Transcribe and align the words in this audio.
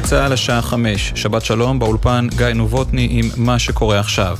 צה"ל 0.00 0.32
השעה 0.32 0.62
חמש, 0.62 1.12
שבת 1.14 1.44
שלום, 1.44 1.78
באולפן 1.78 2.26
גיא 2.36 2.46
נובוטני 2.46 3.08
עם 3.10 3.30
מה 3.36 3.58
שקורה 3.58 4.00
עכשיו. 4.00 4.36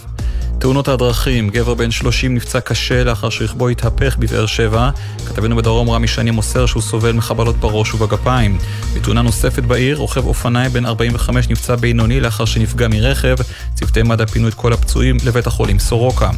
תאונות 0.61 0.89
הדרכים, 0.89 1.49
גבר 1.49 1.75
בן 1.75 1.91
30 1.91 2.35
נפצע 2.35 2.61
קשה 2.61 3.05
לאחר 3.05 3.31
שרכבו 3.31 3.69
התהפך 3.69 4.17
בבאר 4.19 4.47
שבע. 4.47 4.91
כתבנו 5.27 5.57
בדרום 5.57 5.91
רמי 5.91 6.09
שני 6.09 6.31
מוסר 6.31 6.67
שהוא 6.67 6.83
סובל 6.83 7.13
מחבלות 7.13 7.57
בראש 7.57 7.95
ובגפיים. 7.95 8.59
בתאונה 8.95 9.23
נוספת 9.23 9.63
בעיר, 9.63 9.97
רוכב 9.97 10.27
אופניים 10.27 10.73
בן 10.73 10.87
45 10.87 11.49
נפצע 11.49 11.77
בינוני 11.77 12.21
לאחר 12.21 12.45
שנפגע 12.45 12.89
מרכב. 12.89 13.37
צוותי 13.75 14.03
מד"א 14.03 14.25
פינו 14.25 14.49
את 14.49 14.55
כל 14.55 14.73
הפצועים 14.73 15.17
לבית 15.25 15.47
החולים 15.47 15.79
סורוקה. 15.79 16.31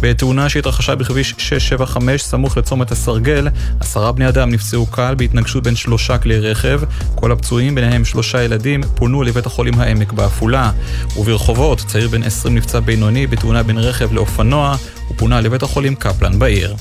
בתאונה 0.00 0.48
שהתרחשה 0.48 0.94
בכביש 0.94 1.34
675 1.38 2.22
סמוך 2.22 2.56
לצומת 2.56 2.90
הסרגל, 2.90 3.48
עשרה 3.80 4.12
בני 4.12 4.28
אדם 4.28 4.50
נפצעו 4.50 4.86
קל 4.86 5.14
בהתנגשות 5.14 5.62
בין 5.62 5.76
שלושה 5.76 6.18
כלי 6.18 6.38
רכב. 6.38 6.80
כל 7.14 7.32
הפצועים, 7.32 7.74
ביניהם 7.74 8.04
שלושה 8.04 8.42
ילדים, 8.42 8.80
פונו 8.94 9.22
לבית 9.22 9.46
החולים 9.46 9.80
העמק 9.80 10.12
בעפולה. 10.12 10.70
וברחובות, 11.16 11.78
צעיר 11.78 12.08
בן 12.08 12.22
20 12.22 12.54
נפצע 12.54 12.80
בינוני 12.80 13.26
בתאונה 13.26 13.62
בין 13.68 13.78
רכב 13.78 14.12
לאופנוע, 14.12 14.76
הוא 15.08 15.16
פונה 15.16 15.40
לבית 15.40 15.62
החולים 15.62 15.94
קפלן 15.94 16.38
בעיר. 16.38 16.76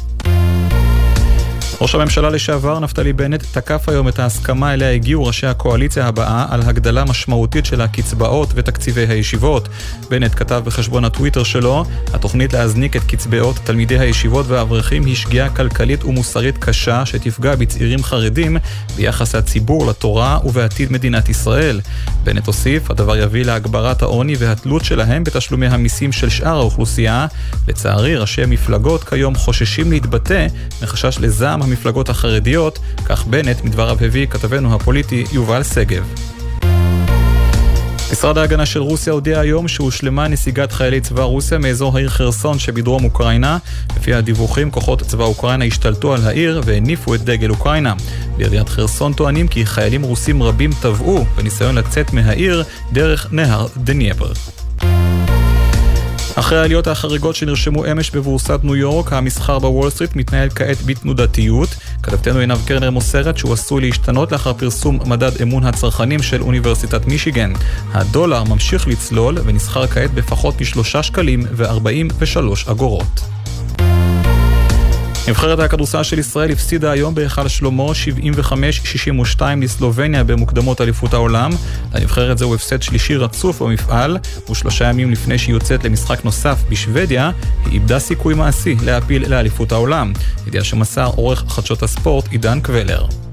ראש 1.81 1.95
הממשלה 1.95 2.29
לשעבר 2.29 2.79
נפתלי 2.79 3.13
בנט 3.13 3.43
תקף 3.51 3.89
היום 3.89 4.07
את 4.07 4.19
ההסכמה 4.19 4.73
אליה 4.73 4.91
הגיעו 4.91 5.25
ראשי 5.25 5.47
הקואליציה 5.47 6.07
הבאה 6.07 6.45
על 6.49 6.61
הגדלה 6.61 7.05
משמעותית 7.05 7.65
של 7.65 7.81
הקצבאות 7.81 8.49
ותקציבי 8.55 9.05
הישיבות. 9.07 9.69
בנט 10.09 10.35
כתב 10.35 10.61
בחשבון 10.65 11.05
הטוויטר 11.05 11.43
שלו, 11.43 11.85
התוכנית 12.13 12.53
להזניק 12.53 12.95
את 12.95 13.03
קצבאות 13.03 13.55
תלמידי 13.63 13.99
הישיבות 13.99 14.45
והאברכים 14.47 15.05
היא 15.05 15.15
שגיאה 15.15 15.49
כלכלית 15.49 16.03
ומוסרית 16.03 16.57
קשה 16.57 17.05
שתפגע 17.05 17.55
בצעירים 17.55 18.03
חרדים 18.03 18.57
ביחס 18.95 19.35
הציבור 19.35 19.87
לתורה 19.87 20.39
ובעתיד 20.43 20.91
מדינת 20.91 21.29
ישראל. 21.29 21.81
בנט 22.23 22.47
הוסיף, 22.47 22.91
הדבר 22.91 23.17
יביא 23.17 23.45
להגברת 23.45 24.01
העוני 24.01 24.35
והתלות 24.39 24.85
שלהם 24.85 25.23
בתשלומי 25.23 25.67
המיסים 25.67 26.11
של 26.11 26.29
שאר 26.29 26.57
האוכלוסייה. 26.57 27.27
לצערי, 27.67 28.15
ראשי 28.15 28.45
מפלגות 28.47 29.03
כיום 29.03 29.35
חוששים 29.35 29.91
להתבטא 29.91 30.47
מחשש 30.81 31.17
לזעם 31.19 31.66
המפלגות 31.67 32.09
החרדיות, 32.09 32.79
כך 33.05 33.27
בנט 33.27 33.63
מדבריו 33.63 33.97
הביא 34.01 34.27
כתבנו 34.27 34.75
הפוליטי 34.75 35.23
יובל 35.31 35.63
שגב. 35.63 36.03
משרד 38.11 38.37
ההגנה 38.37 38.65
של 38.65 38.79
רוסיה 38.79 39.13
הודיע 39.13 39.39
היום 39.39 39.67
שהושלמה 39.67 40.27
נסיגת 40.27 40.71
חיילי 40.71 41.01
צבא 41.01 41.23
רוסיה 41.23 41.57
מאזור 41.57 41.97
העיר 41.97 42.09
חרסון 42.09 42.59
שבדרום 42.59 43.03
אוקראינה. 43.03 43.57
לפי 43.97 44.13
הדיווחים, 44.13 44.71
כוחות 44.71 45.01
צבא 45.01 45.23
אוקראינה 45.23 45.65
השתלטו 45.65 46.13
על 46.13 46.27
העיר 46.27 46.61
והניפו 46.65 47.15
את 47.15 47.21
דגל 47.21 47.49
אוקראינה. 47.49 47.93
בעיריית 48.37 48.69
חרסון 48.69 49.13
טוענים 49.13 49.47
כי 49.47 49.65
חיילים 49.65 50.01
רוסים 50.01 50.43
רבים 50.43 50.71
טבעו 50.81 51.25
בניסיון 51.35 51.75
לצאת 51.75 52.13
מהעיר 52.13 52.63
דרך 52.91 53.27
נהר 53.31 53.67
דנייבר. 53.77 54.31
אחרי 56.39 56.59
העליות 56.59 56.87
החריגות 56.87 57.35
שנרשמו 57.35 57.91
אמש 57.91 58.11
בבורסת 58.11 58.59
ניו 58.63 58.75
יורק, 58.75 59.13
המסחר 59.13 59.59
בוול 59.59 59.89
סטריט 59.89 60.15
מתנהל 60.15 60.49
כעת 60.49 60.77
בתנודתיות. 60.85 61.69
כתבתנו 62.03 62.39
עינב 62.39 62.57
קרנר 62.65 62.91
מוסרת 62.91 63.37
שהוא 63.37 63.53
עשוי 63.53 63.81
להשתנות 63.81 64.31
לאחר 64.31 64.53
פרסום 64.53 64.99
מדד 65.05 65.41
אמון 65.41 65.63
הצרכנים 65.63 66.23
של 66.23 66.41
אוניברסיטת 66.41 67.05
מישיגן. 67.05 67.53
הדולר 67.93 68.43
ממשיך 68.43 68.87
לצלול 68.87 69.37
ונסחר 69.45 69.87
כעת 69.87 70.13
בפחות 70.13 70.61
משלושה 70.61 71.03
שקלים 71.03 71.43
ו-43 71.51 72.71
אגורות. 72.71 73.36
נבחרת 75.27 75.59
הכדורסל 75.59 76.03
של 76.03 76.19
ישראל 76.19 76.51
הפסידה 76.51 76.91
היום 76.91 77.15
בהיכל 77.15 77.47
שלמה 77.47 77.83
75-62 79.39 79.41
לסלובניה 79.61 80.23
במוקדמות 80.23 80.81
אליפות 80.81 81.13
העולם. 81.13 81.51
לנבחרת 81.93 82.37
זהו 82.37 82.55
הפסד 82.55 82.81
שלישי 82.81 83.15
רצוף 83.15 83.61
במפעל, 83.61 84.17
ושלושה 84.51 84.89
ימים 84.89 85.11
לפני 85.11 85.37
שהיא 85.37 85.55
יוצאת 85.55 85.83
למשחק 85.83 86.25
נוסף 86.25 86.57
בשוודיה, 86.69 87.31
היא 87.65 87.73
איבדה 87.73 87.99
סיכוי 87.99 88.33
מעשי 88.33 88.75
להעפיל 88.83 89.29
לאליפות 89.29 89.71
העולם. 89.71 90.13
ידיעה 90.47 90.63
שמסר 90.63 91.09
עורך 91.15 91.43
חדשות 91.47 91.83
הספורט 91.83 92.27
עידן 92.27 92.59
קבלר. 92.59 93.26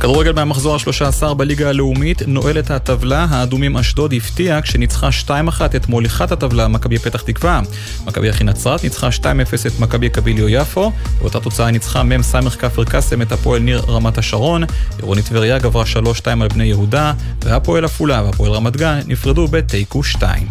כדורגל 0.00 0.32
מהמחזור 0.32 0.74
ה-13 0.74 1.34
בליגה 1.34 1.68
הלאומית 1.68 2.22
נועל 2.26 2.58
את 2.58 2.70
הטבלה, 2.70 3.26
האדומים 3.30 3.76
אשדוד 3.76 4.12
הפתיע 4.12 4.60
כשניצחה 4.62 5.08
2-1 5.26 5.30
את 5.76 5.88
מוליכת 5.88 6.32
הטבלה, 6.32 6.68
מכבי 6.68 6.98
פתח 6.98 7.22
תקווה. 7.22 7.60
מכבי 8.04 8.30
אחי 8.30 8.44
נצרת 8.44 8.84
ניצחה 8.84 9.08
2-0 9.08 9.22
את 9.66 9.80
מכבי 9.80 10.08
קביליו 10.08 10.48
יפו, 10.48 10.92
באותה 11.20 11.40
תוצאה 11.40 11.70
ניצחה 11.70 12.02
מ"ס 12.02 12.34
כפר 12.58 12.84
קאסם 12.84 13.22
את 13.22 13.32
הפועל 13.32 13.62
ניר 13.62 13.82
רמת 13.88 14.18
השרון, 14.18 14.64
עירוני 14.98 15.22
טבריה 15.22 15.58
גברה 15.58 15.84
3-2 15.84 16.26
על 16.26 16.48
בני 16.48 16.64
יהודה, 16.64 17.12
והפועל 17.44 17.84
עפולה 17.84 18.22
והפועל 18.22 18.52
רמת 18.52 18.76
גן 18.76 19.00
נפרדו 19.06 19.48
בתיקו 19.48 20.02
2. 20.02 20.48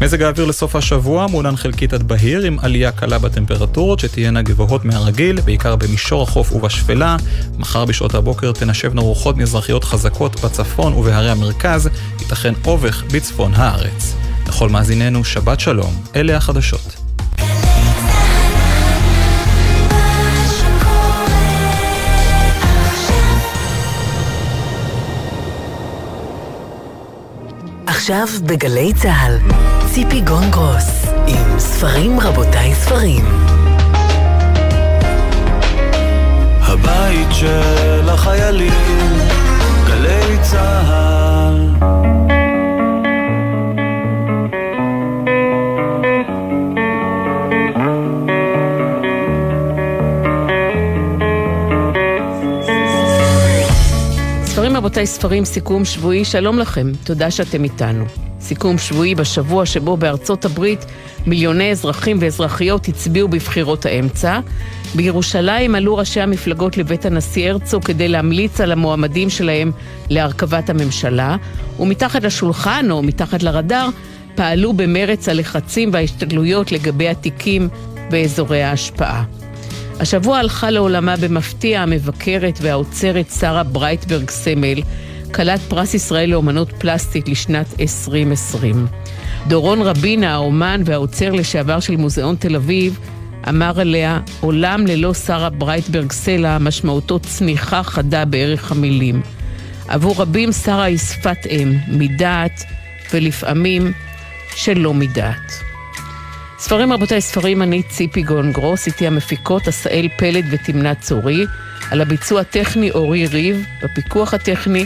מזג 0.00 0.22
האוויר 0.22 0.46
לסוף 0.46 0.76
השבוע 0.76 1.26
מעונן 1.26 1.56
חלקית 1.56 1.92
עד 1.92 2.02
בהיר 2.02 2.40
עם 2.44 2.58
עלייה 2.62 2.92
קלה 2.92 3.18
בטמפרטורות 3.18 4.00
שתהיינה 4.00 4.42
גבוהות 4.42 4.84
מהרגיל, 4.84 5.40
בעיקר 5.40 5.76
במישור 5.76 6.22
החוף 6.22 6.52
ובשפלה. 6.52 7.16
מחר 7.58 7.84
בשעות 7.84 8.14
הבוקר 8.14 8.52
תנשבנה 8.74 9.00
רוחות 9.00 9.36
מזרחיות 9.36 9.84
חזקות 9.84 10.40
בצפון 10.40 10.92
ובהרי 10.92 11.30
המרכז, 11.30 11.88
ייתכן 12.20 12.52
אובך 12.66 13.02
בצפון 13.12 13.54
הארץ. 13.54 14.14
לכל 14.48 14.68
מאזיננו, 14.68 15.24
שבת 15.24 15.60
שלום, 15.60 15.94
אלה 16.16 16.36
החדשות. 16.36 16.96
עכשיו 27.86 28.26
בגלי 28.46 28.92
צה"ל, 28.94 29.38
ציפי 29.92 30.20
גונגרוס, 30.20 31.06
עם 31.26 31.58
ספרים 31.58 32.20
רבותיי 32.20 32.74
ספרים. 32.74 33.24
הבית 36.60 37.28
של 37.30 37.93
החיילים, 38.14 39.18
גלי 39.86 40.38
צה"ל 40.42 41.23
רבותיי, 54.94 55.06
ספרים, 55.06 55.44
סיכום 55.44 55.84
שבועי, 55.84 56.24
שלום 56.24 56.58
לכם, 56.58 56.92
תודה 57.04 57.30
שאתם 57.30 57.64
איתנו. 57.64 58.04
סיכום 58.40 58.78
שבועי 58.78 59.14
בשבוע 59.14 59.66
שבו 59.66 59.96
בארצות 59.96 60.44
הברית 60.44 60.84
מיליוני 61.26 61.70
אזרחים 61.70 62.16
ואזרחיות 62.20 62.88
הצביעו 62.88 63.28
בבחירות 63.28 63.86
האמצע. 63.86 64.40
בירושלים 64.94 65.74
עלו 65.74 65.96
ראשי 65.96 66.20
המפלגות 66.20 66.76
לבית 66.76 67.06
הנשיא 67.06 67.50
הרצוג 67.50 67.84
כדי 67.84 68.08
להמליץ 68.08 68.60
על 68.60 68.72
המועמדים 68.72 69.30
שלהם 69.30 69.72
להרכבת 70.10 70.70
הממשלה, 70.70 71.36
ומתחת 71.80 72.22
לשולחן 72.22 72.90
או 72.90 73.02
מתחת 73.02 73.42
לרדאר 73.42 73.88
פעלו 74.34 74.72
במרץ 74.72 75.28
הלחצים 75.28 75.90
וההשתדלויות 75.92 76.72
לגבי 76.72 77.08
התיקים 77.08 77.68
באזורי 78.10 78.62
ההשפעה. 78.62 79.24
השבוע 80.00 80.38
הלכה 80.38 80.70
לעולמה 80.70 81.16
במפתיע 81.16 81.80
המבקרת 81.80 82.58
והאוצרת 82.62 83.30
שרה 83.30 83.62
ברייטברג 83.62 84.30
סמל, 84.30 84.82
כלת 85.34 85.60
פרס 85.60 85.94
ישראל 85.94 86.30
לאומנות 86.30 86.72
פלסטית 86.78 87.28
לשנת 87.28 87.66
2020. 87.80 88.86
דורון 89.46 89.82
רבינה, 89.82 90.34
האומן 90.34 90.82
והאוצר 90.84 91.32
לשעבר 91.32 91.80
של 91.80 91.96
מוזיאון 91.96 92.36
תל 92.36 92.56
אביב, 92.56 92.98
אמר 93.48 93.80
עליה, 93.80 94.20
עולם 94.40 94.86
ללא 94.86 95.14
שרה 95.14 95.50
ברייטברג 95.50 96.12
סלע, 96.12 96.58
משמעותו 96.58 97.18
צניחה 97.18 97.82
חדה 97.82 98.24
בערך 98.24 98.72
המילים. 98.72 99.22
עבור 99.88 100.22
רבים 100.22 100.52
שרה 100.52 100.84
היא 100.84 100.98
שפת 100.98 101.46
אם, 101.50 101.72
מדעת, 101.88 102.64
ולפעמים 103.12 103.92
שלא 104.56 104.94
מדעת. 104.94 105.73
ספרים 106.64 106.92
רבותיי, 106.92 107.20
ספרים 107.20 107.62
אני 107.62 107.82
ציפי 107.82 108.22
גונגרוס, 108.22 108.86
איתי 108.86 109.06
המפיקות 109.06 109.68
עשאל 109.68 110.08
פלד 110.16 110.44
ותמנה 110.50 110.94
צורי, 110.94 111.44
על 111.90 112.00
הביצוע 112.00 112.40
הטכני 112.40 112.90
אורי 112.90 113.26
ריב, 113.26 113.66
בפיקוח 113.82 114.34
הטכני 114.34 114.84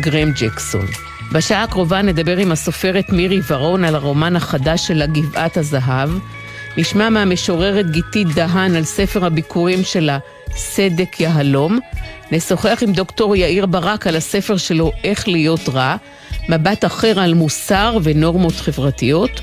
גרם 0.00 0.30
ג'קסון. 0.30 0.86
בשעה 1.32 1.62
הקרובה 1.62 2.02
נדבר 2.02 2.36
עם 2.36 2.52
הסופרת 2.52 3.10
מירי 3.10 3.40
ורון 3.48 3.84
על 3.84 3.94
הרומן 3.94 4.36
החדש 4.36 4.86
שלה, 4.86 5.06
גבעת 5.06 5.56
הזהב. 5.56 6.10
נשמע 6.76 7.08
מהמשוררת 7.08 7.90
גיתית 7.90 8.28
דהן 8.34 8.76
על 8.76 8.84
ספר 8.84 9.24
הביקורים 9.24 9.84
שלה, 9.84 10.18
סדק 10.56 11.20
יהלום. 11.20 11.78
נשוחח 12.32 12.78
עם 12.82 12.92
דוקטור 12.92 13.36
יאיר 13.36 13.66
ברק 13.66 14.06
על 14.06 14.16
הספר 14.16 14.56
שלו, 14.56 14.92
איך 15.04 15.28
להיות 15.28 15.68
רע, 15.68 15.96
מבט 16.48 16.84
אחר 16.84 17.20
על 17.20 17.34
מוסר 17.34 17.98
ונורמות 18.02 18.54
חברתיות. 18.54 19.40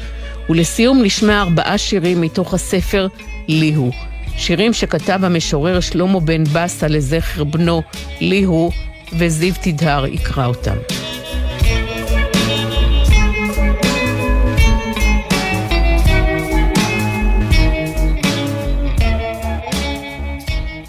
ולסיום 0.50 1.04
נשמע 1.04 1.42
ארבעה 1.42 1.78
שירים 1.78 2.22
מתוך 2.22 2.54
הספר 2.54 3.08
ליהו. 3.48 3.92
שירים 4.38 4.74
שכתב 4.74 5.20
המשורר 5.24 5.80
שלמה 5.80 6.20
בן 6.20 6.44
בסה 6.44 6.88
לזכר 6.88 7.44
בנו 7.44 7.82
ליהו, 8.22 8.72
וזיו 9.18 9.54
תדהר 9.62 10.06
יקרא 10.06 10.46
אותם. 10.46 10.76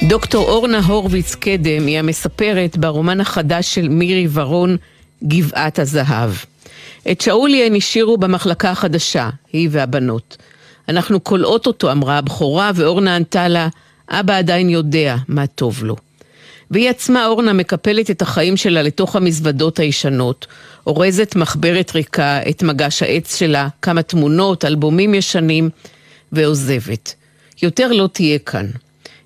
דוקטור 0.09 0.49
אורנה 0.51 0.81
הורוביץ 0.81 1.35
קדם 1.35 1.87
היא 1.87 1.99
המספרת 1.99 2.77
ברומן 2.77 3.21
החדש 3.21 3.75
של 3.75 3.89
מירי 3.89 4.29
ורון, 4.33 4.77
גבעת 5.25 5.79
הזהב. 5.79 6.31
את 7.11 7.21
שאולי 7.21 7.67
הן 7.67 7.75
השאירו 7.77 8.17
במחלקה 8.17 8.71
החדשה, 8.71 9.31
היא 9.53 9.69
והבנות. 9.73 10.37
אנחנו 10.89 11.25
כולאות 11.25 11.67
אותו, 11.67 11.93
אמרה 11.93 12.19
הבכורה, 12.19 12.71
ואורנה 12.75 13.17
ענתה 13.17 13.49
לה, 13.49 13.69
אבא 14.11 14.39
עדיין 14.39 14.71
יודע 14.71 15.17
מה 15.29 15.47
טוב 15.47 15.85
לו. 15.85 15.97
והיא 16.71 16.91
עצמה, 16.91 17.27
אורנה, 17.27 17.53
מקפלת 17.53 18.11
את 18.11 18.23
החיים 18.23 18.57
שלה 18.57 18.83
לתוך 18.83 19.17
המזוודות 19.17 19.79
הישנות, 19.79 20.47
אורזת 20.87 21.37
מחברת 21.37 21.95
ריקה, 21.95 22.41
את 22.51 22.63
מגש 22.63 23.03
העץ 23.03 23.37
שלה, 23.37 23.69
כמה 23.83 24.03
תמונות, 24.03 24.65
אלבומים 24.65 25.15
ישנים, 25.15 25.71
ועוזבת. 26.33 27.15
יותר 27.63 27.93
לא 27.93 28.09
תהיה 28.13 28.39
כאן. 28.39 28.67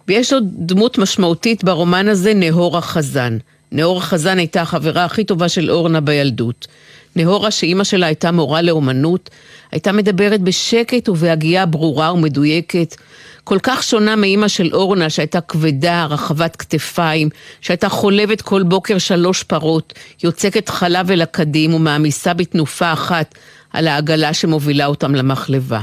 ויש 0.08 0.32
עוד 0.32 0.44
דמות 0.56 0.98
משמעותית 0.98 1.64
ברומן 1.64 2.08
הזה, 2.08 2.34
נהורה 2.34 2.80
חזן. 2.80 3.38
נהורה 3.72 4.00
חזן 4.00 4.38
הייתה 4.38 4.62
החברה 4.62 5.04
הכי 5.04 5.24
טובה 5.24 5.48
של 5.48 5.70
אורנה 5.70 6.00
בילדות. 6.00 6.66
נהורה, 7.16 7.50
שאימא 7.50 7.84
שלה 7.84 8.06
הייתה 8.06 8.30
מורה 8.30 8.62
לאומנות, 8.62 9.30
הייתה 9.72 9.92
מדברת 9.92 10.40
בשקט 10.40 11.08
ובהגייה 11.08 11.66
ברורה 11.66 12.12
ומדויקת, 12.12 12.96
כל 13.44 13.58
כך 13.62 13.82
שונה 13.82 14.16
מאימא 14.16 14.48
של 14.48 14.74
אורנה, 14.74 15.10
שהייתה 15.10 15.40
כבדה, 15.40 16.06
רחבת 16.10 16.56
כתפיים, 16.56 17.28
שהייתה 17.60 17.88
חולבת 17.88 18.42
כל 18.42 18.62
בוקר 18.62 18.98
שלוש 18.98 19.42
פרות, 19.42 19.92
יוצקת 20.24 20.68
חלב 20.68 21.10
אל 21.10 21.22
הקדים 21.22 21.74
ומעמיסה 21.74 22.34
בתנופה 22.34 22.92
אחת 22.92 23.34
על 23.72 23.88
העגלה 23.88 24.34
שמובילה 24.34 24.86
אותם 24.86 25.14
למחלבה. 25.14 25.80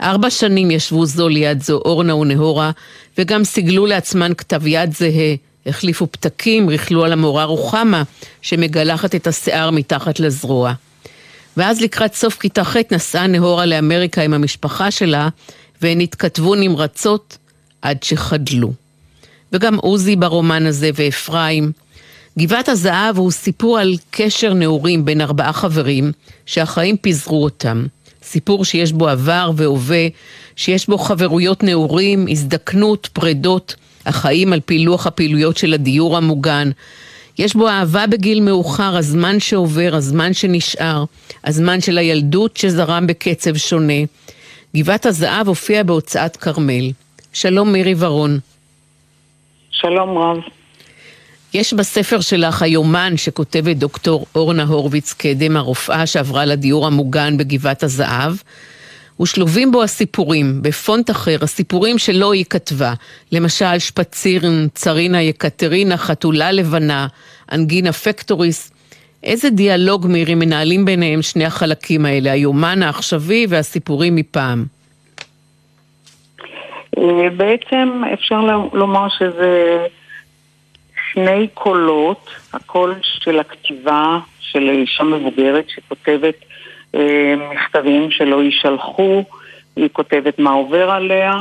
ארבע 0.00 0.30
שנים 0.30 0.70
ישבו 0.70 1.06
זו 1.06 1.28
ליד 1.28 1.62
זו 1.62 1.74
אורנה 1.84 2.14
ונהורה, 2.14 2.70
וגם 3.18 3.44
סיגלו 3.44 3.86
לעצמן 3.86 4.34
כתב 4.34 4.66
יד 4.66 4.92
זהה, 4.92 5.34
החליפו 5.68 6.06
פתקים, 6.10 6.68
ריכלו 6.68 7.04
על 7.04 7.12
המורה 7.12 7.44
רוחמה, 7.44 8.02
שמגלחת 8.42 9.14
את 9.14 9.26
השיער 9.26 9.70
מתחת 9.70 10.20
לזרוע. 10.20 10.72
ואז 11.56 11.80
לקראת 11.80 12.14
סוף 12.14 12.38
כיתה 12.38 12.64
ח' 12.64 12.76
נסעה 12.90 13.26
נהורה 13.26 13.66
לאמריקה 13.66 14.22
עם 14.22 14.34
המשפחה 14.34 14.90
שלה, 14.90 15.28
והן 15.82 16.00
התכתבו 16.00 16.54
נמרצות 16.54 17.38
עד 17.82 18.02
שחדלו. 18.02 18.72
וגם 19.52 19.76
עוזי 19.76 20.16
ברומן 20.16 20.66
הזה 20.66 20.90
ואפרים. 20.94 21.72
גבעת 22.38 22.68
הזהב 22.68 23.18
הוא 23.18 23.30
סיפור 23.30 23.78
על 23.78 23.96
קשר 24.10 24.54
נעורים 24.54 25.04
בין 25.04 25.20
ארבעה 25.20 25.52
חברים, 25.52 26.12
שהחיים 26.46 26.96
פיזרו 26.96 27.44
אותם. 27.44 27.86
סיפור 28.22 28.64
שיש 28.64 28.92
בו 28.92 29.08
עבר 29.08 29.50
והווה, 29.56 30.06
שיש 30.56 30.86
בו 30.86 30.98
חברויות 30.98 31.62
נעורים, 31.62 32.26
הזדקנות, 32.30 33.08
פרדות, 33.12 33.74
החיים 34.08 34.52
על 34.52 34.60
פי 34.60 34.78
לוח 34.78 35.06
הפעילויות 35.06 35.56
של 35.56 35.74
הדיור 35.74 36.16
המוגן. 36.16 36.70
יש 37.38 37.54
בו 37.54 37.68
אהבה 37.68 38.06
בגיל 38.06 38.40
מאוחר, 38.40 38.96
הזמן 38.96 39.40
שעובר, 39.40 39.90
הזמן 39.92 40.34
שנשאר, 40.34 41.04
הזמן 41.44 41.80
של 41.80 41.98
הילדות 41.98 42.56
שזרם 42.56 43.06
בקצב 43.06 43.56
שונה. 43.56 44.02
גבעת 44.76 45.06
הזהב 45.06 45.48
הופיע 45.48 45.82
בהוצאת 45.82 46.36
כרמל. 46.36 46.90
שלום 47.32 47.72
מירי 47.72 47.94
ורון. 47.98 48.38
שלום 49.70 50.18
רב. 50.18 50.36
יש 51.54 51.74
בספר 51.74 52.20
שלך 52.20 52.62
היומן 52.62 53.16
שכותבת 53.16 53.76
דוקטור 53.76 54.26
אורנה 54.34 54.62
הורוביץ 54.64 55.12
קדם, 55.12 55.56
הרופאה 55.56 56.06
שעברה 56.06 56.44
לדיור 56.44 56.86
המוגן 56.86 57.36
בגבעת 57.36 57.82
הזהב, 57.82 58.32
ושלובים 59.20 59.72
בו 59.72 59.82
הסיפורים, 59.82 60.62
בפונט 60.62 61.10
אחר, 61.10 61.36
הסיפורים 61.42 61.98
שלא 61.98 62.32
היא 62.32 62.44
כתבה. 62.50 62.92
למשל, 63.32 63.78
שפצירן, 63.78 64.68
צרינה 64.74 65.22
יקטרינה, 65.22 65.96
חתולה 65.96 66.52
לבנה, 66.52 67.06
אנגינה 67.52 67.92
פקטוריס. 67.92 68.72
איזה 69.22 69.50
דיאלוג, 69.50 70.06
מירי, 70.06 70.34
מנהלים 70.34 70.84
ביניהם 70.84 71.22
שני 71.22 71.44
החלקים 71.44 72.06
האלה, 72.06 72.32
היומן 72.32 72.82
העכשווי 72.82 73.46
והסיפורים 73.48 74.16
מפעם? 74.16 74.64
אה, 76.98 77.30
בעצם 77.36 78.02
אפשר 78.14 78.40
לומר 78.72 79.08
שזה 79.18 79.86
שני 81.12 81.48
קולות, 81.54 82.30
הקול 82.52 82.94
של 83.02 83.38
הכתיבה 83.38 84.18
של 84.40 84.68
אישה 84.70 85.04
מבוגרת 85.04 85.64
שכותבת 85.68 86.34
מכתבים 87.52 88.10
שלא 88.10 88.42
יישלחו, 88.42 89.24
היא 89.76 89.88
כותבת 89.92 90.38
מה 90.38 90.50
עובר 90.50 90.90
עליה, 90.90 91.34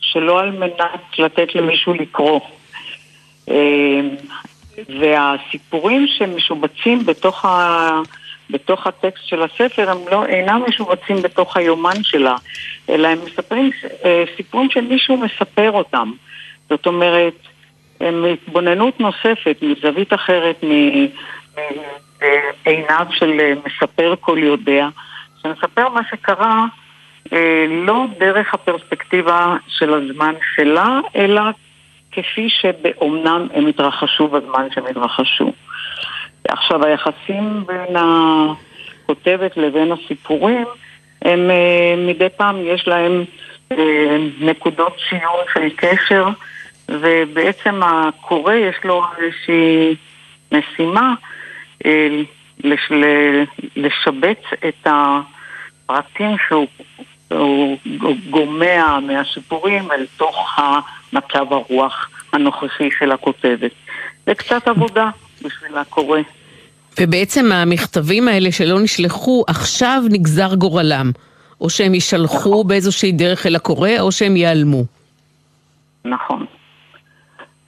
שלא 0.00 0.40
על 0.40 0.50
מנת 0.50 1.18
לתת 1.18 1.54
למישהו 1.54 1.94
לקרוא. 1.94 2.40
אה, 3.50 4.00
והסיפורים 5.00 6.06
שמשובצים 6.06 7.06
בתוך, 7.06 7.44
ה... 7.44 7.90
בתוך 8.50 8.86
הטקסט 8.86 9.26
של 9.26 9.42
הספר 9.42 9.90
הם 9.90 9.98
לא, 10.10 10.26
אינם 10.26 10.62
משובצים 10.68 11.22
בתוך 11.22 11.56
היומן 11.56 12.02
שלה, 12.02 12.36
אלא 12.88 13.08
הם 13.08 13.18
מספרים 13.26 13.70
אה, 14.04 14.24
סיפורים 14.36 14.70
שמישהו 14.70 15.16
מספר 15.16 15.70
אותם. 15.70 16.12
זאת 16.68 16.86
אומרת, 16.86 17.34
הם 18.00 18.24
התבוננות 18.24 19.00
נוספת, 19.00 19.56
מזווית 19.62 20.14
אחרת, 20.14 20.64
מעיניו 22.22 23.06
של 23.10 23.40
מספר 23.66 24.14
כל 24.20 24.38
יודע, 24.38 24.88
שמספר 25.42 25.88
מה 25.88 26.00
שקרה 26.10 26.64
אה, 27.32 27.66
לא 27.68 28.04
דרך 28.18 28.54
הפרספקטיבה 28.54 29.56
של 29.68 29.94
הזמן 29.94 30.34
שלה, 30.54 31.00
אלא 31.16 31.42
כפי 32.12 32.48
שבאומנם 32.48 33.48
הם 33.54 33.66
התרחשו 33.66 34.28
בזמן 34.28 34.66
שהם 34.74 34.86
התרחשו. 34.86 35.52
עכשיו, 36.48 36.84
היחסים 36.84 37.64
בין 37.66 37.96
הכותבת 37.96 39.56
לבין 39.56 39.92
הסיפורים, 39.92 40.66
הם 41.22 41.50
אה, 41.50 41.94
מדי 41.96 42.28
פעם 42.36 42.56
יש 42.62 42.88
להם 42.88 43.24
אה, 43.72 44.16
נקודות 44.40 44.96
ציון 45.08 45.44
של 45.54 45.76
קשר, 45.76 46.28
ובעצם 46.88 47.80
הקורא 47.82 48.54
יש 48.54 48.76
לו 48.84 49.04
איזושהי 49.18 49.96
משימה 50.52 51.14
אה, 51.86 52.22
לשבץ 53.76 54.42
את 54.68 54.86
הפרטים 54.86 56.36
שהוא 56.48 57.78
גומע 58.30 58.98
מהסיפורים 59.00 59.92
אל 59.92 60.06
תוך 60.16 60.58
מצב 61.12 61.52
הרוח 61.52 62.10
הנוכחי 62.32 62.88
של 62.98 63.12
הכותבת. 63.12 63.70
זה 64.26 64.34
קצת 64.34 64.68
עבודה 64.68 65.10
בשביל 65.42 65.78
הקורא. 65.78 66.20
ובעצם 67.00 67.52
המכתבים 67.52 68.28
האלה 68.28 68.52
שלא 68.52 68.80
נשלחו, 68.80 69.44
עכשיו 69.48 70.02
נגזר 70.10 70.54
גורלם. 70.54 71.10
או 71.60 71.70
שהם 71.70 71.94
יישלחו 71.94 72.50
נכון. 72.50 72.68
באיזושהי 72.68 73.12
דרך 73.12 73.46
אל 73.46 73.56
הקורא, 73.56 73.90
או 74.00 74.12
שהם 74.12 74.36
ייעלמו. 74.36 74.84
נכון. 76.04 76.46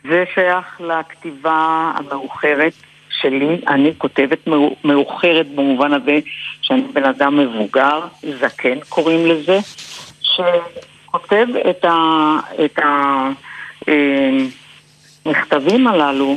זה 0.05 0.25
שייך 0.35 0.81
לכתיבה 0.81 1.93
המאוחרת 1.97 2.73
שלי. 3.21 3.61
אני 3.69 3.93
כותבת 3.99 4.49
מאוחרת 4.85 5.47
במובן 5.55 5.93
הזה 5.93 6.19
שאני 6.63 6.83
בן 6.93 7.05
אדם 7.05 7.37
מבוגר, 7.37 8.01
זקן 8.41 8.79
קוראים 8.89 9.27
לזה, 9.27 9.59
שכותב 10.23 11.47
את, 11.71 12.79
המכתבים 15.27 15.89
אה, 15.89 15.93
הללו 15.93 16.37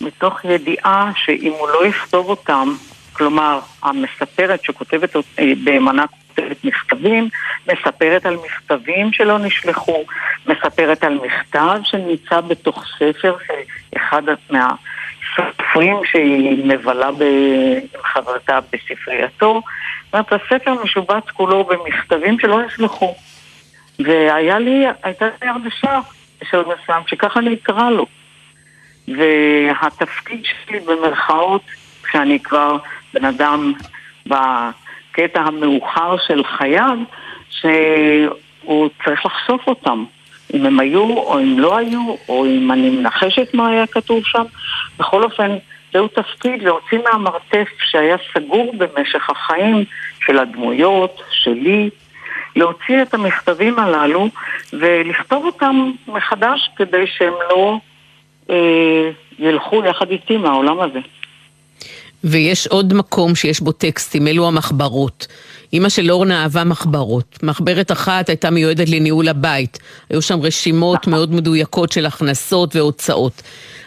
מתוך 0.00 0.44
ידיעה 0.44 1.10
שאם 1.16 1.52
הוא 1.58 1.68
לא 1.68 1.86
יכתוב 1.86 2.28
אותם, 2.28 2.68
כלומר, 3.12 3.60
המספרת 3.82 4.64
שכותבת 4.64 5.16
אה, 5.16 5.52
באמנה 5.64 6.04
כותבת 6.36 6.64
מכתבים, 6.64 7.28
מספרת 7.72 8.26
על 8.26 8.36
מכתבים 8.36 9.12
שלא 9.12 9.38
נשלחו, 9.38 10.04
מספרת 10.46 11.04
על 11.04 11.18
מכתב 11.24 11.80
שנמצא 11.84 12.40
בתוך 12.40 12.84
ספר 12.98 13.36
שאחד 13.46 14.22
מהסופרים 15.38 15.96
שהיא 16.04 16.64
מבלה 16.64 17.12
ב... 17.12 17.22
עם 17.94 18.02
חברתה 18.02 18.58
בספרייתו. 18.60 19.62
זאת 20.04 20.14
אומרת, 20.14 20.32
הספר 20.32 20.74
משובץ 20.84 21.24
כולו 21.32 21.64
במכתבים 21.64 22.40
שלא 22.40 22.62
נשלחו. 22.66 23.14
והיה 23.98 24.58
לי, 24.58 24.84
הייתה 25.02 25.26
לי 25.42 25.48
הרגשה 25.48 26.00
של 26.50 26.60
מסוים 26.60 27.02
שככה 27.06 27.40
אני 27.40 27.54
אקרא 27.54 27.90
לו. 27.90 28.06
והתפקיד 29.08 30.44
שלי 30.44 30.80
במרכאות, 30.80 31.62
כשאני 32.02 32.40
כבר 32.40 32.76
בן 33.14 33.24
אדם 33.24 33.72
בקטע 34.26 35.40
המאוחר 35.40 36.16
של 36.26 36.44
חייו, 36.44 36.98
שהוא 37.50 38.88
צריך 39.04 39.26
לחשוף 39.26 39.66
אותם. 39.66 40.04
אם 40.56 40.66
הם 40.66 40.80
היו 40.80 41.02
או 41.02 41.38
אם 41.38 41.58
לא 41.58 41.76
היו, 41.76 42.14
או 42.28 42.46
אם 42.46 42.72
אני 42.72 42.90
מנחשת 42.90 43.54
מה 43.54 43.68
היה 43.68 43.86
כתוב 43.86 44.22
שם, 44.24 44.44
בכל 44.98 45.22
אופן, 45.22 45.56
זהו 45.92 46.08
תפקיד 46.08 46.62
להוציא 46.62 46.98
מהמרתף 47.04 47.68
שהיה 47.90 48.16
סגור 48.34 48.74
במשך 48.78 49.30
החיים 49.30 49.84
של 50.26 50.38
הדמויות, 50.38 51.22
שלי, 51.30 51.90
להוציא 52.56 53.02
את 53.02 53.14
המכתבים 53.14 53.78
הללו 53.78 54.28
ולכתוב 54.72 55.44
אותם 55.44 55.90
מחדש 56.08 56.70
כדי 56.76 57.06
שהם 57.06 57.34
לא 57.50 57.78
אה, 58.50 59.10
ילכו 59.38 59.84
יחד 59.84 60.10
איתי 60.10 60.36
מהעולם 60.36 60.80
הזה. 60.80 60.98
ויש 62.24 62.66
עוד 62.66 62.94
מקום 62.94 63.34
שיש 63.34 63.60
בו 63.60 63.72
טקסטים, 63.72 64.28
אלו 64.28 64.48
המחברות. 64.48 65.26
אימא 65.72 65.88
של 65.88 66.10
אורנה 66.10 66.42
אהבה 66.42 66.64
מחברות. 66.64 67.38
מחברת 67.42 67.92
אחת 67.92 68.28
הייתה 68.28 68.50
מיועדת 68.50 68.88
לניהול 68.88 69.28
הבית. 69.28 69.78
היו 70.10 70.22
שם 70.22 70.40
רשימות 70.42 71.06
מאוד 71.06 71.34
מדויקות 71.34 71.92
של 71.92 72.06
הכנסות 72.06 72.76
והוצאות. 72.76 73.42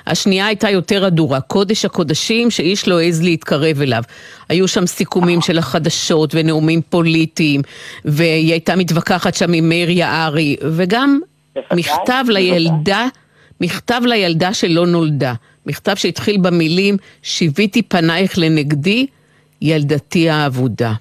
השנייה 0.08 0.48
הייתה 0.48 0.70
יותר 0.70 1.06
הדורה, 1.06 1.42
קודש 1.42 1.86
הקודשים 1.86 2.52
שאיש 2.52 2.88
לא 2.88 3.00
העז 3.00 3.22
להתקרב 3.22 3.82
אליו. 3.82 4.04
היו 4.50 4.68
שם 4.68 4.88
סיכומים 4.88 5.42
של 5.42 5.58
החדשות 5.58 6.36
ונאומים 6.36 6.82
פוליטיים, 6.90 7.62
והיא 8.06 8.52
הייתה 8.52 8.76
מתווכחת 8.76 9.36
שם 9.36 9.54
עם 9.54 9.70
מאיר 9.70 9.90
יערי, 9.90 10.56
וגם 10.72 11.20
מכתב 11.74 12.24
לילדה, 12.28 13.08
מכתב 13.62 14.02
לילדה 14.06 14.54
שלא 14.54 14.88
נולדה. 14.88 15.34
מכתב 15.66 15.96
שהתחיל 15.96 16.38
במילים 16.38 16.98
שיוויתי 17.24 17.82
פנייך 17.82 18.38
לנגדי, 18.38 19.08
ילדתי 19.62 20.30
האבודה. 20.30 20.94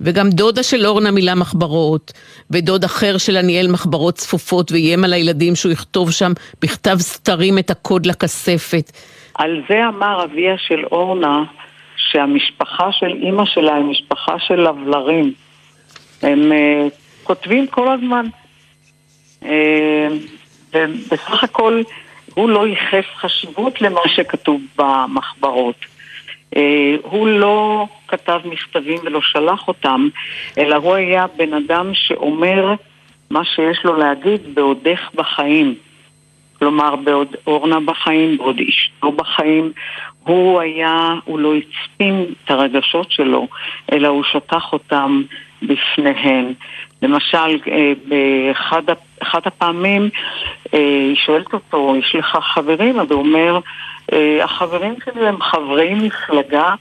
וגם 0.00 0.30
דודה 0.30 0.62
של 0.62 0.86
אורנה 0.86 1.10
מילא 1.10 1.34
מחברות, 1.34 2.12
ודוד 2.50 2.84
אחר 2.84 3.18
שלה 3.18 3.42
ניהל 3.42 3.68
מחברות 3.68 4.14
צפופות 4.14 4.72
ואיים 4.72 5.04
על 5.04 5.12
הילדים 5.12 5.56
שהוא 5.56 5.72
יכתוב 5.72 6.10
שם 6.10 6.32
בכתב 6.62 6.96
סתרים 6.98 7.58
את 7.58 7.70
הקוד 7.70 8.06
לכספת. 8.06 8.92
על 9.34 9.62
זה 9.68 9.88
אמר 9.88 10.24
אביה 10.24 10.54
של 10.58 10.84
אורנה 10.92 11.42
שהמשפחה 11.96 12.92
של 12.92 13.12
אימא 13.22 13.44
שלה 13.46 13.74
היא 13.74 13.84
משפחה 13.84 14.38
של 14.38 14.60
לבלרים. 14.60 15.32
הם 16.22 16.52
uh, 16.52 16.90
כותבים 17.24 17.66
כל 17.66 17.92
הזמן. 17.92 18.26
Uh, 19.42 19.46
ובסך 20.74 21.44
הכל 21.44 21.82
הוא 22.34 22.48
לא 22.50 22.66
ייחס 22.66 23.04
חשיבות 23.16 23.80
למה 23.80 24.00
שכתוב 24.06 24.60
במחברות. 24.76 25.76
אה, 26.56 26.96
הוא 27.02 27.28
לא 27.28 27.86
כתב 28.08 28.40
מכתבים 28.44 28.98
ולא 29.04 29.20
שלח 29.22 29.68
אותם, 29.68 30.08
אלא 30.58 30.76
הוא 30.76 30.94
היה 30.94 31.26
בן 31.36 31.54
אדם 31.54 31.90
שאומר 31.94 32.74
מה 33.30 33.44
שיש 33.44 33.84
לו 33.84 33.96
להגיד 33.96 34.54
בעודך 34.54 35.10
בחיים. 35.14 35.74
כלומר, 36.58 36.96
בעוד 36.96 37.36
אורנה 37.46 37.80
בחיים, 37.80 38.38
בעוד 38.38 38.60
אשתו 38.68 39.12
בחיים. 39.12 39.72
הוא 40.20 40.60
היה, 40.60 41.14
הוא 41.24 41.38
לא 41.38 41.52
הצפין 41.54 42.24
את 42.44 42.50
הרגשות 42.50 43.12
שלו, 43.12 43.48
אלא 43.92 44.08
הוא 44.08 44.24
שטח 44.24 44.72
אותם 44.72 45.22
בפניהן. 45.62 46.52
למשל, 47.04 47.58
אה, 47.68 47.92
באחת 48.08 49.46
הפעמים 49.46 50.10
אה, 50.74 50.78
היא 50.78 51.16
שואלת 51.26 51.52
אותו, 51.52 51.94
יש 51.98 52.14
לך 52.18 52.38
חברים? 52.54 53.00
אז 53.00 53.10
הוא 53.10 53.18
אומר, 53.18 53.58
אה, 54.12 54.44
החברים 54.44 54.94
שלי 55.04 55.26
הם 55.28 55.42
חברי 55.42 55.94
מפלגה 55.94 56.74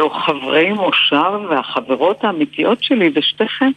או 0.00 0.10
חברי 0.10 0.72
מושב, 0.72 1.50
והחברות 1.50 2.24
האמיתיות 2.24 2.78
לי 2.90 3.10
זה 3.14 3.20
שתיכן. 3.22 3.70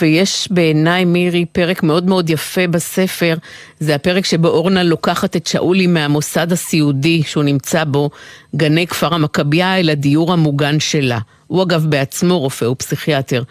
ויש 0.00 0.48
בעיניי, 0.50 1.04
מירי, 1.04 1.44
פרק 1.52 1.82
מאוד 1.82 2.06
מאוד 2.06 2.30
יפה 2.30 2.66
בספר, 2.66 3.34
זה 3.78 3.94
הפרק 3.94 4.24
שבו 4.24 4.48
אורנה 4.48 4.82
לוקחת 4.82 5.36
את 5.36 5.46
שאולי 5.46 5.86
מהמוסד 5.86 6.52
הסיעודי 6.52 7.22
שהוא 7.22 7.44
נמצא 7.44 7.84
בו, 7.84 8.10
גני 8.56 8.86
כפר 8.86 9.14
המכבייה, 9.14 9.80
אל 9.80 9.90
הדיור 9.90 10.32
המוגן 10.32 10.80
שלה. 10.80 11.18
הוא 11.46 11.62
אגב 11.62 11.86
בעצמו 11.86 12.38
רופא 12.38 12.64
ופסיכיאטר. 12.64 13.42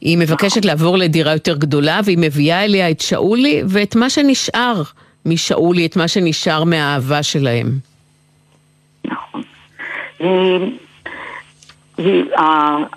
היא 0.00 0.18
מבקשת 0.18 0.64
לעבור 0.64 0.98
לדירה 0.98 1.32
יותר 1.32 1.56
גדולה, 1.56 2.00
והיא 2.04 2.18
מביאה 2.20 2.64
אליה 2.64 2.90
את 2.90 3.00
שאולי 3.00 3.62
ואת 3.68 3.96
מה 3.96 4.10
שנשאר 4.10 4.82
משאולי, 5.26 5.86
את 5.86 5.96
מה 5.96 6.08
שנשאר 6.08 6.64
מהאהבה 6.64 7.22
שלהם. 7.22 7.66
נכון. 9.04 9.42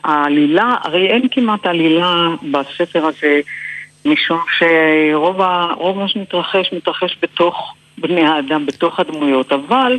העלילה, 0.03 0.75
הרי 0.83 1.07
אין 1.07 1.21
כמעט 1.31 1.65
עלילה 1.65 2.27
בספר 2.51 3.05
הזה, 3.05 3.39
משום 4.05 4.39
שרוב 4.57 5.37
מה 5.97 6.07
שמתרחש, 6.07 6.73
מתרחש 6.73 7.17
בתוך 7.21 7.73
בני 7.97 8.21
האדם, 8.21 8.65
בתוך 8.65 8.99
הדמויות, 8.99 9.51
אבל 9.51 9.97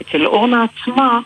אצל 0.00 0.26
אורנה 0.26 0.64
עצמה 0.64 1.20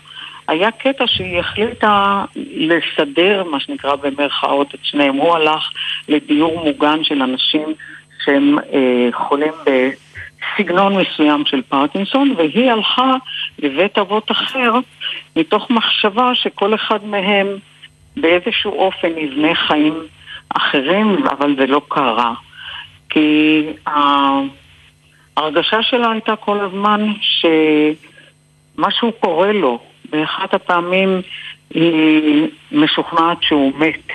היה 0.50 0.70
קטע 0.70 1.04
שהיא 1.06 1.38
החליטה 1.38 2.24
לסדר, 2.36 3.44
מה 3.50 3.60
שנקרא 3.60 3.94
במרכאות, 3.94 4.74
את 4.74 4.78
שניהם. 4.82 5.16
הוא 5.16 5.36
הלך 5.36 5.70
לדיור 6.08 6.64
מוגן 6.64 7.04
של 7.04 7.22
אנשים 7.22 7.74
שהם 8.24 8.58
אה, 8.58 9.08
חולים 9.12 9.52
בסגנון 9.64 10.96
מסוים 10.96 11.44
של 11.46 11.62
פרקינסון, 11.62 12.34
והיא 12.36 12.70
הלכה 12.70 13.14
לבית 13.58 13.98
אבות 13.98 14.30
אחר, 14.30 14.72
מתוך 15.36 15.70
מחשבה 15.70 16.30
שכל 16.34 16.74
אחד 16.74 17.04
מהם 17.04 17.46
באיזשהו 18.16 18.72
אופן 18.72 19.18
יבנה 19.18 19.54
חיים 19.54 19.94
אחרים, 20.48 21.26
אבל 21.30 21.56
זה 21.56 21.66
לא 21.66 21.82
קרה. 21.88 22.34
כי 23.08 23.62
ההרגשה 25.36 25.82
שלה 25.82 26.10
הייתה 26.10 26.36
כל 26.36 26.60
הזמן 26.60 27.12
שמשהו 28.80 29.12
קורה 29.20 29.52
לו, 29.52 29.89
באחת 30.10 30.54
הפעמים 30.54 31.20
היא 31.74 32.48
משוכנעת 32.72 33.42
שהוא 33.42 33.72
מת, 33.78 34.08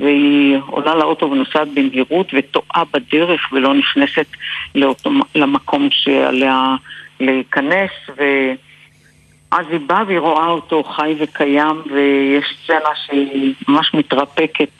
והיא 0.00 0.58
עולה 0.66 0.94
לאוטו 0.94 1.30
ונוסעת 1.30 1.68
במהירות 1.74 2.26
וטועה 2.34 2.82
בדרך 2.92 3.52
ולא 3.52 3.74
נכנסת 3.74 4.26
לאוטו, 4.74 5.10
למקום 5.34 5.88
שעליה 5.90 6.76
להיכנס, 7.20 7.90
ואז 8.16 9.66
היא 9.70 9.80
באה 9.86 10.02
והיא 10.06 10.18
רואה 10.18 10.46
אותו 10.46 10.82
חי 10.84 11.14
וקיים, 11.18 11.82
ויש 11.90 12.44
סצנה 12.62 12.90
שהיא 13.06 13.54
ממש 13.68 13.94
מתרפקת 13.94 14.70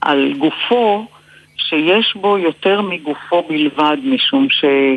על 0.00 0.32
גופו, 0.38 1.06
שיש 1.56 2.16
בו 2.16 2.38
יותר 2.38 2.80
מגופו 2.80 3.42
בלבד, 3.48 3.96
משום 4.04 4.46
שה... 4.50 4.96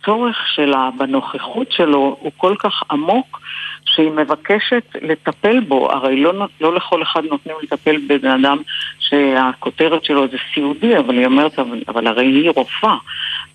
הצורך 0.00 0.36
שלה 0.54 0.90
בנוכחות 0.98 1.72
שלו 1.72 2.16
הוא 2.20 2.32
כל 2.36 2.54
כך 2.58 2.82
עמוק 2.90 3.40
שהיא 3.84 4.10
מבקשת 4.10 4.82
לטפל 5.02 5.60
בו, 5.60 5.92
הרי 5.92 6.16
לא, 6.16 6.32
לא 6.60 6.74
לכל 6.74 7.02
אחד 7.02 7.24
נותנים 7.24 7.56
לטפל 7.62 7.96
בבן 8.08 8.28
אדם 8.28 8.58
שהכותרת 8.98 10.04
שלו 10.04 10.28
זה 10.28 10.36
סיעודי, 10.54 10.98
אבל 10.98 11.18
היא 11.18 11.26
אומרת, 11.26 11.58
אבל, 11.58 11.82
אבל 11.88 12.06
הרי 12.06 12.26
היא 12.26 12.50
רופאה. 12.56 12.96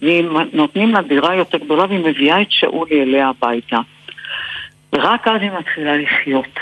ונותנים 0.01 0.93
לה 0.93 1.01
דירה 1.01 1.35
יותר 1.35 1.57
גדולה 1.57 1.85
והיא 1.85 2.05
מביאה 2.05 2.41
את 2.41 2.51
שאולי 2.51 3.01
אליה 3.01 3.29
הביתה. 3.29 3.77
ורק 4.93 5.27
אז 5.27 5.41
היא 5.41 5.51
מתחילה 5.59 5.97
לחיות. 5.97 6.59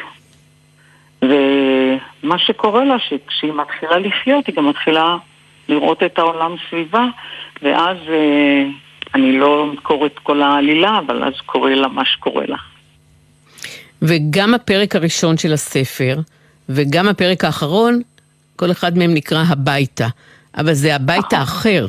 ומה 1.21 2.37
שקורה 2.37 2.83
לה, 2.83 2.99
שכשהיא 2.99 3.53
מתחילה 3.53 3.97
לחיות, 3.97 4.47
היא 4.47 4.55
גם 4.55 4.69
מתחילה 4.69 5.17
לראות 5.69 6.03
את 6.03 6.19
העולם 6.19 6.55
סביבה, 6.69 7.05
ואז 7.61 7.97
אה, 8.09 8.65
אני 9.15 9.39
לא 9.39 9.71
קורא 9.83 10.05
את 10.05 10.19
כל 10.19 10.41
העלילה, 10.41 10.99
אבל 11.05 11.23
אז 11.23 11.33
קורה 11.45 11.75
לה 11.75 11.87
מה 11.87 12.05
שקורה 12.05 12.45
לה. 12.47 12.57
וגם 14.01 14.53
הפרק 14.53 14.95
הראשון 14.95 15.37
של 15.37 15.53
הספר, 15.53 16.19
וגם 16.69 17.07
הפרק 17.07 17.43
האחרון, 17.43 18.01
כל 18.55 18.71
אחד 18.71 18.97
מהם 18.97 19.13
נקרא 19.13 19.43
הביתה. 19.49 20.07
אבל 20.57 20.73
זה 20.73 20.95
הביתה 20.95 21.27
נכון. 21.27 21.39
אחר, 21.39 21.87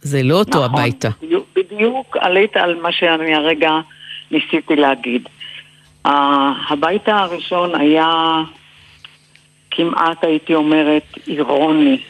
זה 0.00 0.22
לא 0.22 0.38
אותו 0.38 0.50
נכון, 0.50 0.64
הביתה. 0.64 1.08
בדיוק, 1.22 1.46
בדיוק 1.56 2.16
עלית 2.16 2.56
על 2.56 2.80
מה 2.82 2.92
שאני 2.92 3.34
הרגע 3.34 3.70
ניסיתי 4.30 4.76
להגיד. 4.76 5.28
Uh, 6.06 6.10
הביתה 6.68 7.16
הראשון 7.16 7.74
היה 7.74 8.42
כמעט, 9.70 10.24
הייתי 10.24 10.54
אומרת, 10.54 11.18
אירוני. 11.28 12.00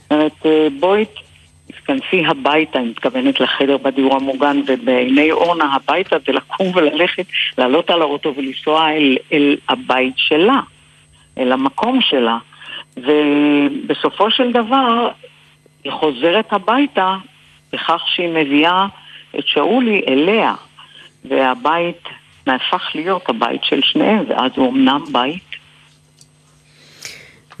זאת 0.00 0.12
אומרת, 0.12 0.46
אה, 0.46 0.68
בואי 1.86 2.00
תיכנסי 2.00 2.26
הביתה, 2.26 2.78
אני 2.78 2.88
מתכוונת 2.88 3.40
לחדר 3.40 3.76
בדיור 3.76 4.16
המוגן, 4.16 4.60
ובעיני 4.66 5.32
אורנה 5.32 5.74
הביתה 5.74 6.16
זה 6.26 6.32
לקום 6.32 6.66
וללכת, 6.74 7.26
לעלות 7.58 7.90
על 7.90 8.02
האוטו 8.02 8.34
ולנסוע 8.36 8.90
אל, 8.90 9.16
אל 9.32 9.56
הבית 9.68 10.14
שלה, 10.16 10.60
אל 11.38 11.52
המקום 11.52 12.00
שלה. 12.00 12.38
ובסופו 12.96 14.30
של 14.30 14.52
דבר 14.52 15.08
היא 15.84 15.92
חוזרת 15.92 16.52
הביתה 16.52 17.16
בכך 17.72 18.02
שהיא 18.06 18.28
מביאה 18.28 18.86
את 19.38 19.46
שאולי 19.46 20.02
אליה, 20.08 20.54
והבית 21.24 22.08
נהפך 22.46 22.90
להיות 22.94 23.28
הבית 23.28 23.64
של 23.64 23.80
שניהם, 23.82 24.24
ואז 24.28 24.50
הוא 24.56 24.72
אמנם 24.72 25.00
בית 25.12 25.53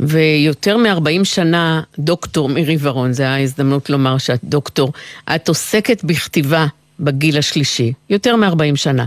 ויותר 0.00 0.76
מ-40 0.76 1.24
שנה, 1.24 1.80
דוקטור 1.98 2.48
מירי 2.48 2.76
ורון, 2.80 3.12
זו 3.12 3.22
ההזדמנות 3.22 3.90
לומר 3.90 4.18
שאת 4.18 4.40
דוקטור, 4.44 4.92
את 5.34 5.48
עוסקת 5.48 6.04
בכתיבה 6.04 6.66
בגיל 7.00 7.38
השלישי, 7.38 7.92
יותר 8.10 8.36
מ-40 8.36 8.76
שנה. 8.76 9.04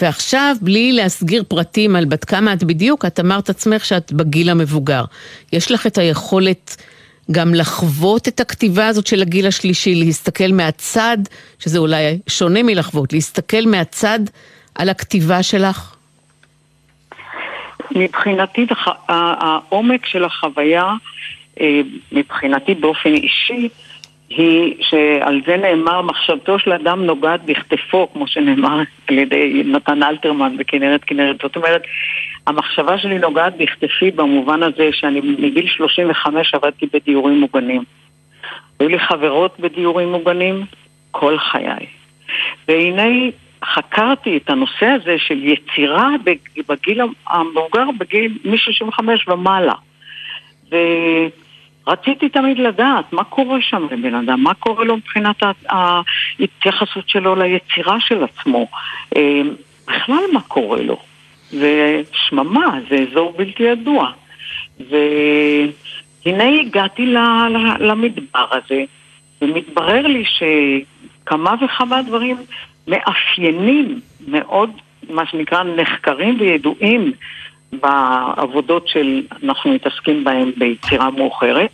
ועכשיו, 0.00 0.56
בלי 0.60 0.92
להסגיר 0.92 1.44
פרטים 1.48 1.96
על 1.96 2.04
בת 2.04 2.24
כמה 2.24 2.52
את 2.52 2.64
בדיוק, 2.64 3.04
את 3.04 3.20
אמרת 3.20 3.50
עצמך 3.50 3.84
שאת 3.84 4.12
בגיל 4.12 4.50
המבוגר. 4.50 5.04
יש 5.52 5.70
לך 5.70 5.86
את 5.86 5.98
היכולת 5.98 6.76
גם 7.30 7.54
לחוות 7.54 8.28
את 8.28 8.40
הכתיבה 8.40 8.86
הזאת 8.86 9.06
של 9.06 9.22
הגיל 9.22 9.46
השלישי, 9.46 9.94
להסתכל 9.94 10.52
מהצד, 10.52 11.18
שזה 11.58 11.78
אולי 11.78 12.18
שונה 12.26 12.62
מלחוות, 12.62 13.12
להסתכל 13.12 13.66
מהצד 13.66 14.20
על 14.74 14.88
הכתיבה 14.88 15.42
שלך? 15.42 15.91
מבחינתי, 17.94 18.66
העומק 19.08 20.06
של 20.06 20.24
החוויה, 20.24 20.92
אה, 21.60 21.80
מבחינתי 22.12 22.74
באופן 22.74 23.14
אישי, 23.14 23.68
היא 24.28 24.74
שעל 24.80 25.40
זה 25.46 25.56
נאמר, 25.56 26.02
מחשבתו 26.02 26.58
של 26.58 26.72
אדם 26.72 27.06
נוגעת 27.06 27.44
בכתפו, 27.44 28.08
כמו 28.12 28.26
שנאמר 28.26 28.80
על 29.08 29.18
ידי 29.18 29.62
נתן 29.64 30.02
אלתרמן 30.02 30.56
בכנרת 30.56 31.04
כנרת. 31.04 31.36
זאת 31.42 31.56
אומרת, 31.56 31.82
המחשבה 32.46 32.98
שלי 32.98 33.18
נוגעת 33.18 33.56
בכתפי 33.56 34.10
במובן 34.10 34.62
הזה 34.62 34.88
שאני 34.92 35.20
מגיל 35.20 35.66
35 35.68 36.54
עבדתי 36.54 36.86
בדיורים 36.92 37.40
מוגנים. 37.40 37.84
היו 38.80 38.88
לי 38.88 38.98
חברות 38.98 39.60
בדיורים 39.60 40.12
מוגנים 40.12 40.64
כל 41.10 41.38
חיי. 41.38 41.86
והנה 42.68 43.30
חקרתי 43.64 44.36
את 44.36 44.50
הנושא 44.50 44.86
הזה 44.86 45.16
של 45.18 45.44
יצירה 45.44 46.10
בגיל 46.68 47.00
המבוגר, 47.26 47.84
בגיל 47.98 48.38
מ-65 48.44 49.30
ומעלה. 49.30 49.74
ורציתי 51.86 52.28
תמיד 52.28 52.58
לדעת 52.58 53.12
מה 53.12 53.24
קורה 53.24 53.58
שם 53.60 53.86
לבן 53.90 54.14
אדם, 54.14 54.42
מה 54.42 54.54
קורה 54.54 54.84
לו 54.84 54.96
מבחינת 54.96 55.42
ההתייחסות 55.68 57.08
שלו 57.08 57.34
ליצירה 57.34 58.00
של 58.00 58.24
עצמו. 58.24 58.66
אה, 59.16 59.42
בכלל 59.88 60.24
מה 60.32 60.40
קורה 60.40 60.82
לו. 60.82 60.98
ושממה, 61.52 62.78
זה 62.90 62.96
אזור 63.10 63.34
בלתי 63.36 63.62
ידוע. 63.62 64.10
והנה 64.80 66.60
הגעתי 66.60 67.06
למדבר 67.80 68.46
הזה, 68.50 68.84
ומתברר 69.42 70.06
לי 70.06 70.24
שכמה 70.24 71.54
וכמה 71.64 72.02
דברים 72.02 72.36
מאפיינים 72.88 74.00
מאוד, 74.28 74.70
מה 75.08 75.26
שנקרא, 75.26 75.62
נחקרים 75.62 76.40
וידועים 76.40 77.12
בעבודות 77.72 78.88
שאנחנו 78.88 79.74
מתעסקים 79.74 80.24
בהן 80.24 80.52
ביצירה 80.56 81.10
מאוחרת, 81.10 81.70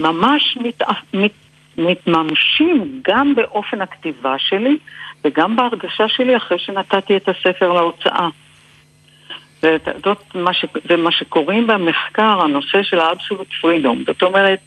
ממש 0.00 0.58
מת, 0.62 0.82
מת, 1.14 1.32
מתממשים 1.78 3.00
גם 3.08 3.34
באופן 3.34 3.82
הכתיבה 3.82 4.34
שלי 4.38 4.76
וגם 5.24 5.56
בהרגשה 5.56 6.08
שלי 6.08 6.36
אחרי 6.36 6.58
שנתתי 6.58 7.16
את 7.16 7.28
הספר 7.28 7.72
להוצאה. 7.72 8.28
זאת 10.04 10.34
מה, 10.34 10.54
ש, 10.54 10.64
זה 10.88 10.96
מה 10.96 11.12
שקוראים 11.12 11.66
במחקר 11.66 12.40
הנושא 12.40 12.82
של 12.82 12.98
ה-absolute 13.00 13.64
freedom. 13.64 13.96
זאת 14.06 14.22
אומרת, 14.22 14.60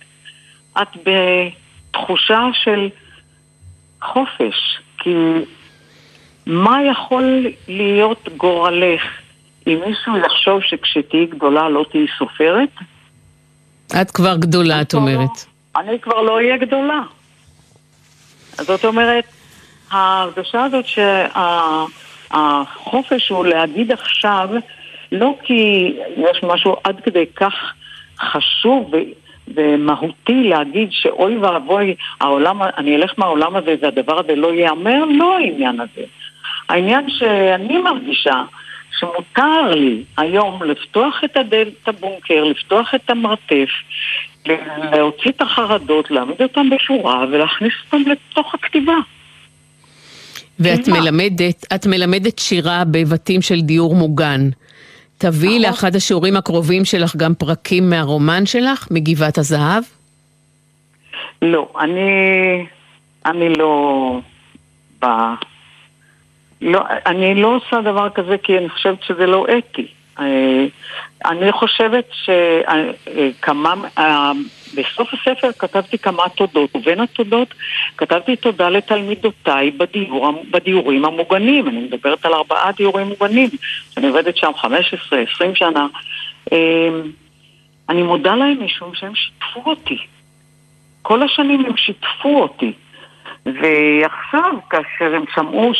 את 0.81 0.87
בתחושה 1.05 2.47
של 2.53 2.89
חופש, 4.01 4.79
כי 4.97 5.13
מה 6.49 6.79
יכול 6.91 7.45
להיות 7.67 8.29
גורלך 8.37 9.01
אם 9.67 9.79
מישהו 9.87 10.17
יחשוב 10.17 10.61
שכשתהיי 10.61 11.25
גדולה 11.25 11.69
לא 11.69 11.85
תהיי 11.91 12.05
סופרת? 12.17 12.69
את 14.01 14.11
כבר 14.11 14.35
גדולה, 14.35 14.81
את 14.81 14.93
אומרת. 14.93 15.19
לא, 15.19 15.81
אני 15.81 15.99
כבר 15.99 16.21
לא 16.21 16.35
אהיה 16.35 16.57
גדולה. 16.57 17.01
זאת 18.51 18.85
אומרת, 18.85 19.23
ההרגשה 19.91 20.63
הזאת 20.63 20.85
שהחופש 22.31 23.29
הוא 23.29 23.45
להגיד 23.45 23.91
עכשיו, 23.91 24.49
לא 25.11 25.35
כי 25.43 25.93
יש 26.17 26.43
משהו 26.43 26.75
עד 26.83 26.99
כדי 27.03 27.25
כך 27.35 27.53
חשוב 28.19 28.91
ומהותי 29.47 30.43
להגיד 30.43 30.89
שאוי 30.91 31.37
ואבוי, 31.37 31.95
העולם, 32.21 32.61
אני 32.77 32.95
אלך 32.95 33.13
מהעולם 33.17 33.55
הזה 33.55 33.75
והדבר 33.81 34.19
הזה 34.19 34.35
לא 34.35 34.53
ייאמר, 34.53 35.05
לא 35.05 35.37
העניין 35.37 35.79
הזה. 35.79 36.05
העניין 36.69 37.09
שאני 37.09 37.77
מרגישה 37.77 38.43
שמותר 38.99 39.75
לי 39.75 40.03
היום 40.17 40.63
לפתוח 40.63 41.21
את 41.25 41.37
הדלת 41.37 41.87
הבונקר, 41.87 42.43
לפתוח 42.43 42.95
את 42.95 43.09
המרתף, 43.09 43.69
להוציא 44.91 45.31
את 45.31 45.41
החרדות, 45.41 46.11
להעמיד 46.11 46.41
אותם 46.41 46.69
בשורה 46.69 47.25
ולהכניס 47.31 47.73
אותם 47.85 48.11
לתוך 48.11 48.55
הכתיבה. 48.55 48.97
ואת 50.59 50.87
מלמדת, 50.87 51.65
את 51.75 51.87
מלמדת 51.87 52.39
שירה 52.39 52.83
בבתים 52.91 53.41
של 53.41 53.61
דיור 53.61 53.95
מוגן. 53.95 54.49
תביאי 55.17 55.59
נכון. 55.59 55.71
לאחד 55.71 55.95
השיעורים 55.95 56.35
הקרובים 56.35 56.85
שלך 56.85 57.15
גם 57.15 57.33
פרקים 57.33 57.89
מהרומן 57.89 58.45
שלך, 58.45 58.87
מגבעת 58.91 59.37
הזהב? 59.37 59.83
לא, 61.41 61.69
אני, 61.79 62.65
אני 63.25 63.53
לא... 63.57 64.19
ב... 65.01 65.05
לא, 66.61 66.81
אני 67.05 67.41
לא 67.41 67.55
עושה 67.55 67.81
דבר 67.81 68.09
כזה 68.09 68.37
כי 68.37 68.57
אני 68.57 68.69
חושבת 68.69 69.03
שזה 69.03 69.25
לא 69.25 69.45
אתי. 69.57 69.87
אה, 70.19 70.65
אני 71.25 71.51
חושבת 71.51 72.09
שכמה, 72.11 73.73
אה, 73.97 74.31
בסוף 74.75 75.13
הספר 75.13 75.51
כתבתי 75.59 75.97
כמה 75.97 76.23
תודות, 76.29 76.75
ובין 76.75 76.99
התודות 76.99 77.53
כתבתי 77.97 78.35
תודה 78.35 78.69
לתלמידותיי 78.69 79.71
בדיור, 79.71 80.43
בדיורים 80.51 81.05
המוגנים. 81.05 81.67
אני 81.67 81.79
מדברת 81.79 82.25
על 82.25 82.33
ארבעה 82.33 82.71
דיורים 82.71 83.07
מוגנים, 83.07 83.49
שאני 83.89 84.07
עובדת 84.07 84.37
שם 84.37 84.51
15-20 84.57 84.65
שנה. 85.53 85.87
אה, 86.53 86.89
אני 87.89 88.03
מודה 88.03 88.35
להם 88.35 88.65
משום 88.65 88.95
שהם 88.95 89.15
שיתפו 89.15 89.69
אותי. 89.69 89.97
כל 91.01 91.23
השנים 91.23 91.65
הם 91.65 91.77
שיתפו 91.77 92.41
אותי. 92.41 92.71
ועכשיו, 93.45 94.53
כאשר 94.69 95.15
הם 95.15 95.23
שמעו 95.35 95.71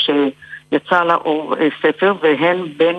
שיצא 0.69 1.03
לאור 1.03 1.55
ספר, 1.81 2.13
והן 2.21 2.65
בין... 2.77 2.95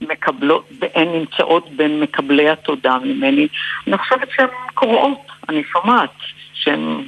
מקבלות, 0.00 0.68
והן 0.80 1.08
נמצאות 1.08 1.68
בין 1.76 2.00
מקבלי 2.00 2.50
התודה 2.50 2.96
ממני. 3.04 3.48
אני 3.86 3.98
חושבת 3.98 4.28
שהן 4.36 4.48
קוראות, 4.74 5.18
אני 5.48 5.62
שומעת 5.72 6.10
שהן 6.54 7.02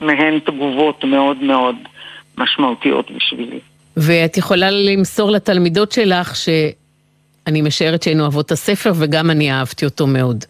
מהן 0.00 0.38
תגובות 0.38 1.04
מאוד 1.04 1.42
מאוד 1.42 1.76
משמעותיות 2.38 3.10
בשבילי. 3.10 3.58
ואת 3.96 4.36
יכולה 4.36 4.70
למסור 4.70 5.30
לתלמידות 5.30 5.92
שלך 5.92 6.36
שאני 6.36 7.62
משערת 7.62 8.02
שהן 8.02 8.20
אוהבות 8.20 8.46
את 8.46 8.52
הספר 8.52 8.92
וגם 8.98 9.30
אני 9.30 9.52
אהבתי 9.52 9.84
אותו 9.84 10.06
מאוד. 10.06 10.44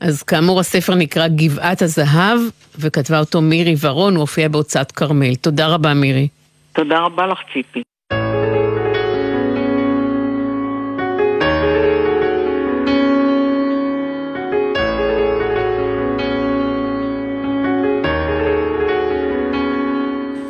אז 0.00 0.22
כאמור 0.22 0.60
הספר 0.60 0.94
נקרא 0.94 1.28
גבעת 1.28 1.82
הזהב 1.82 2.38
וכתבה 2.78 3.20
אותו 3.20 3.40
מירי 3.40 3.74
ורון, 3.80 4.14
הוא 4.14 4.20
הופיע 4.20 4.48
בהוצאת 4.48 4.92
כרמל. 4.92 5.34
תודה 5.34 5.66
רבה 5.66 5.94
מירי. 5.94 6.28
תודה 6.72 6.98
רבה 6.98 7.26
לך 7.26 7.38
ציפי. 7.52 7.82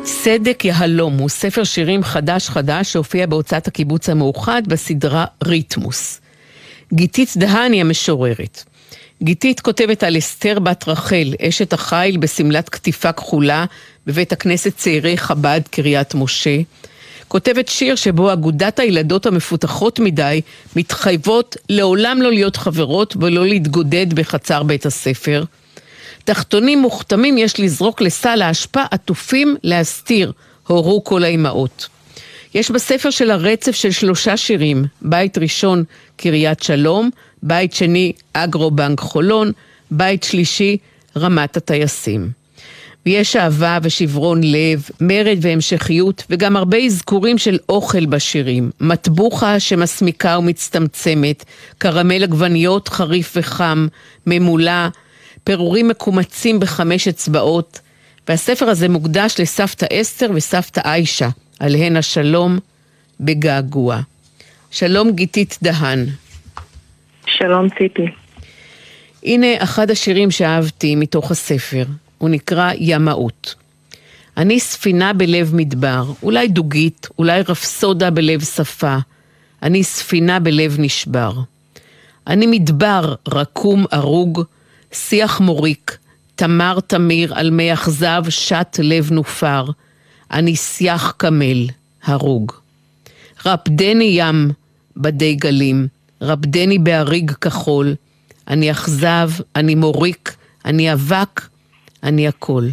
צדק 0.07 0.65
יהלום 0.65 1.17
הוא 1.17 1.29
ספר 1.29 1.63
שירים 1.63 2.03
חדש 2.03 2.49
חדש 2.49 2.91
שהופיע 2.91 3.25
בהוצאת 3.25 3.67
הקיבוץ 3.67 4.09
המאוחד 4.09 4.61
בסדרה 4.67 5.25
ריתמוס. 5.43 6.21
גיתית 6.93 7.33
דהני 7.37 7.81
המשוררת. 7.81 8.63
גיתית 9.23 9.59
כותבת 9.59 10.03
על 10.03 10.17
אסתר 10.17 10.59
בת 10.59 10.87
רחל, 10.87 11.33
אשת 11.41 11.73
החיל 11.73 12.17
בשמלת 12.17 12.69
קטיפה 12.69 13.11
כחולה 13.11 13.65
בבית 14.07 14.31
הכנסת 14.31 14.77
צעירי 14.77 15.17
חב"ד 15.17 15.61
קריית 15.71 16.15
משה. 16.15 16.57
כותבת 17.27 17.67
שיר 17.67 17.95
שבו 17.95 18.33
אגודת 18.33 18.79
הילדות 18.79 19.25
המפותחות 19.25 19.99
מדי 19.99 20.41
מתחייבות 20.75 21.57
לעולם 21.69 22.21
לא 22.21 22.31
להיות 22.31 22.55
חברות 22.55 23.17
ולא 23.19 23.47
להתגודד 23.47 24.13
בחצר 24.13 24.63
בית 24.63 24.85
הספר. 24.85 25.43
תחתונים 26.27 26.79
מוכתמים 26.81 27.37
יש 27.37 27.59
לזרוק 27.59 28.01
לסל 28.01 28.41
האשפה 28.41 28.83
עטופים 28.91 29.55
להסתיר, 29.63 30.31
הורו 30.67 31.03
כל 31.03 31.23
האימהות. 31.23 31.87
יש 32.53 32.71
בספר 32.71 33.09
של 33.09 33.31
הרצף 33.31 33.71
של 33.71 33.91
שלושה 33.91 34.37
שירים, 34.37 34.85
בית 35.01 35.37
ראשון 35.37 35.83
קריית 36.17 36.63
שלום, 36.63 37.09
בית 37.43 37.73
שני 37.73 38.13
אגרו-בנק 38.33 38.99
חולון, 38.99 39.51
בית 39.91 40.23
שלישי 40.23 40.77
רמת 41.17 41.57
הטייסים. 41.57 42.29
ויש 43.05 43.35
אהבה 43.35 43.77
ושברון 43.81 44.41
לב, 44.43 44.89
מרד 45.01 45.37
והמשכיות, 45.41 46.23
וגם 46.29 46.57
הרבה 46.57 46.77
אזכורים 46.77 47.37
של 47.37 47.57
אוכל 47.69 48.05
בשירים. 48.05 48.71
מטבוחה 48.81 49.59
שמסמיקה 49.59 50.37
ומצטמצמת, 50.39 51.45
קרמל 51.77 52.23
עגבניות 52.23 52.87
חריף 52.87 53.33
וחם, 53.35 53.87
ממולה, 54.27 54.89
פירורים 55.47 55.87
מקומצים 55.87 56.59
בחמש 56.59 57.07
אצבעות, 57.07 57.79
והספר 58.27 58.69
הזה 58.69 58.89
מוקדש 58.89 59.39
לסבתא 59.39 59.85
אסתר 60.01 60.29
וסבתא 60.35 60.81
עיישה, 60.83 61.29
עליהן 61.59 61.95
השלום 61.95 62.59
בגעגוע. 63.19 63.99
שלום 64.71 65.11
גיתית 65.11 65.57
דהן. 65.63 66.05
שלום 67.25 67.67
ציפי. 67.69 68.05
הנה 69.23 69.47
אחד 69.57 69.91
השירים 69.91 70.31
שאהבתי 70.31 70.95
מתוך 70.95 71.31
הספר, 71.31 71.85
הוא 72.17 72.29
נקרא 72.29 72.71
ימאות. 72.77 73.55
אני 74.37 74.59
ספינה 74.59 75.13
בלב 75.13 75.55
מדבר, 75.55 76.03
אולי 76.23 76.47
דוגית, 76.47 77.07
אולי 77.19 77.41
רפסודה 77.41 78.09
בלב 78.09 78.43
שפה. 78.43 78.97
אני 79.63 79.83
ספינה 79.83 80.39
בלב 80.39 80.75
נשבר. 80.79 81.33
אני 82.27 82.47
מדבר 82.47 83.15
רקום 83.27 83.85
ארוג, 83.93 84.43
שיח 84.91 85.39
מוריק, 85.39 85.97
תמר 86.35 86.79
תמיר 86.87 87.33
על 87.35 87.49
מי 87.49 87.73
אכזב 87.73 88.23
שט 88.29 88.79
לב 88.83 89.11
נופר. 89.11 89.65
אני 90.31 90.55
שיח 90.55 91.13
קמל, 91.17 91.67
הרוג. 92.03 92.51
רפדני 93.45 94.09
ים 94.11 94.51
בדי 94.97 95.35
גלים, 95.35 95.87
רפדני 96.21 96.79
באריג 96.79 97.31
כחול. 97.31 97.95
אני 98.47 98.71
אכזב, 98.71 99.29
אני 99.55 99.75
מוריק, 99.75 100.35
אני 100.65 100.93
אבק, 100.93 101.47
אני 102.03 102.27
הכל. 102.27 102.67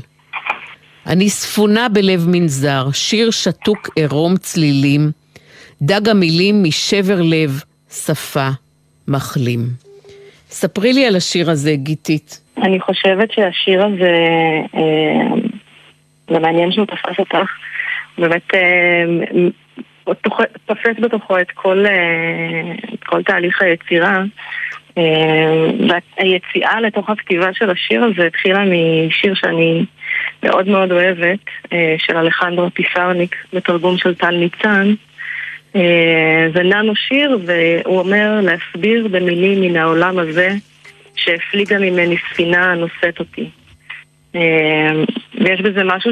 אני 1.06 1.30
ספונה 1.30 1.88
בלב 1.88 2.26
מנזר, 2.28 2.88
שיר 2.92 3.30
שתוק 3.30 3.88
עירום 3.96 4.36
צלילים, 4.36 5.10
דג 5.82 6.08
המילים 6.08 6.64
משבר 6.64 7.22
לב, 7.22 7.60
שפה, 7.90 8.48
מחלים. 9.08 9.83
ספרי 10.54 10.92
לי 10.92 11.06
על 11.06 11.16
השיר 11.16 11.50
הזה, 11.50 11.72
גיתית. 11.74 12.40
אני 12.62 12.80
חושבת 12.80 13.32
שהשיר 13.32 13.84
הזה, 13.86 14.16
אה, 14.74 15.36
זה 16.30 16.38
מעניין 16.38 16.72
שהוא 16.72 16.86
תפס 16.86 17.18
אותך, 17.18 17.50
באמת 18.18 18.54
אה, 18.54 19.04
תופס 20.66 20.96
בתוכו 21.00 21.38
את 21.38 21.50
כל, 21.50 21.86
אה, 21.86 22.72
את 22.94 23.04
כל 23.04 23.22
תהליך 23.22 23.62
היצירה. 23.62 24.22
והיציאה 25.88 26.80
לתוך 26.80 27.10
הכתיבה 27.10 27.48
של 27.52 27.70
השיר 27.70 28.04
הזה 28.04 28.26
התחילה 28.26 28.64
משיר 28.64 29.34
שאני 29.34 29.84
מאוד 30.42 30.68
מאוד 30.68 30.92
אוהבת, 30.92 31.44
של 31.98 32.16
אלחנדרו 32.16 32.70
פיסרניק, 32.70 33.36
בתרגום 33.52 33.98
של 33.98 34.14
טל 34.14 34.30
ניצן. 34.30 34.94
זה 36.54 36.62
ננו 36.62 36.96
שיר, 36.96 37.38
והוא 37.46 37.98
אומר 37.98 38.40
להסביר 38.40 39.08
במילים 39.08 39.60
מן 39.60 39.76
העולם 39.76 40.18
הזה 40.18 40.54
שהפליגה 41.16 41.78
ממני 41.78 42.16
ספינה 42.30 42.72
הנושאת 42.72 43.18
אותי. 43.20 43.50
ויש 45.40 45.60
בזה 45.60 45.84
משהו 45.84 46.10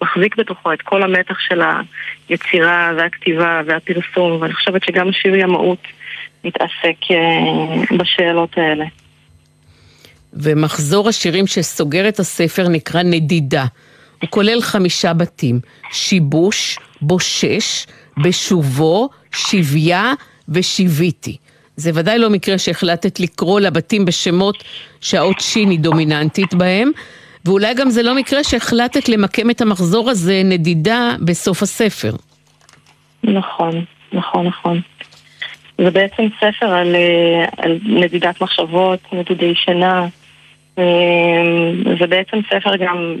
שמחזיק 0.00 0.36
בתוכו 0.36 0.72
את 0.72 0.82
כל 0.82 1.02
המתח 1.02 1.38
של 1.38 1.60
היצירה 2.28 2.92
והכתיבה 2.96 3.60
והפרסום, 3.66 4.40
ואני 4.40 4.54
חושבת 4.54 4.84
שגם 4.84 5.08
השיר 5.08 5.34
ימאות 5.34 5.82
מתעסק 6.44 6.96
בשאלות 7.98 8.58
האלה. 8.58 8.84
ומחזור 10.32 11.08
השירים 11.08 11.46
שסוגר 11.46 12.08
את 12.08 12.18
הספר 12.18 12.68
נקרא 12.68 13.02
נדידה. 13.02 13.64
הוא 14.22 14.30
כולל 14.30 14.60
חמישה 14.60 15.12
בתים, 15.12 15.60
שיבוש, 15.92 16.78
בושש, 17.06 17.86
בשובו, 18.22 19.08
שביה 19.32 20.12
ושיוויתי. 20.48 21.36
זה 21.76 21.90
ודאי 21.94 22.18
לא 22.18 22.30
מקרה 22.30 22.58
שהחלטת 22.58 23.20
לקרוא 23.20 23.60
לבתים 23.60 24.04
בשמות 24.04 24.64
שהאות 25.00 25.40
שין 25.40 25.70
היא 25.70 25.78
דומיננטית 25.80 26.54
בהם, 26.54 26.90
ואולי 27.44 27.74
גם 27.74 27.90
זה 27.90 28.02
לא 28.02 28.14
מקרה 28.14 28.44
שהחלטת 28.44 29.08
למקם 29.08 29.50
את 29.50 29.60
המחזור 29.60 30.10
הזה 30.10 30.42
נדידה 30.44 31.14
בסוף 31.20 31.62
הספר. 31.62 32.12
נכון, 33.24 33.84
נכון, 34.12 34.46
נכון. 34.46 34.80
זה 35.78 35.90
בעצם 35.90 36.22
ספר 36.36 36.66
על, 36.66 36.94
אה, 36.94 37.44
על 37.56 37.78
נדידת 37.84 38.40
מחשבות, 38.40 39.00
נדודי 39.12 39.54
שינה. 39.54 40.06
אה, 40.78 40.84
זה 42.00 42.06
בעצם 42.06 42.38
ספר 42.50 42.76
גם 42.76 43.16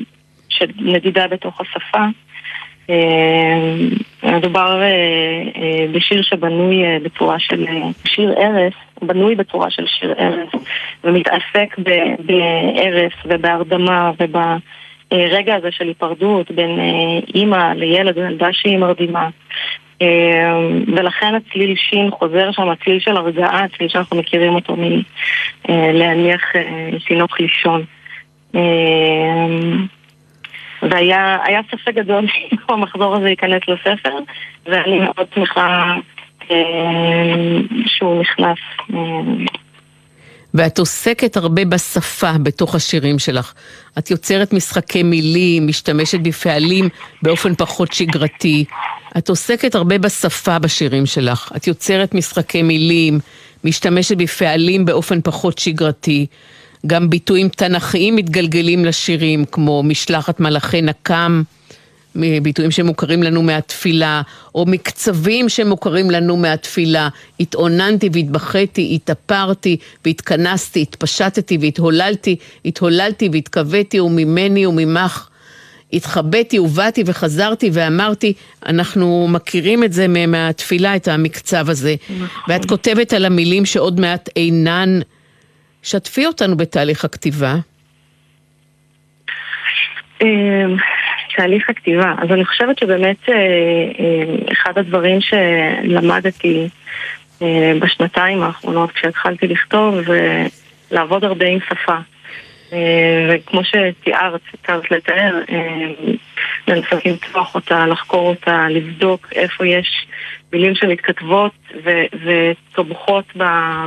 של 0.48 0.66
נדידה 0.78 1.28
בתוך 1.28 1.60
השפה. 1.60 2.04
אה, 2.90 4.36
מדובר 4.36 4.82
אה, 4.82 4.86
אה, 5.56 5.86
בשיר 5.92 6.22
שבנוי 6.22 6.98
בצורה 7.02 7.38
של 7.38 7.66
שיר 8.04 8.34
ערש, 8.36 8.74
בנוי 9.02 9.34
בצורה 9.34 9.70
של 9.70 9.86
שיר 9.86 10.14
ערש, 10.18 10.48
ומתעסק 11.04 11.76
בערש 12.18 13.12
ובהרדמה 13.26 14.10
וברגע 14.20 15.54
הזה 15.54 15.70
של 15.70 15.88
היפרדות 15.88 16.50
בין 16.50 16.78
אימא 17.34 17.72
לילד 17.76 18.18
או 18.18 18.22
ילדה 18.22 18.48
שהיא 18.52 18.78
מרדימה. 18.78 19.28
ולכן 20.96 21.34
הצליל 21.34 21.76
שין 21.76 22.10
חוזר 22.10 22.52
שם, 22.52 22.68
הצליל 22.68 23.00
של 23.00 23.16
הרגעה, 23.16 23.64
הצליל 23.64 23.88
שאנחנו 23.88 24.16
מכירים 24.16 24.54
אותו 24.54 24.76
מלהניח 25.68 26.52
תינוק 27.06 27.40
לישון. 27.40 27.84
והיה 30.90 31.60
ספק 31.70 31.94
גדול 31.94 32.24
אם 32.52 32.58
המחזור 32.68 33.16
הזה 33.16 33.28
ייכנס 33.28 33.62
לספר, 33.68 34.18
ואני 34.66 34.98
מאוד 34.98 35.26
שמחה 35.34 35.94
אה, 36.50 36.56
שהוא 37.86 38.20
נכנס. 38.20 38.58
אה. 38.94 38.98
ואת 40.54 40.78
עוסקת 40.78 41.36
הרבה 41.36 41.64
בשפה 41.64 42.32
בתוך 42.42 42.74
השירים 42.74 43.18
שלך. 43.18 43.54
את 43.98 44.10
יוצרת 44.10 44.52
משחקי 44.52 45.02
מילים, 45.02 45.66
משתמשת 45.66 46.20
בפעלים 46.20 46.88
באופן 47.22 47.54
פחות 47.54 47.92
שגרתי. 47.92 48.64
את 49.18 49.28
עוסקת 49.28 49.74
הרבה 49.74 49.98
בשפה 49.98 50.58
בשירים 50.58 51.06
שלך. 51.06 51.52
את 51.56 51.66
יוצרת 51.66 52.14
משחקי 52.14 52.62
מילים, 52.62 53.20
משתמשת 53.64 54.16
בפעלים 54.16 54.84
באופן 54.84 55.20
פחות 55.20 55.58
שגרתי. 55.58 56.26
גם 56.86 57.10
ביטויים 57.10 57.48
תנכיים 57.48 58.16
מתגלגלים 58.16 58.84
לשירים, 58.84 59.44
כמו 59.44 59.82
משלחת 59.82 60.40
מלאכי 60.40 60.82
נקם, 60.82 61.42
ביטויים 62.42 62.70
שמוכרים 62.70 63.22
לנו 63.22 63.42
מהתפילה, 63.42 64.22
או 64.54 64.64
מקצבים 64.66 65.48
שמוכרים 65.48 66.10
לנו 66.10 66.36
מהתפילה. 66.36 67.08
התאוננתי 67.40 68.08
והתבכיתי, 68.12 68.92
התאפרתי 68.94 69.76
והתכנסתי, 70.04 70.82
התפשטתי 70.82 71.58
והתהוללתי, 71.60 72.36
התהוללתי 72.64 73.28
והתכוויתי, 73.32 74.00
וממני 74.00 74.66
וממך. 74.66 75.28
התחבאתי 75.92 76.58
ובאתי 76.58 77.02
וחזרתי 77.06 77.70
ואמרתי, 77.72 78.32
אנחנו 78.66 79.28
מכירים 79.30 79.84
את 79.84 79.92
זה 79.92 80.08
מהתפילה, 80.08 80.96
את 80.96 81.08
המקצב 81.08 81.70
הזה. 81.70 81.94
נכון. 82.10 82.26
ואת 82.48 82.64
כותבת 82.64 83.12
על 83.12 83.24
המילים 83.24 83.66
שעוד 83.66 84.00
מעט 84.00 84.28
אינן 84.36 85.00
שתפי 85.84 86.26
אותנו 86.26 86.56
בתהליך 86.56 87.04
הכתיבה. 87.04 87.54
אמ, 90.22 90.76
תהליך 91.36 91.70
הכתיבה. 91.70 92.14
אז 92.18 92.30
אני 92.30 92.44
חושבת 92.44 92.78
שבאמת 92.78 93.16
אה, 93.28 93.34
אה, 93.34 94.52
אחד 94.52 94.78
הדברים 94.78 95.20
שלמדתי 95.20 96.68
אה, 97.42 97.72
בשנתיים 97.80 98.42
האחרונות 98.42 98.92
כשהתחלתי 98.92 99.46
לכתוב 99.46 99.94
ולעבוד 100.90 101.24
הרבה 101.24 101.46
עם 101.46 101.58
שפה. 101.68 101.96
וכמו 103.30 103.60
שתיארת, 103.64 104.40
תיארת 104.62 104.90
לתאר, 104.90 105.40
לנסות 106.68 107.06
למתוח 107.06 107.54
אותה, 107.54 107.86
לחקור 107.86 108.28
אותה, 108.28 108.66
לבדוק 108.70 109.28
איפה 109.32 109.66
יש 109.66 110.06
מילים 110.54 110.74
שמתכתבות 110.74 111.52
ו- 111.84 112.04
ותומכות 112.24 113.24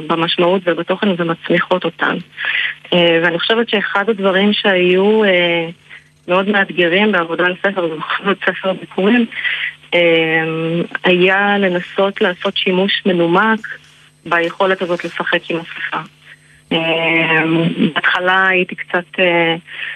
במשמעות 0.08 0.62
ובתוכן 0.66 1.08
ומצמיחות 1.18 1.86
אותן. 1.86 2.18
אה, 2.94 3.20
ואני 3.24 3.40
חושבת 3.40 3.70
שאחד 3.70 4.10
הדברים 4.10 4.54
שהיו 4.54 5.24
אה, 5.24 5.70
מאוד 6.28 6.50
מאתגרים 6.50 7.12
בעבודה 7.12 7.46
על 7.46 7.56
ספר, 7.64 7.86
ובכל 7.86 8.24
זאת 8.26 8.38
ספר 8.46 8.74
ביקורים, 8.74 9.26
אה, 9.94 10.00
היה 11.04 11.58
לנסות 11.58 12.22
לעשות 12.22 12.58
שימוש 12.58 13.02
מנומק 13.06 13.60
ביכולת 14.26 14.82
הזאת 14.82 15.06
לשחק 15.06 15.42
עם 15.50 15.58
השפה. 15.60 15.98
בהתחלה 17.94 18.48
הייתי 18.48 18.76
קצת, 18.76 19.06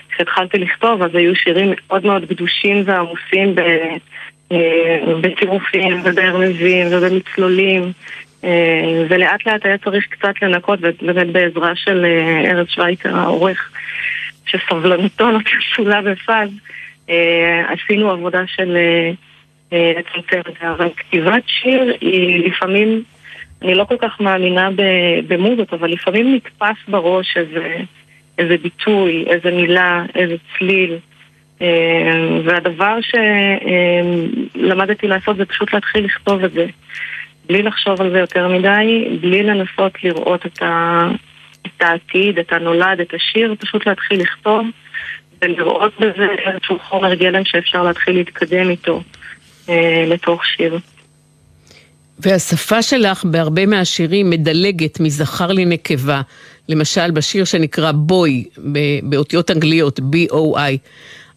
כשהתחלתי 0.09 0.57
לכתוב, 0.57 1.01
אז 1.01 1.15
היו 1.15 1.35
שירים 1.35 1.73
מאוד 1.87 2.05
מאוד 2.05 2.25
גדושים 2.25 2.83
ועמוסים 2.85 3.55
אה, 4.51 4.99
בצירופים 5.21 6.01
ובערבבים 6.03 6.87
ובמצלולים 6.91 7.91
אה, 8.43 9.05
ולאט 9.09 9.47
לאט 9.47 9.65
היה 9.65 9.77
צריך 9.77 10.07
קצת 10.09 10.33
לנקות 10.41 10.79
ובאמת 10.81 11.27
בעזרה 11.27 11.75
של 11.75 12.05
אה, 12.05 12.51
ארז 12.51 12.67
שווייצר 12.69 13.17
העורך 13.17 13.71
שסבלנותו 14.45 15.31
לא 15.31 15.39
תפסולה 15.39 16.01
בפז 16.01 16.49
עשינו 17.67 18.11
עבודה 18.11 18.41
של 18.47 18.77
לצמצם 19.71 20.39
את 20.39 20.53
זה. 20.61 20.71
אבל 20.71 20.89
כתיבת 20.97 21.43
שיר 21.45 21.95
היא 22.01 22.47
לפעמים 22.49 23.03
אני 23.61 23.75
לא 23.75 23.83
כל 23.83 23.95
כך 23.99 24.21
מאמינה 24.21 24.69
במוזות 25.27 25.73
אבל 25.73 25.91
לפעמים 25.91 26.35
נתפס 26.35 26.77
בראש 26.87 27.37
איזה, 27.37 27.77
איזה 28.37 28.57
ביטוי, 28.57 29.25
איזה 29.27 29.51
מילה, 29.51 30.03
איזה 30.15 30.35
צליל 30.57 30.97
והדבר 32.45 32.97
שלמדתי 34.55 35.07
לעשות 35.07 35.37
זה 35.37 35.45
פשוט 35.45 35.73
להתחיל 35.73 36.05
לכתוב 36.05 36.43
את 36.43 36.53
זה. 36.53 36.65
בלי 37.45 37.63
לחשוב 37.63 38.01
על 38.01 38.11
זה 38.11 38.19
יותר 38.19 38.47
מדי, 38.47 39.17
בלי 39.21 39.43
לנסות 39.43 40.03
לראות 40.03 40.45
את, 40.45 40.61
ה... 40.61 41.01
את 41.67 41.81
העתיד, 41.81 42.39
את 42.39 42.53
הנולד, 42.53 42.99
את 43.01 43.13
השיר, 43.13 43.55
פשוט 43.59 43.87
להתחיל 43.87 44.21
לכתוב 44.21 44.67
ולראות 45.41 45.93
בזה 45.99 46.27
איזשהו 46.45 46.79
חומר 46.79 47.13
גלם 47.13 47.45
שאפשר 47.45 47.83
להתחיל 47.83 48.15
להתקדם 48.15 48.69
איתו 48.69 49.03
אה, 49.69 50.03
לתוך 50.07 50.45
שיר. 50.45 50.79
והשפה 52.19 52.81
שלך 52.81 53.23
בהרבה 53.23 53.65
מהשירים 53.65 54.29
מדלגת 54.29 54.99
מזכר 54.99 55.51
לנקבה. 55.51 56.21
למשל, 56.69 57.11
בשיר 57.11 57.45
שנקרא 57.45 57.91
בוי, 57.91 58.45
באותיות 59.03 59.51
אנגליות, 59.51 59.99
B-O-I. 59.99 60.77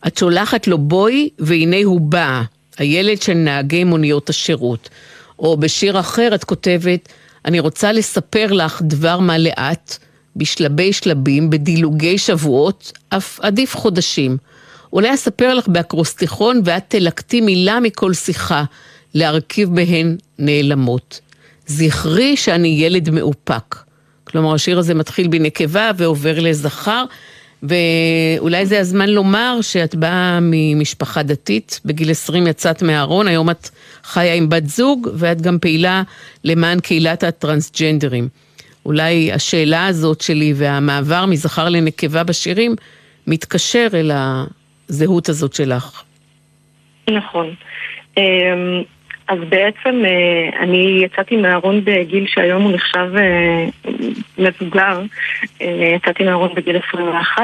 את 0.06 0.18
שולחת 0.18 0.66
לו 0.66 0.78
בוי, 0.78 1.28
והנה 1.38 1.76
הוא 1.84 2.00
בא, 2.00 2.42
הילד 2.78 3.22
של 3.22 3.34
נהגי 3.34 3.84
מוניות 3.84 4.30
השירות. 4.30 4.88
או 5.38 5.56
בשיר 5.56 6.00
אחר 6.00 6.34
את 6.34 6.44
כותבת, 6.44 7.08
אני 7.44 7.60
רוצה 7.60 7.92
לספר 7.92 8.52
לך 8.52 8.82
דבר 8.82 9.18
מה 9.18 9.38
לאט, 9.38 9.98
בשלבי 10.36 10.92
שלבים, 10.92 11.50
בדילוגי 11.50 12.18
שבועות, 12.18 12.92
אף 13.08 13.40
עדיף 13.40 13.76
חודשים. 13.76 14.36
אולי 14.92 15.14
אספר 15.14 15.54
לך 15.54 15.68
באקרוסטיכון 15.68 16.60
ואת 16.64 16.84
תלקטי 16.88 17.40
מילה 17.40 17.80
מכל 17.80 18.14
שיחה, 18.14 18.64
להרכיב 19.14 19.74
בהן 19.74 20.16
נעלמות. 20.38 21.20
זכרי 21.66 22.36
שאני 22.36 22.68
ילד 22.68 23.10
מאופק. 23.10 23.76
כלומר, 24.24 24.54
השיר 24.54 24.78
הזה 24.78 24.94
מתחיל 24.94 25.28
בנקבה 25.28 25.90
ועובר 25.96 26.40
לזכר, 26.40 27.04
ואולי 27.68 28.66
זה 28.66 28.80
הזמן 28.80 29.08
לומר 29.08 29.58
שאת 29.62 29.94
באה 29.94 30.38
ממשפחה 30.42 31.22
דתית, 31.22 31.80
בגיל 31.84 32.10
20 32.10 32.46
יצאת 32.46 32.82
מהארון, 32.82 33.28
היום 33.28 33.50
את 33.50 33.68
חיה 34.04 34.34
עם 34.34 34.48
בת 34.48 34.66
זוג, 34.66 35.08
ואת 35.14 35.40
גם 35.40 35.58
פעילה 35.58 36.02
למען 36.44 36.80
קהילת 36.80 37.22
הטרנסג'נדרים. 37.22 38.28
אולי 38.86 39.32
השאלה 39.32 39.86
הזאת 39.86 40.20
שלי 40.20 40.52
והמעבר 40.56 41.26
מזכר 41.26 41.68
לנקבה 41.68 42.24
בשירים 42.24 42.74
מתקשר 43.26 43.86
אל 43.94 44.10
הזהות 44.14 45.28
הזאת 45.28 45.54
שלך. 45.54 46.02
נכון. 47.10 47.54
אמ, 48.16 48.22
אז 49.28 49.38
בעצם 49.48 50.02
אה, 50.04 50.62
אני 50.62 51.02
יצאתי 51.04 51.36
מהארון 51.36 51.84
בגיל 51.84 52.26
שהיום 52.26 52.62
הוא 52.62 52.72
נחשב 52.72 53.16
אה, 53.16 53.66
מבוגר, 54.38 55.00
אה, 55.62 55.92
יצאתי 55.96 56.24
מהארון 56.24 56.54
בגיל 56.54 56.76
21 56.88 57.42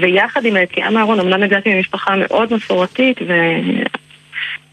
ויחד 0.00 0.44
עם 0.44 0.56
היציאה 0.56 0.90
מהארון, 0.90 1.20
אמנם 1.20 1.42
הגעתי 1.42 1.74
ממשפחה 1.74 2.14
מאוד 2.16 2.54
מסורתית 2.54 3.18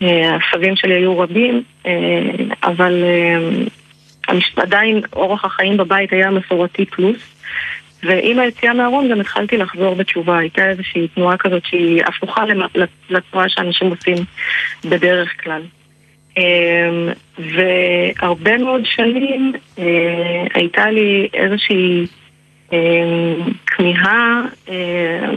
והסבים 0.01 0.75
שלי 0.75 0.93
היו 0.93 1.19
רבים, 1.19 1.63
אבל 2.63 3.03
עדיין 4.55 5.01
אורח 5.13 5.45
החיים 5.45 5.77
בבית 5.77 6.13
היה 6.13 6.29
מסורתי 6.29 6.85
פלוס 6.85 7.17
ועם 8.03 8.39
היציאה 8.39 8.73
מהארון 8.73 9.09
גם 9.09 9.19
התחלתי 9.19 9.57
לחזור 9.57 9.95
בתשובה. 9.95 10.37
הייתה 10.37 10.69
איזושהי 10.69 11.07
תנועה 11.07 11.37
כזאת 11.37 11.65
שהיא 11.65 12.03
הפוכה 12.05 12.43
לתנועה 13.09 13.49
שאנשים 13.49 13.89
עושים 13.89 14.17
בדרך 14.85 15.43
כלל. 15.43 15.61
אמ, 16.39 17.09
והרבה 17.37 18.57
מאוד 18.57 18.81
שנים 18.85 19.53
אה, 19.79 20.45
הייתה 20.53 20.91
לי 20.91 21.27
איזושהי 21.33 22.07
אמ, 22.73 22.77
כמיהה 23.67 24.41
אה, 24.69 25.29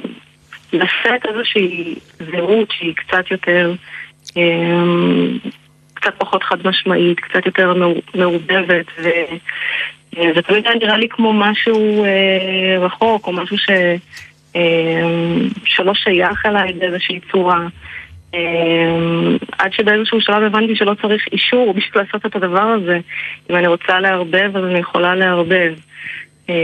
לשאת 0.73 1.27
איזושהי 1.29 1.95
זהות 2.19 2.71
שהיא 2.71 2.95
קצת 2.95 3.31
יותר, 3.31 3.75
אמ, 4.37 5.39
קצת 5.95 6.15
פחות 6.19 6.43
חד 6.43 6.67
משמעית, 6.67 7.21
קצת 7.21 7.47
יותר 7.47 7.75
מעובבת 8.15 8.87
זה 9.03 9.25
אה, 10.17 10.43
תמיד 10.43 10.67
היה 10.67 10.77
נראה 10.77 10.97
לי 10.97 11.09
כמו 11.09 11.33
משהו 11.33 12.05
אה, 12.05 12.79
רחוק, 12.79 13.27
או 13.27 13.33
משהו 13.33 13.59
ש, 13.59 13.71
אה, 14.57 15.03
שלא 15.65 15.95
שייך 15.95 16.47
אליי 16.47 16.73
באיזושהי 16.73 17.21
צורה. 17.33 17.67
אה, 18.35 18.97
עד 19.59 19.73
שבאיזשהו 19.73 20.21
שלב 20.21 20.43
הבנתי 20.43 20.77
שלא 20.77 20.95
צריך 21.03 21.29
אישור 21.33 21.75
בשביל 21.75 22.03
לעשות 22.03 22.27
את 22.27 22.37
הדבר 22.37 22.63
הזה. 22.63 22.99
אם 23.51 23.57
אני 23.57 23.67
רוצה 23.67 24.01
לערבב, 24.01 24.57
אז 24.57 24.65
אני 24.65 24.79
יכולה 24.79 25.15
לערבב. 25.15 25.75
אה, 26.51 26.55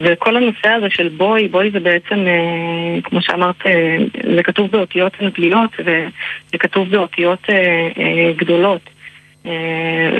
וכל 0.00 0.36
הנושא 0.36 0.68
הזה 0.68 0.86
של 0.90 1.08
בוי, 1.08 1.48
בוי 1.48 1.70
זה 1.70 1.80
בעצם, 1.80 2.26
אה, 2.26 3.02
כמו 3.02 3.22
שאמרת, 3.22 3.66
אה, 3.66 3.96
זה 4.34 4.42
כתוב 4.42 4.70
באותיות 4.70 5.12
אנגליות 5.22 5.70
וזה 5.78 6.58
כתוב 6.58 6.90
באותיות 6.90 7.50
אה, 7.50 8.32
גדולות. 8.36 8.80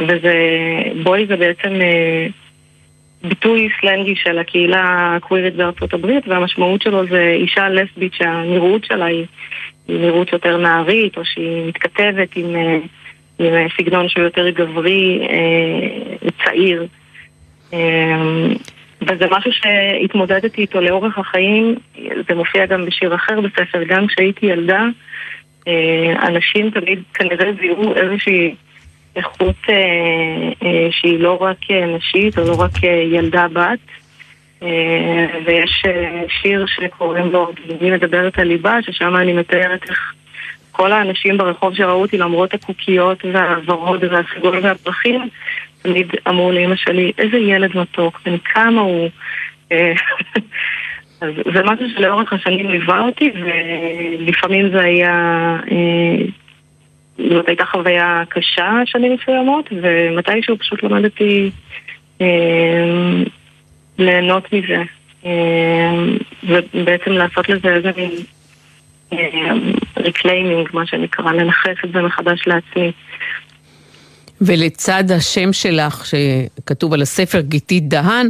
וזה, 0.09 0.35
בוי 1.03 1.27
זה 1.27 1.37
בעצם 1.37 1.71
ביטוי 3.23 3.69
סלנגי 3.81 4.15
של 4.17 4.39
הקהילה 4.39 5.17
הקווירית 5.17 5.55
בארצות 5.55 5.95
הברית, 5.95 6.29
והמשמעות 6.29 6.83
שלו 6.83 7.07
זה 7.07 7.37
אישה 7.37 7.69
לסבית 7.69 8.15
שהנראות 8.15 8.85
שלה 8.85 9.05
היא 9.05 9.25
נראות 9.89 10.33
יותר 10.33 10.57
נערית, 10.57 11.17
או 11.17 11.25
שהיא 11.25 11.69
מתכתבת 11.69 12.37
עם, 12.37 12.57
אה, 12.57 12.79
עם 13.39 13.69
סגנון 13.77 14.09
שהוא 14.09 14.25
יותר 14.25 14.51
גברי, 14.51 15.29
צעיר. 16.45 16.87
וזה 19.03 19.27
משהו 19.31 19.51
שהתמודדתי 19.53 20.61
איתו 20.61 20.81
לאורך 20.81 21.19
החיים, 21.19 21.75
זה 22.29 22.35
מופיע 22.35 22.67
גם 22.67 22.87
בשיר 22.87 23.15
אחר 23.15 23.41
בספר, 23.41 23.83
גם 23.83 24.07
כשהייתי 24.07 24.47
ילדה, 24.47 24.83
אנשים 26.23 26.71
תמיד 26.71 27.03
כנראה 27.15 27.53
זיהו 27.61 27.95
איזושהי 27.95 28.55
איכות 29.17 29.57
אה, 29.69 29.75
אה, 30.63 30.89
שהיא 30.91 31.19
לא 31.19 31.39
רק 31.41 31.57
אה, 31.71 31.87
נשית 31.87 32.39
או 32.39 32.45
לא 32.45 32.61
רק 32.61 32.85
אה, 32.85 32.89
ילדה 32.89 33.47
בת. 33.53 33.79
אה, 34.63 35.27
ויש 35.47 35.83
אה, 35.87 36.23
שיר 36.29 36.67
שקוראים 36.67 37.33
לו 37.33 37.53
"אני 37.81 37.91
מדברת 37.91 38.39
על 38.39 38.47
ליבה", 38.47 38.83
ששם 38.83 39.17
אני 39.17 39.33
מתארת 39.33 39.91
איך 39.91 40.13
כל 40.73 40.93
האנשים 40.93 41.39
ברחוב 41.39 41.75
שראו 41.75 42.01
אותי, 42.01 42.19
למרות 42.19 42.55
הקוקיות 42.55 43.25
והוורוד 43.33 44.05
והסגול 44.05 44.59
והפרחים, 44.63 45.29
תמיד 45.83 46.07
אמרו 46.29 46.53
לאמא 46.53 46.77
שלי, 46.77 47.13
איזה 47.19 47.37
ילד 47.37 47.77
מתוק, 47.77 48.21
בן 48.27 48.39
כמה 48.39 48.81
הוא... 48.81 49.09
אה, 49.73 49.93
אז 51.21 51.31
זה 51.55 51.63
משהו 51.65 51.87
שלאורך 51.97 52.33
השנים 52.33 52.71
ליווה 52.71 53.01
אותי, 53.01 53.31
ולפעמים 53.35 54.71
זה 54.71 54.81
היה 54.81 55.57
זאת 57.19 57.49
הייתה 57.49 57.65
חוויה 57.65 58.23
קשה 58.29 58.81
שנים 58.85 59.15
מסוימות, 59.15 59.69
ומתישהו 59.83 60.59
פשוט 60.59 60.83
למדתי 60.83 61.51
ליהנות 63.99 64.53
מזה. 64.53 64.83
אה, 65.27 65.33
ובעצם 66.43 67.11
לעשות 67.11 67.49
לזה 67.49 67.69
איזה 67.69 67.91
מין 67.97 68.11
reclaiming, 69.99 70.69
מה 70.73 70.87
שנקרא, 70.87 71.33
לנכס 71.33 71.85
את 71.85 71.93
זה 71.93 72.03
מחדש 72.03 72.47
לעצמי. 72.47 72.93
ולצד 74.41 75.05
השם 75.11 75.53
שלך, 75.53 76.07
שכתוב 76.07 76.93
על 76.93 77.03
הספר 77.03 77.41
גיתית 77.41 77.89
דהן, 77.89 78.29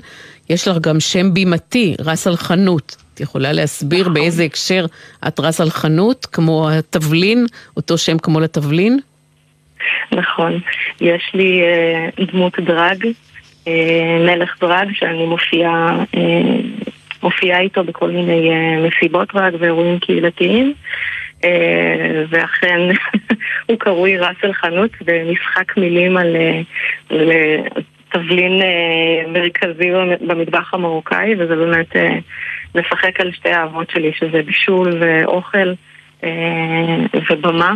יש 0.51 0.69
לך 0.69 0.79
גם 0.79 1.01
שם 1.01 1.35
בימתי, 1.35 1.95
ראס 1.99 2.27
אל 2.27 2.37
חאנות. 2.37 2.97
את 3.15 3.21
יכולה 3.21 3.53
להסביר 3.53 4.01
נכון. 4.01 4.15
באיזה 4.15 4.43
הקשר 4.43 4.87
את 5.29 5.41
ראס 5.41 5.61
אל 5.61 5.71
חאנות, 5.71 6.27
כמו 6.27 6.71
התבלין, 6.71 7.47
אותו 7.77 7.99
שם 7.99 8.19
כמו 8.19 8.41
לתבלין? 8.41 8.99
נכון. 10.13 10.61
יש 11.01 11.31
לי 11.35 11.61
אה, 11.63 12.25
דמות 12.33 12.61
דראג, 12.61 13.07
מלך 14.27 14.57
דרג, 14.61 14.89
שאני 14.93 15.27
מופיעה, 15.27 16.05
אה, 16.17 16.61
מופיעה 17.23 17.61
איתו 17.61 17.85
בכל 17.85 18.11
מיני 18.11 18.51
אה, 18.51 18.89
מסיבות 18.89 19.35
דרג 19.35 19.55
ואירועים 19.59 19.99
קהילתיים. 19.99 20.75
אה, 21.45 22.25
ואכן 22.29 22.81
הוא 23.67 23.79
קרוי 23.79 24.19
ראסל 24.19 24.53
חנות 24.53 24.91
במשחק 25.05 25.77
מילים 25.77 26.17
על 26.17 26.37
אה, 26.37 27.63
תבלין 28.13 28.63
אה, 28.63 29.31
מרכזי 29.33 29.91
במטבח 30.21 30.75
המרוקאי, 30.75 31.35
וזה 31.39 31.57
באמת 31.57 31.97
לשחק 32.75 33.21
על 33.21 33.33
שתי 33.33 33.49
האהבות 33.49 33.91
שלי, 33.91 34.13
שזה 34.19 34.43
בישול 34.43 34.99
ואוכל 35.01 35.73
ובמה. 37.31 37.75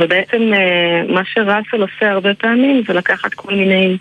ובעצם 0.00 0.42
מה 1.08 1.24
שראסל 1.24 1.82
עושה 1.82 2.10
הרבה 2.10 2.34
פעמים 2.34 2.82
זה 2.86 2.92
לקחת 2.92 3.34
כל 3.34 3.54
מיני 3.54 3.96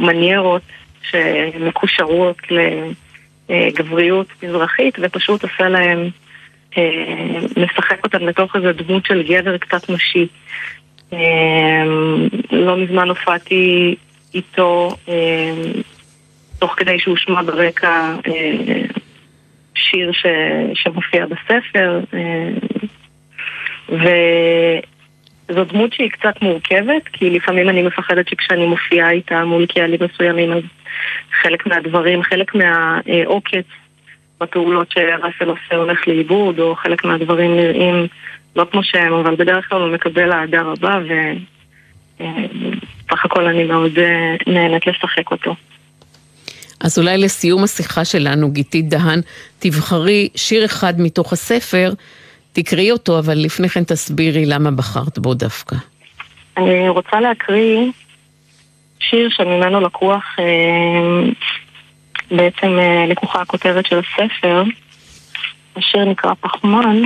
מניירות 0.00 0.62
שמקושרות 1.02 2.36
לגבריות 3.50 4.26
מזרחית 4.42 4.94
ופשוט 5.02 5.42
עושה 5.42 5.68
להם, 5.68 6.08
משחק 7.56 8.04
אותם 8.04 8.26
לתוך 8.26 8.56
איזה 8.56 8.72
דמות 8.72 9.06
של 9.06 9.22
גבר 9.22 9.58
קצת 9.58 9.90
נשי. 9.90 10.26
לא 12.52 12.76
מזמן 12.76 13.08
הופעתי 13.08 13.94
איתו 14.34 14.96
תוך 16.60 16.74
כדי 16.76 16.98
שהושמע 16.98 17.42
ברקע 17.42 18.14
אה, 18.26 18.99
שיר 19.80 20.12
ש, 20.12 20.26
שמופיע 20.74 21.26
בספר, 21.26 22.00
אה, 22.14 22.50
וזו 25.48 25.64
דמות 25.64 25.92
שהיא 25.92 26.10
קצת 26.10 26.42
מורכבת, 26.42 27.08
כי 27.12 27.30
לפעמים 27.30 27.68
אני 27.68 27.82
מפחדת 27.82 28.28
שכשאני 28.28 28.66
מופיעה 28.66 29.10
איתה 29.10 29.44
מול 29.44 29.66
קהלים 29.66 30.00
מסוימים, 30.12 30.52
אז 30.52 30.62
חלק 31.42 31.66
מהדברים, 31.66 32.22
חלק 32.22 32.54
מהעוקץ 32.54 33.66
בפעולות 34.40 34.92
שראסל 34.92 35.48
עושה 35.48 35.76
הולך 35.76 36.08
לאיבוד, 36.08 36.58
או 36.58 36.74
חלק 36.74 37.04
מהדברים 37.04 37.56
נראים 37.56 38.06
לא 38.56 38.66
כמו 38.72 38.84
שהם, 38.84 39.12
אבל 39.12 39.34
בדרך 39.34 39.68
כלל 39.68 39.80
הוא 39.80 39.92
מקבל 39.94 40.32
אהדה 40.32 40.62
רבה, 40.62 40.98
וסך 42.16 43.24
הכל 43.24 43.46
אני 43.46 43.64
מאוד 43.64 43.98
אה, 43.98 44.36
נהנית 44.46 44.86
לשחק 44.86 45.30
אותו. 45.30 45.54
אז 46.80 46.98
אולי 46.98 47.18
לסיום 47.18 47.64
השיחה 47.64 48.04
שלנו, 48.04 48.50
גיתית 48.50 48.88
דהן, 48.88 49.20
תבחרי 49.60 50.28
שיר 50.34 50.64
אחד 50.64 51.00
מתוך 51.00 51.32
הספר, 51.32 51.92
תקראי 52.52 52.90
אותו, 52.90 53.18
אבל 53.18 53.38
לפני 53.38 53.68
כן 53.68 53.84
תסבירי 53.84 54.46
למה 54.46 54.70
בחרת 54.70 55.18
בו 55.18 55.34
דווקא. 55.34 55.76
אני 56.56 56.88
רוצה 56.88 57.20
להקריא 57.20 57.90
שיר 59.00 59.28
שממנו 59.30 59.80
לקוח, 59.80 60.24
אה, 60.38 61.30
בעצם 62.30 62.78
אה, 62.78 63.06
לקוחה 63.08 63.40
הכותרת 63.40 63.86
של 63.86 63.98
הספר. 63.98 64.62
השיר 65.76 66.04
נקרא 66.04 66.32
פחמן. 66.40 67.02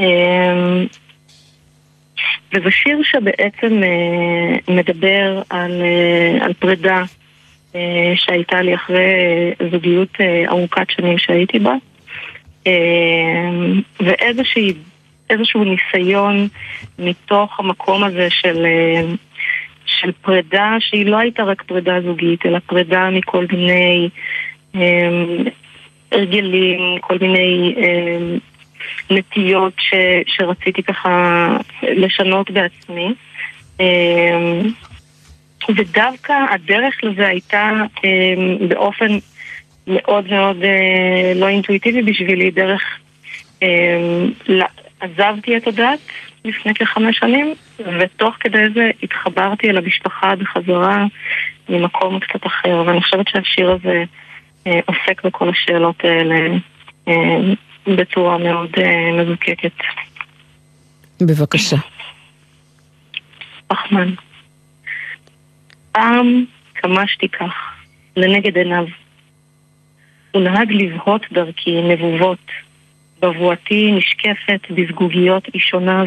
אה, 0.00 0.84
וזה 2.54 2.70
שיר 2.70 3.00
שבעצם 3.02 3.82
מדבר 4.68 5.42
על, 5.50 5.82
על 6.40 6.52
פרידה 6.52 7.02
שהייתה 8.14 8.62
לי 8.62 8.74
אחרי 8.74 9.12
זוגיות 9.70 10.08
ארוכת 10.48 10.90
שנים 10.90 11.18
שהייתי 11.18 11.58
בה. 11.58 11.74
ואיזשהו 14.00 15.64
ניסיון 15.64 16.48
מתוך 16.98 17.60
המקום 17.60 18.04
הזה 18.04 18.26
של 18.30 18.66
של 20.00 20.12
פרידה 20.12 20.76
שהיא 20.80 21.06
לא 21.06 21.16
הייתה 21.16 21.42
רק 21.42 21.62
פרידה 21.62 22.00
זוגית, 22.00 22.46
אלא 22.46 22.58
פרידה 22.66 23.10
מכל 23.10 23.46
מיני 23.52 24.08
אה, 24.74 25.08
הרגלים, 26.12 26.98
כל 27.00 27.18
מיני 27.20 27.74
אה, 27.78 28.36
נטיות 29.10 29.72
ש, 29.78 29.94
שרציתי 30.26 30.82
ככה 30.82 31.46
לשנות 31.82 32.50
בעצמי. 32.50 33.14
ודווקא 35.76 36.32
הדרך 36.50 36.94
לזה 37.04 37.28
הייתה 37.28 37.70
אה, 38.04 38.34
באופן 38.68 39.18
מאוד 39.86 40.30
מאוד 40.30 40.62
אה, 40.62 41.32
לא 41.34 41.48
אינטואיטיבי 41.48 42.02
בשבילי, 42.02 42.50
דרך... 42.50 42.82
אה, 43.62 43.68
עזבתי 45.00 45.56
את 45.56 45.66
הדת 45.66 45.98
לפני 46.44 46.74
כחמש 46.74 47.18
שנים, 47.18 47.54
ותוך 47.78 48.34
כדי 48.40 48.64
זה 48.74 48.90
התחברתי 49.02 49.70
אל 49.70 49.76
המשפחה 49.76 50.36
בחזרה 50.36 51.04
ממקום 51.68 52.20
קצת 52.20 52.46
אחר, 52.46 52.82
ואני 52.86 53.02
חושבת 53.02 53.28
שהשיר 53.28 53.70
הזה 53.70 54.04
אה, 54.66 54.80
עוסק 54.86 55.24
בכל 55.24 55.48
השאלות 55.48 56.04
האלה 56.04 56.56
אה, 57.08 57.38
בצורה 57.86 58.38
מאוד 58.38 58.70
אה, 58.78 59.22
מזוקקת. 59.22 59.72
בבקשה. 61.20 61.76
פחמן. 63.66 64.08
פעם 65.92 66.44
כמה 66.74 67.06
שתיקח, 67.06 67.54
לנגד 68.16 68.56
עיניו. 68.58 68.86
הוא 70.30 70.42
נהג 70.42 70.72
לבהות 70.72 71.26
דרכי 71.32 71.82
נבובות. 71.82 72.38
בבואתי 73.22 73.92
נשקפת 73.92 74.60
בזגוגיות 74.70 75.48
אישוניו, 75.54 76.06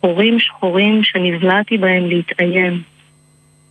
חורים 0.00 0.40
שחורים 0.40 1.04
שנבלעתי 1.04 1.78
בהם 1.78 2.08
להתאיים, 2.08 2.82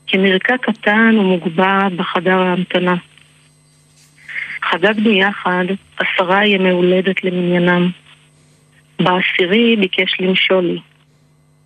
כמרקע 0.08 0.58
קטן 0.58 1.16
ומוגבע 1.20 1.88
בחדר 1.96 2.40
ההמתנה. 2.40 2.96
חגגנו 4.62 5.10
יחד 5.10 5.66
עשרה 5.98 6.46
ימי 6.46 6.70
הולדת 6.70 7.24
למניינם. 7.24 7.92
בעשירי 9.00 9.76
ביקש 9.76 10.18
למשול 10.20 10.66
לי. 10.66 10.80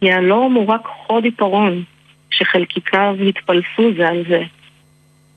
יהלום 0.02 0.54
הוא 0.54 0.68
רק 0.68 0.82
חוד 0.86 1.24
עיפרון, 1.24 1.84
שחלקיקיו 2.38 3.16
התפלסו 3.28 3.94
זה 3.98 4.08
על 4.08 4.24
זה, 4.28 4.44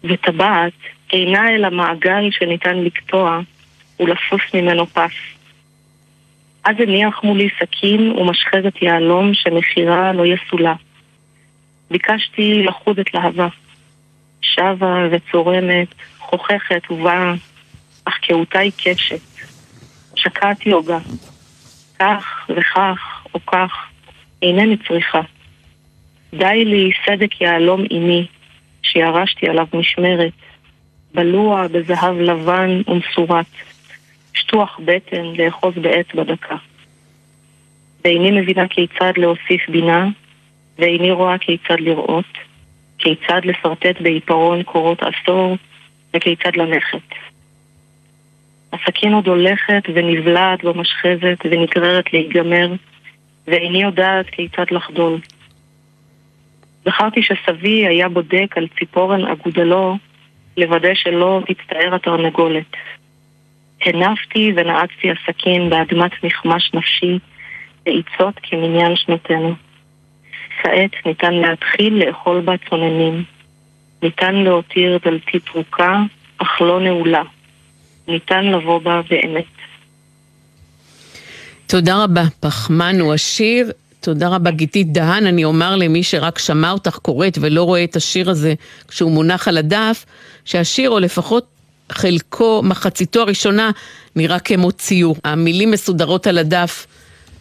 וטבעת 0.04 0.72
אינה 1.12 1.50
אלא 1.50 1.70
מעגל 1.70 2.30
שניתן 2.30 2.78
לקטוע 2.78 3.40
ולפוס 4.00 4.40
ממנו 4.54 4.86
פס. 4.86 5.12
אז 6.64 6.76
הניח 6.78 7.24
מולי 7.24 7.48
סכין 7.60 8.12
ומשחזת 8.12 8.82
יהלום 8.82 9.34
שמחירה 9.34 10.12
לא 10.12 10.26
יסולה. 10.26 10.74
ביקשתי 11.90 12.62
לחוד 12.62 12.98
את 12.98 13.14
להבה. 13.14 13.48
שבה 14.40 15.08
וצורמת, 15.10 15.88
חוככת 16.18 16.90
ובאה, 16.90 17.34
אך 18.04 18.18
כהותה 18.22 18.58
עיקשת. 18.58 19.20
שקעתי 20.16 20.70
עוגה. 20.70 20.98
כך 21.98 22.46
וכך 22.56 23.26
או 23.34 23.46
כך, 23.46 23.72
אינני 24.42 24.76
צריכה. 24.88 25.20
די 26.34 26.64
לי 26.64 26.90
סדק 27.06 27.40
יהלום 27.40 27.82
עימי, 27.82 28.26
שירשתי 28.82 29.48
עליו 29.48 29.66
משמרת, 29.74 30.32
בלוע 31.14 31.68
בזהב 31.68 32.20
לבן 32.20 32.82
ומסורט. 32.88 33.46
שטוח 34.36 34.80
בטן 34.84 35.24
לאחוז 35.38 35.74
בעץ 35.74 36.06
בדקה. 36.14 36.56
ואיני 38.04 38.40
מבינה 38.40 38.68
כיצד 38.68 39.12
להוסיף 39.16 39.68
בינה, 39.68 40.08
ואיני 40.78 41.10
רואה 41.10 41.38
כיצד 41.38 41.80
לראות, 41.80 42.24
כיצד 42.98 43.40
לשרטט 43.44 44.00
בעיפרון 44.00 44.62
קורות 44.62 45.02
עשור, 45.02 45.56
וכיצד 46.14 46.56
ללכת. 46.56 47.08
הסכין 48.72 49.12
עוד 49.12 49.28
הולכת 49.28 49.82
ונבלעת 49.94 50.64
במשחזת 50.64 51.38
ונגררת 51.44 52.12
להיגמר, 52.12 52.72
ואיני 53.46 53.82
יודעת 53.82 54.26
כיצד 54.30 54.66
לחדול. 54.70 55.20
זכרתי 56.86 57.20
שסבי 57.22 57.86
היה 57.86 58.08
בודק 58.08 58.56
על 58.56 58.66
ציפורן 58.78 59.24
אגודלו 59.24 59.96
לוודא 60.56 60.94
שלא 60.94 61.40
תצטער 61.46 61.94
התרנגולת. 61.94 62.72
הנפתי 63.80 64.52
ונעצתי 64.56 65.08
הסכין 65.10 65.70
באדמת 65.70 66.12
מכמש 66.24 66.70
נפשי 66.74 67.18
בעיצות 67.84 68.34
כמניין 68.42 68.96
שנותינו. 68.96 69.54
כעת 70.62 71.06
ניתן 71.06 71.34
להתחיל 71.34 72.04
לאכול 72.06 72.40
בה 72.40 72.52
צוננים. 72.70 73.24
ניתן 74.02 74.34
להותיר 74.34 74.98
דלתי 75.04 75.40
פרוקה, 75.40 76.02
אך 76.38 76.60
לא 76.60 76.80
נעולה. 76.80 77.22
ניתן 78.08 78.44
לבוא 78.44 78.80
בה 78.80 79.00
באמת. 79.10 79.44
תודה 81.66 82.04
רבה, 82.04 82.22
פחמן 82.40 83.00
הוא 83.00 83.14
השיר. 83.14 83.72
תודה 84.06 84.28
רבה, 84.28 84.50
גיתית 84.50 84.92
דהן. 84.92 85.26
אני 85.26 85.44
אומר 85.44 85.76
למי 85.76 86.02
שרק 86.02 86.38
שמע 86.38 86.70
אותך 86.70 86.98
קוראת 87.02 87.38
ולא 87.40 87.62
רואה 87.62 87.84
את 87.84 87.96
השיר 87.96 88.30
הזה 88.30 88.54
כשהוא 88.88 89.10
מונח 89.10 89.48
על 89.48 89.58
הדף, 89.58 90.06
שהשיר, 90.44 90.90
או 90.90 90.98
לפחות 90.98 91.46
חלקו, 91.92 92.62
מחציתו 92.64 93.20
הראשונה, 93.20 93.70
נראה 94.16 94.38
כמו 94.38 94.72
ציור. 94.72 95.16
המילים 95.24 95.70
מסודרות 95.70 96.26
על 96.26 96.38
הדף 96.38 96.86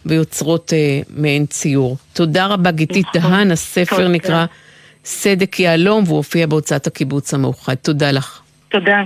ויוצרות 0.06 0.72
אה, 0.72 1.00
מעין 1.16 1.46
ציור. 1.46 1.96
תודה 2.12 2.46
רבה, 2.46 2.70
גיתית 2.70 3.06
נכון. 3.14 3.30
דהן, 3.30 3.50
הספר. 3.50 4.08
נקרא 4.08 4.46
סדק 5.04 5.60
יהלום, 5.60 6.04
והוא 6.06 6.16
הופיע 6.16 6.46
בהוצאת 6.46 6.86
הקיבוץ 6.86 7.34
המאוחד. 7.34 7.74
תודה 7.74 8.10
לך. 8.10 8.40
תודה. 8.68 9.02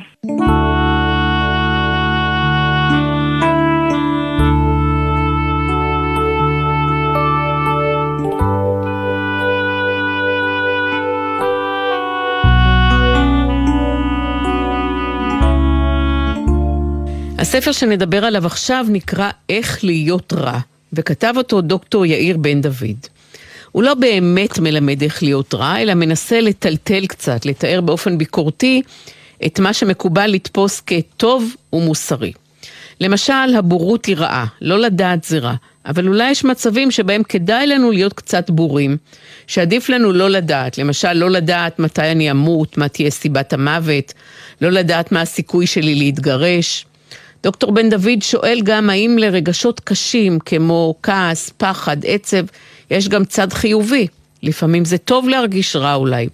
הספר 17.40 17.72
שנדבר 17.72 18.24
עליו 18.24 18.46
עכשיו 18.46 18.86
נקרא 18.88 19.30
איך 19.48 19.84
להיות 19.84 20.32
רע, 20.32 20.58
וכתב 20.92 21.34
אותו 21.36 21.60
דוקטור 21.60 22.06
יאיר 22.06 22.36
בן 22.36 22.60
דוד. 22.60 23.06
הוא 23.72 23.82
לא 23.82 23.94
באמת 23.94 24.58
מלמד 24.58 25.02
איך 25.02 25.22
להיות 25.22 25.54
רע, 25.54 25.78
אלא 25.78 25.94
מנסה 25.94 26.40
לטלטל 26.40 27.06
קצת, 27.06 27.46
לתאר 27.46 27.80
באופן 27.80 28.18
ביקורתי 28.18 28.82
את 29.46 29.60
מה 29.60 29.72
שמקובל 29.72 30.26
לתפוס 30.26 30.82
כטוב 30.86 31.54
ומוסרי. 31.72 32.32
למשל, 33.00 33.56
הבורות 33.58 34.04
היא 34.04 34.16
רעה, 34.16 34.46
לא 34.60 34.78
לדעת 34.78 35.24
זה 35.24 35.38
רע, 35.38 35.54
אבל 35.86 36.08
אולי 36.08 36.30
יש 36.30 36.44
מצבים 36.44 36.90
שבהם 36.90 37.22
כדאי 37.22 37.66
לנו 37.66 37.90
להיות 37.90 38.12
קצת 38.12 38.50
בורים, 38.50 38.96
שעדיף 39.46 39.88
לנו 39.88 40.12
לא 40.12 40.30
לדעת, 40.30 40.78
למשל 40.78 41.12
לא 41.12 41.30
לדעת 41.30 41.78
מתי 41.78 42.02
אני 42.02 42.30
אמות, 42.30 42.78
מה 42.78 42.88
תהיה 42.88 43.10
סיבת 43.10 43.52
המוות, 43.52 44.12
לא 44.60 44.70
לדעת 44.70 45.12
מה 45.12 45.20
הסיכוי 45.20 45.66
שלי 45.66 45.94
להתגרש. 45.94 46.86
דוקטור 47.42 47.72
בן 47.72 47.90
דוד 47.90 48.22
שואל 48.22 48.60
גם 48.64 48.90
האם 48.90 49.18
לרגשות 49.18 49.80
קשים 49.80 50.38
כמו 50.38 50.94
כעס, 51.02 51.50
פחד, 51.56 51.96
עצב, 52.04 52.44
יש 52.90 53.08
גם 53.08 53.24
צד 53.24 53.52
חיובי. 53.52 54.06
לפעמים 54.42 54.84
זה 54.84 54.98
טוב 54.98 55.28
להרגיש 55.28 55.76
רע 55.76 55.94
אולי. 55.94 56.28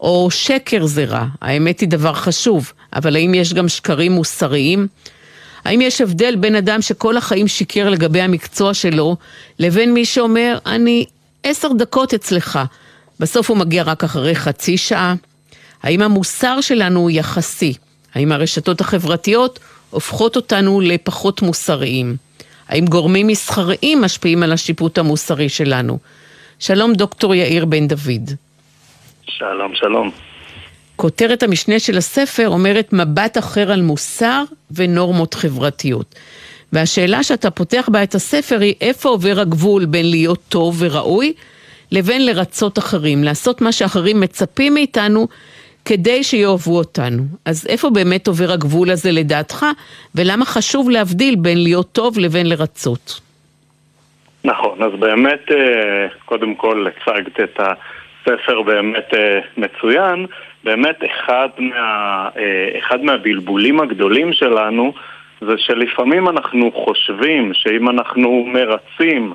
או 0.00 0.28
שקר 0.30 0.86
זה 0.86 1.04
רע, 1.04 1.26
האמת 1.40 1.80
היא 1.80 1.88
דבר 1.88 2.14
חשוב, 2.14 2.72
אבל 2.92 3.16
האם 3.16 3.34
יש 3.34 3.54
גם 3.54 3.68
שקרים 3.68 4.12
מוסריים? 4.12 4.86
האם 5.64 5.80
יש 5.80 6.00
הבדל 6.00 6.36
בין 6.36 6.56
אדם 6.56 6.82
שכל 6.82 7.16
החיים 7.16 7.48
שיקר 7.48 7.90
לגבי 7.90 8.20
המקצוע 8.20 8.74
שלו, 8.74 9.16
לבין 9.58 9.94
מי 9.94 10.04
שאומר, 10.04 10.58
אני 10.66 11.04
עשר 11.42 11.68
דקות 11.78 12.14
אצלך, 12.14 12.58
בסוף 13.20 13.50
הוא 13.50 13.58
מגיע 13.58 13.82
רק 13.82 14.04
אחרי 14.04 14.34
חצי 14.34 14.76
שעה? 14.76 15.14
האם 15.82 16.02
המוסר 16.02 16.60
שלנו 16.60 17.00
הוא 17.00 17.10
יחסי? 17.10 17.74
האם 18.14 18.32
הרשתות 18.32 18.80
החברתיות 18.80 19.58
הופכות 19.90 20.36
אותנו 20.36 20.80
לפחות 20.80 21.42
מוסריים? 21.42 22.16
האם 22.68 22.84
גורמים 22.84 23.26
מסחריים 23.26 24.00
משפיעים 24.00 24.42
על 24.42 24.52
השיפוט 24.52 24.98
המוסרי 24.98 25.48
שלנו? 25.48 25.98
שלום 26.58 26.92
דוקטור 26.92 27.34
יאיר 27.34 27.64
בן 27.64 27.88
דוד. 27.88 28.30
שלום, 29.26 29.74
שלום. 29.74 30.10
כותרת 30.96 31.42
המשנה 31.42 31.78
של 31.78 31.98
הספר 31.98 32.48
אומרת 32.48 32.92
מבט 32.92 33.38
אחר 33.38 33.72
על 33.72 33.82
מוסר 33.82 34.44
ונורמות 34.70 35.34
חברתיות. 35.34 36.14
והשאלה 36.72 37.22
שאתה 37.22 37.50
פותח 37.50 37.88
בה 37.92 38.02
את 38.02 38.14
הספר 38.14 38.60
היא 38.60 38.74
איפה 38.80 39.08
עובר 39.08 39.40
הגבול 39.40 39.84
בין 39.84 40.10
להיות 40.10 40.40
טוב 40.48 40.76
וראוי 40.78 41.32
לבין 41.90 42.26
לרצות 42.26 42.78
אחרים, 42.78 43.24
לעשות 43.24 43.60
מה 43.60 43.72
שאחרים 43.72 44.20
מצפים 44.20 44.74
מאיתנו 44.74 45.28
כדי 45.88 46.24
שיאהבו 46.24 46.78
אותנו. 46.78 47.22
אז 47.44 47.66
איפה 47.70 47.90
באמת 47.90 48.26
עובר 48.26 48.52
הגבול 48.52 48.90
הזה 48.90 49.12
לדעתך, 49.12 49.66
ולמה 50.14 50.44
חשוב 50.44 50.90
להבדיל 50.90 51.34
בין 51.36 51.62
להיות 51.62 51.92
טוב 51.92 52.18
לבין 52.18 52.48
לרצות? 52.48 53.20
נכון, 54.44 54.82
אז 54.82 54.92
באמת, 55.00 55.50
אה, 55.50 56.06
קודם 56.24 56.54
כל 56.54 56.86
הצגת 56.86 57.40
את 57.40 57.60
הספר 57.60 58.62
באמת 58.62 59.14
אה, 59.14 59.40
מצוין. 59.56 60.26
באמת 60.64 60.96
אחד, 61.06 61.48
מה, 61.58 62.28
אה, 62.36 62.78
אחד 62.78 63.00
מהבלבולים 63.04 63.80
הגדולים 63.80 64.32
שלנו 64.32 64.92
זה 65.40 65.54
שלפעמים 65.56 66.28
אנחנו 66.28 66.72
חושבים 66.84 67.52
שאם 67.54 67.88
אנחנו 67.88 68.46
מרצים 68.46 69.32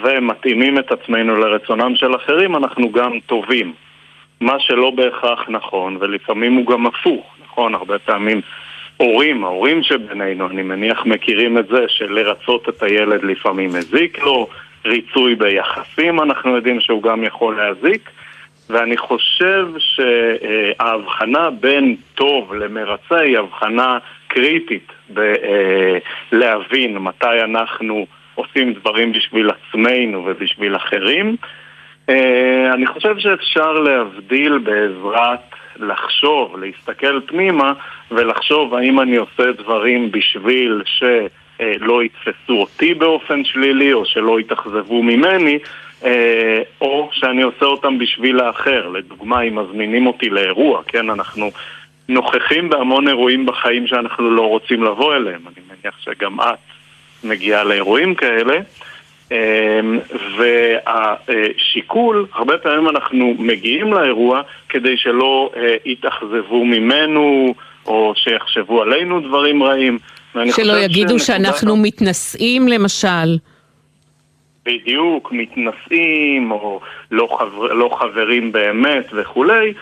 ומתאימים 0.00 0.78
את 0.78 0.92
עצמנו 0.92 1.36
לרצונם 1.36 1.96
של 1.96 2.16
אחרים, 2.16 2.56
אנחנו 2.56 2.92
גם 2.92 3.12
טובים. 3.26 3.72
מה 4.44 4.60
שלא 4.60 4.90
בהכרח 4.90 5.48
נכון, 5.48 5.96
ולפעמים 6.00 6.54
הוא 6.54 6.66
גם 6.66 6.86
הפוך, 6.86 7.36
נכון? 7.44 7.74
הרבה 7.74 7.98
פעמים 7.98 8.40
הורים, 8.96 9.44
ההורים 9.44 9.82
שבינינו, 9.82 10.48
אני 10.48 10.62
מניח 10.62 11.06
מכירים 11.06 11.58
את 11.58 11.66
זה, 11.66 11.84
שלרצות 11.88 12.68
את 12.68 12.82
הילד 12.82 13.24
לפעמים 13.24 13.68
מזיק 13.68 14.22
לו, 14.22 14.48
ריצוי 14.84 15.34
ביחסים 15.34 16.20
אנחנו 16.20 16.56
יודעים 16.56 16.80
שהוא 16.80 17.02
גם 17.02 17.24
יכול 17.24 17.56
להזיק, 17.56 18.10
ואני 18.70 18.96
חושב 18.96 19.68
שההבחנה 19.78 21.50
בין 21.50 21.96
טוב 22.14 22.54
למרצה 22.54 23.20
היא 23.20 23.38
הבחנה 23.38 23.98
קריטית 24.26 24.92
בלהבין 26.32 26.98
מתי 26.98 27.40
אנחנו 27.44 28.06
עושים 28.34 28.72
דברים 28.72 29.12
בשביל 29.12 29.50
עצמנו 29.50 30.24
ובשביל 30.26 30.76
אחרים. 30.76 31.36
אני 32.74 32.86
חושב 32.86 33.18
שאפשר 33.18 33.72
להבדיל 33.72 34.58
בעזרת 34.58 35.40
לחשוב, 35.76 36.56
להסתכל 36.56 37.20
פנימה 37.26 37.72
ולחשוב 38.10 38.74
האם 38.74 39.00
אני 39.00 39.16
עושה 39.16 39.52
דברים 39.52 40.10
בשביל 40.12 40.82
שלא 40.84 42.02
יתפסו 42.02 42.52
אותי 42.60 42.94
באופן 42.94 43.44
שלילי 43.44 43.92
או 43.92 44.04
שלא 44.04 44.40
יתאכזבו 44.40 45.02
ממני 45.02 45.58
או 46.80 47.08
שאני 47.12 47.42
עושה 47.42 47.64
אותם 47.66 47.98
בשביל 47.98 48.40
האחר. 48.40 48.88
לדוגמה, 48.88 49.40
אם 49.42 49.58
מזמינים 49.58 50.06
אותי 50.06 50.30
לאירוע, 50.30 50.82
כן, 50.86 51.10
אנחנו 51.10 51.50
נוכחים 52.08 52.68
בהמון 52.68 53.08
אירועים 53.08 53.46
בחיים 53.46 53.86
שאנחנו 53.86 54.30
לא 54.30 54.42
רוצים 54.42 54.82
לבוא 54.82 55.16
אליהם. 55.16 55.40
אני 55.46 55.64
מניח 55.68 55.98
שגם 56.00 56.40
את 56.40 57.24
מגיעה 57.24 57.64
לאירועים 57.64 58.14
כאלה. 58.14 58.58
אמ, 59.32 59.98
והשיקול, 60.38 62.26
הרבה 62.32 62.58
פעמים 62.58 62.88
אנחנו 62.88 63.34
מגיעים 63.38 63.92
לאירוע 63.92 64.42
כדי 64.68 64.96
שלא 64.96 65.50
אה, 65.56 65.76
יתאכזבו 65.84 66.64
ממנו 66.64 67.54
או 67.86 68.12
שיחשבו 68.16 68.82
עלינו 68.82 69.20
דברים 69.20 69.62
רעים. 69.62 69.98
שלא 70.56 70.72
יגידו 70.78 71.18
שאנחנו 71.18 71.76
מתנשאים 71.76 72.68
למשל. 72.68 73.38
בדיוק, 74.64 75.32
מתנשאים 75.32 76.50
או 76.50 76.80
לא, 77.10 77.28
חבר, 77.38 77.72
לא 77.72 77.96
חברים 78.00 78.52
באמת 78.52 79.06
וכולי. 79.12 79.72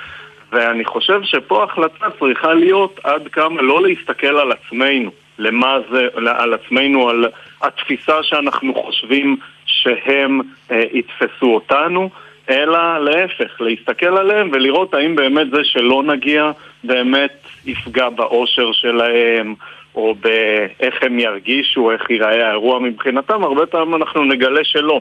ואני 0.53 0.85
חושב 0.85 1.21
שפה 1.23 1.61
ההחלטה 1.61 2.07
צריכה 2.21 2.55
להיות 2.55 3.01
עד 3.05 3.29
כמה 3.29 3.63
לא 3.63 3.83
להסתכל 3.83 4.27
על 4.27 4.53
עצמנו, 4.53 5.11
למה 5.43 5.77
זה, 5.91 6.07
על 6.15 6.55
עצמנו, 6.55 7.09
על 7.09 7.25
התפיסה 7.63 8.23
שאנחנו 8.23 8.75
חושבים 8.75 9.37
שהם 9.67 10.41
אה, 10.71 10.83
יתפסו 10.93 11.55
אותנו, 11.55 12.11
אלא 12.51 12.99
להפך, 12.99 13.61
להסתכל 13.61 14.17
עליהם 14.17 14.51
ולראות 14.53 14.95
האם 14.95 15.17
באמת 15.17 15.51
זה 15.51 15.65
שלא 15.65 16.03
נגיע 16.03 16.51
באמת 16.85 17.47
יפגע 17.67 18.09
באושר 18.09 18.73
שלהם, 18.73 19.55
או 19.95 20.15
באיך 20.15 21.03
הם 21.03 21.19
ירגישו, 21.19 21.91
איך 21.91 22.11
ייראה 22.11 22.49
האירוע 22.49 22.79
מבחינתם, 22.79 23.45
הרבה 23.45 23.67
פעמים 23.67 23.95
אנחנו 23.95 24.25
נגלה 24.25 24.65
שלא. 24.65 25.01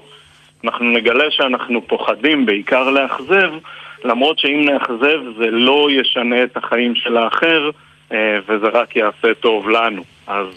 אנחנו 0.63 0.85
נגלה 0.91 1.31
שאנחנו 1.31 1.87
פוחדים 1.87 2.45
בעיקר 2.45 2.89
לאכזב, 2.89 3.51
למרות 4.03 4.39
שאם 4.39 4.65
נאכזב 4.65 5.19
זה 5.37 5.51
לא 5.51 5.87
ישנה 5.91 6.43
את 6.43 6.57
החיים 6.57 6.95
של 6.95 7.17
האחר, 7.17 7.69
אה, 8.11 8.39
וזה 8.47 8.67
רק 8.67 8.95
יעשה 8.95 9.33
טוב 9.39 9.69
לנו. 9.69 10.03
אז 10.27 10.47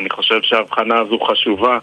אני 0.00 0.10
חושב 0.10 0.42
שההבחנה 0.42 0.98
הזו 0.98 1.18
חשובה 1.20 1.78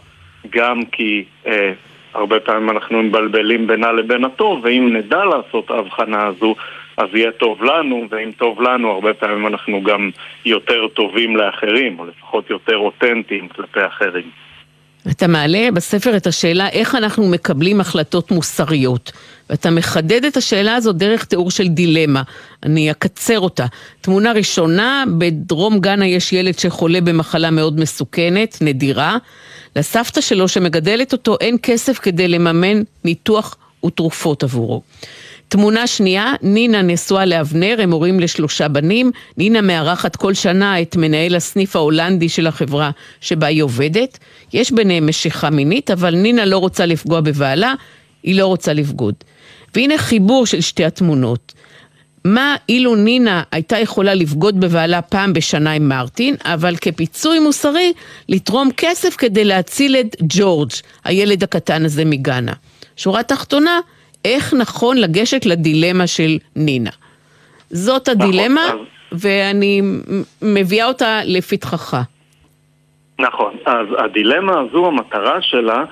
גם 0.49 0.86
כי 0.86 1.26
אה, 1.47 1.73
הרבה 2.13 2.39
פעמים 2.39 2.69
אנחנו 2.69 3.03
מבלבלים 3.03 3.67
בינה 3.67 3.91
לבין 3.91 4.26
הטוב, 4.26 4.61
ואם 4.63 4.89
נדע 4.93 5.23
לעשות 5.26 5.71
ההבחנה 5.71 6.26
הזו, 6.26 6.55
אז 6.97 7.05
יהיה 7.13 7.32
טוב 7.32 7.63
לנו, 7.63 8.07
ואם 8.09 8.32
טוב 8.38 8.61
לנו, 8.61 8.91
הרבה 8.91 9.13
פעמים 9.13 9.47
אנחנו 9.47 9.84
גם 9.84 10.09
יותר 10.45 10.88
טובים 10.88 11.38
לאחרים, 11.38 11.99
או 11.99 12.05
לפחות 12.05 12.49
יותר 12.49 12.78
אותנטיים 12.78 13.47
כלפי 13.47 13.86
אחרים. 13.88 14.30
אתה 15.11 15.28
מעלה 15.28 15.67
בספר 15.73 16.17
את 16.17 16.28
השאלה 16.28 16.69
איך 16.69 16.95
אנחנו 16.95 17.32
מקבלים 17.32 17.82
החלטות 17.82 18.32
מוסריות. 18.32 19.11
ואתה 19.49 19.69
מחדד 19.69 20.25
את 20.25 20.37
השאלה 20.37 20.75
הזאת 20.75 20.95
דרך 20.95 21.23
תיאור 21.23 21.51
של 21.51 21.67
דילמה. 21.67 22.21
אני 22.63 22.91
אקצר 22.91 23.39
אותה. 23.39 23.65
תמונה 24.01 24.31
ראשונה, 24.31 25.03
בדרום 25.17 25.79
גאנה 25.79 26.07
יש 26.07 26.33
ילד 26.33 26.59
שחולה 26.59 27.01
במחלה 27.01 27.51
מאוד 27.51 27.79
מסוכנת, 27.79 28.57
נדירה. 28.61 29.17
לסבתא 29.75 30.21
שלו 30.21 30.47
שמגדלת 30.47 31.13
אותו 31.13 31.37
אין 31.41 31.57
כסף 31.63 31.99
כדי 31.99 32.27
לממן 32.27 32.81
ניתוח 33.03 33.57
ותרופות 33.85 34.43
עבורו. 34.43 34.81
תמונה 35.47 35.87
שנייה, 35.87 36.33
נינה 36.41 36.81
נשואה 36.81 37.25
לאבנר, 37.25 37.75
הם 37.79 37.91
הורים 37.91 38.19
לשלושה 38.19 38.67
בנים. 38.67 39.11
נינה 39.37 39.61
מארחת 39.61 40.15
כל 40.15 40.33
שנה 40.33 40.81
את 40.81 40.95
מנהל 40.95 41.35
הסניף 41.35 41.75
ההולנדי 41.75 42.29
של 42.29 42.47
החברה 42.47 42.91
שבה 43.21 43.47
היא 43.47 43.63
עובדת. 43.63 44.19
יש 44.53 44.71
ביניהם 44.71 45.07
משיכה 45.07 45.49
מינית, 45.49 45.91
אבל 45.91 46.15
נינה 46.15 46.45
לא 46.45 46.57
רוצה 46.57 46.85
לפגוע 46.85 47.21
בבעלה, 47.21 47.73
היא 48.23 48.35
לא 48.35 48.45
רוצה 48.45 48.73
לבגוד. 48.73 49.15
והנה 49.76 49.97
חיבור 49.97 50.45
של 50.45 50.61
שתי 50.61 50.86
התמונות. 50.86 51.53
מה 52.26 52.55
אילו 52.69 52.95
נינה 52.95 53.43
הייתה 53.51 53.80
יכולה 53.80 54.13
לבגוד 54.13 54.59
בבעלה 54.59 55.01
פעם 55.01 55.34
בשנה 55.34 55.71
עם 55.71 55.89
מרטין, 55.89 56.36
אבל 56.45 56.76
כפיצוי 56.76 57.39
מוסרי 57.39 57.93
לתרום 58.30 58.69
כסף 58.78 59.15
כדי 59.15 59.45
להציל 59.45 59.95
את 59.95 60.15
ג'ורג', 60.21 60.69
הילד 61.03 61.43
הקטן 61.43 61.86
הזה 61.86 62.05
מגאנה. 62.05 62.53
שורה 62.97 63.23
תחתונה, 63.23 63.80
איך 64.26 64.53
נכון 64.53 64.97
לגשת 64.97 65.45
לדילמה 65.45 66.07
של 66.07 66.38
נינה. 66.55 66.89
זאת 67.69 68.07
הדילמה, 68.07 68.61
נכון, 68.67 68.86
ואני 69.11 69.82
מביאה 70.41 70.88
אותה 70.88 71.19
לפתחך. 71.26 71.97
נכון, 73.19 73.53
אז 73.65 73.88
הדילמה 74.05 74.53
הזו, 74.59 74.86
המטרה 74.86 75.41
שלה 75.41 75.84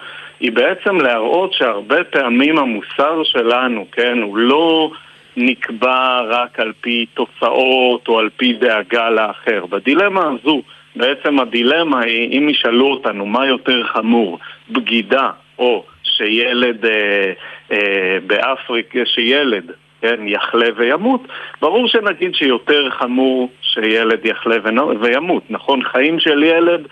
היא 0.44 0.52
בעצם 0.52 1.02
להראות 1.02 1.54
שהרבה 1.54 2.04
פעמים 2.04 2.58
המוסר 2.58 3.24
שלנו, 3.24 3.86
כן, 3.92 4.22
הוא 4.22 4.38
לא 4.38 4.92
נקבע 5.38 6.22
רק 6.22 6.60
על 6.60 6.74
פי 6.82 7.06
תוצאות 7.14 8.08
או 8.08 8.20
על 8.20 8.30
פי 8.38 8.54
דאגה 8.54 9.10
לאחר. 9.10 9.66
בדילמה 9.66 10.22
הזו 10.22 10.62
בעצם 10.96 11.40
הדילמה 11.40 12.02
היא, 12.02 12.40
אם 12.40 12.50
ישאלו 12.50 12.92
אותנו 12.92 13.26
מה 13.26 13.46
יותר 13.46 13.84
חמור, 13.84 14.40
בגידה 14.70 15.30
או 15.60 15.84
שילד 16.04 16.86
אה, 16.86 17.32
אה, 17.72 18.18
באפריקה, 18.28 19.00
שילד 19.06 19.72
כן, 20.02 20.28
יחלה 20.28 20.68
וימות, 20.76 21.22
ברור 21.62 21.88
שנגיד 21.88 22.36
שיותר 22.36 22.90
חמור 22.90 23.50
שילד 23.62 24.26
יחלה 24.26 24.56
וימות. 25.02 25.44
נכון, 25.50 25.84
חיים 25.84 26.20
של 26.20 26.44
ילד, 26.44 26.88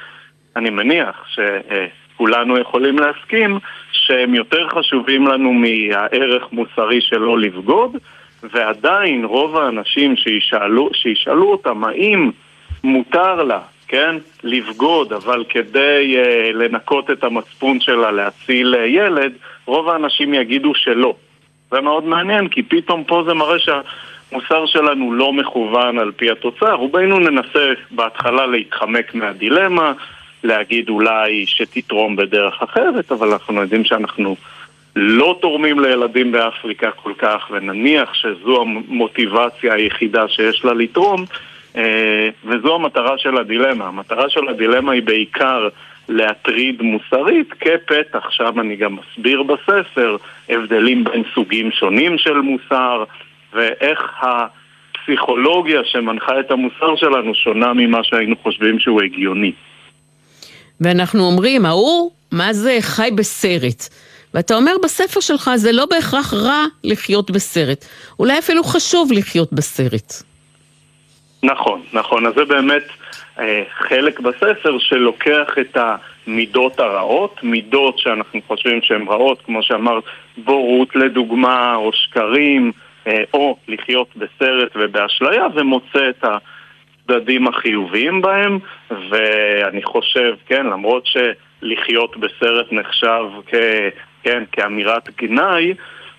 אני 0.56 0.70
מניח 0.70 1.26
שכולנו 2.22 2.58
יכולים 2.58 3.00
להסכים 3.00 3.60
שהם 3.92 4.36
יותר 4.36 4.68
חשובים 4.70 5.28
לנו 5.28 5.54
מהערך 5.54 6.52
מוסרי 6.52 7.02
שלא 7.02 7.40
לבגוד, 7.40 7.98
ועדיין 8.44 9.26
רוב 9.26 9.58
האנשים 9.58 10.16
שישאלו, 10.16 10.90
שישאלו 10.94 11.52
אותם 11.52 11.84
האם 11.84 12.32
מותר 12.84 13.44
לה, 13.44 13.60
כן, 13.88 14.16
לבגוד, 14.44 15.14
אבל 15.14 15.44
כדי 15.50 16.16
uh, 16.18 16.56
לנקות 16.56 17.12
את 17.12 17.24
המצפון 17.24 17.80
שלה 17.80 18.12
להציל 18.12 18.76
uh, 18.76 18.78
ילד, 18.78 19.32
רוב 19.66 19.90
האנשים 19.90 20.34
יגידו 20.34 20.76
שלא. 20.76 21.16
זה 21.72 21.82
מאוד 21.82 22.04
מעניין, 22.04 22.48
כי 22.48 22.64
פתאום 22.64 23.04
פה 23.04 23.24
זה 23.28 23.34
מראה 23.34 23.60
שהמוסר 23.60 24.66
שלנו 24.66 25.14
לא 25.14 25.34
מכוון 25.34 26.00
על 26.00 26.12
פי 26.12 26.32
התוצאה. 26.32 26.74
רובנו 26.74 27.20
ננסה 27.20 27.74
בהתחלה 27.92 28.46
להתחמק 28.46 29.16
מהדילמה, 29.16 29.94
להגיד 30.44 30.90
אולי 30.90 31.46
שתתרום 31.46 32.16
בדרך 32.16 32.62
אחרת, 32.62 33.12
אבל 33.12 33.32
אנחנו 33.32 33.62
יודעים 33.62 33.84
שאנחנו 33.84 34.36
לא 34.96 35.38
תורמים 35.42 35.80
לילדים 35.80 36.32
באפריקה 36.32 36.92
כל 36.92 37.14
כך, 37.18 37.48
ונניח 37.52 38.14
שזו 38.14 38.62
המוטיבציה 38.62 39.74
היחידה 39.74 40.28
שיש 40.28 40.66
לה 40.66 40.74
לתרום, 40.74 41.26
אה, 41.76 42.30
וזו 42.46 42.76
המטרה 42.76 43.18
של 43.18 43.38
הדילמה. 43.38 43.88
המטרה 43.88 44.30
של 44.30 44.48
הדילמה 44.50 44.92
היא 44.92 45.04
בעיקר 45.04 45.68
להטריד 46.10 46.82
מוסרית 46.82 47.54
כפתח, 47.54 48.30
שם 48.30 48.60
אני 48.60 48.76
גם 48.76 48.96
מסביר 48.96 49.44
בספר, 49.44 50.18
הבדלים 50.50 51.04
בין 51.04 51.24
סוגים 51.34 51.72
שונים 51.72 52.18
של 52.18 52.34
מוסר, 52.34 53.04
ואיך 53.54 54.00
הפסיכולוגיה 54.22 55.82
שמנחה 55.84 56.40
את 56.40 56.52
המוסר 56.52 56.96
שלנו 56.96 57.36
שונה 57.36 57.74
ממה 57.74 58.04
שהיינו 58.04 58.36
חושבים 58.44 58.80
שהוא 58.80 59.02
הגיוני. 59.02 59.52
ואנחנו 60.82 61.24
אומרים, 61.24 61.66
ההוא, 61.66 62.12
מה 62.32 62.54
זה 62.54 62.78
חי 62.82 63.10
בסרט? 63.16 63.90
ואתה 64.34 64.56
אומר 64.56 64.72
בספר 64.84 65.20
שלך, 65.20 65.52
זה 65.56 65.72
לא 65.72 65.86
בהכרח 65.86 66.34
רע 66.34 66.66
לחיות 66.84 67.32
בסרט. 67.32 67.86
אולי 68.20 68.40
אפילו 68.40 68.64
חשוב 68.64 69.12
לחיות 69.12 69.54
בסרט. 69.54 70.14
נכון, 71.44 71.82
נכון. 71.94 72.26
אז 72.26 72.34
זה 72.36 72.46
באמת 72.46 72.84
אה, 73.40 73.64
חלק 73.72 74.20
בספר 74.20 74.80
שלוקח 74.80 75.48
את 75.62 75.78
המידות 75.78 76.80
הרעות, 76.80 77.44
מידות 77.44 78.00
שאנחנו 78.00 78.40
חושבים 78.48 78.82
שהן 78.82 79.08
רעות, 79.08 79.42
כמו 79.46 79.64
שאמרת, 79.64 80.04
בורות 80.38 80.96
לדוגמה, 80.96 81.76
או 81.76 81.92
שקרים, 81.94 82.72
אה, 83.08 83.24
או 83.34 83.58
לחיות 83.68 84.08
בסרט 84.16 84.72
ובאשליה, 84.76 85.44
ומוצא 85.56 86.10
את 86.10 86.26
הצדדים 87.12 87.48
החיוביים 87.48 88.22
בהם, 88.22 88.60
ואני 89.10 89.84
חושב, 89.84 90.34
כן, 90.46 90.66
למרות 90.66 91.06
שלחיות 91.06 92.18
בסרט 92.18 92.72
נחשב 92.72 93.24
כ... 93.48 93.56
כן, 94.24 94.44
כאמירת 94.52 95.10
גנאי, 95.18 95.74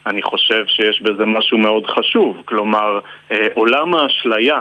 אני 0.07 0.22
חושב 0.22 0.64
שיש 0.66 1.03
בזה 1.03 1.26
משהו 1.26 1.59
מאוד 1.59 1.86
חשוב. 1.86 2.43
כלומר, 2.45 3.01
אה, 3.32 3.47
עולם 3.55 3.95
האשליה 3.95 4.61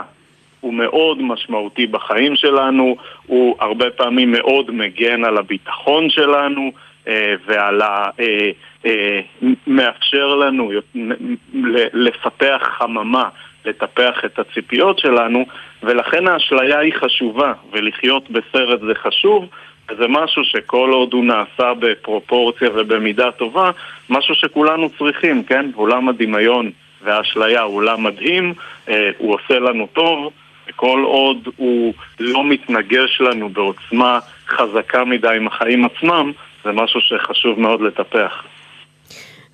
הוא 0.60 0.74
מאוד 0.74 1.22
משמעותי 1.22 1.86
בחיים 1.86 2.36
שלנו, 2.36 2.96
הוא 3.26 3.56
הרבה 3.60 3.90
פעמים 3.90 4.32
מאוד 4.32 4.70
מגן 4.70 5.24
על 5.24 5.38
הביטחון 5.38 6.10
שלנו 6.10 6.72
אה, 7.08 7.34
ועל 7.46 7.82
ה... 7.82 8.10
אה, 8.20 8.50
מאפשר 9.66 10.34
לנו 10.34 10.70
לפתח 11.92 12.70
חממה, 12.78 13.28
לטפח 13.64 14.24
את 14.24 14.38
הציפיות 14.38 14.98
שלנו, 14.98 15.46
ולכן 15.82 16.28
האשליה 16.28 16.78
היא 16.78 16.92
חשובה, 16.94 17.52
ולחיות 17.72 18.30
בסרט 18.30 18.80
זה 18.80 18.94
חשוב. 18.94 19.48
זה 19.98 20.08
משהו 20.08 20.44
שכל 20.44 20.90
עוד 20.92 21.12
הוא 21.12 21.24
נעשה 21.24 21.72
בפרופורציה 21.78 22.68
ובמידה 22.74 23.30
טובה, 23.32 23.70
משהו 24.10 24.34
שכולנו 24.34 24.90
צריכים, 24.98 25.44
כן? 25.44 25.70
עולם 25.74 26.08
הדמיון 26.08 26.70
והאשליה 27.02 27.62
הוא 27.62 27.76
עולם 27.76 28.04
מדהים, 28.04 28.54
אה, 28.88 29.10
הוא 29.18 29.34
עושה 29.34 29.58
לנו 29.58 29.88
טוב, 29.92 30.32
וכל 30.68 31.02
עוד 31.04 31.48
הוא 31.56 31.94
לא 32.20 32.44
מתנגש 32.44 33.20
לנו 33.20 33.48
בעוצמה 33.48 34.18
חזקה 34.48 35.04
מדי 35.04 35.36
עם 35.36 35.46
החיים 35.46 35.84
עצמם, 35.84 36.32
זה 36.64 36.72
משהו 36.72 37.00
שחשוב 37.00 37.60
מאוד 37.60 37.80
לטפח. 37.80 38.44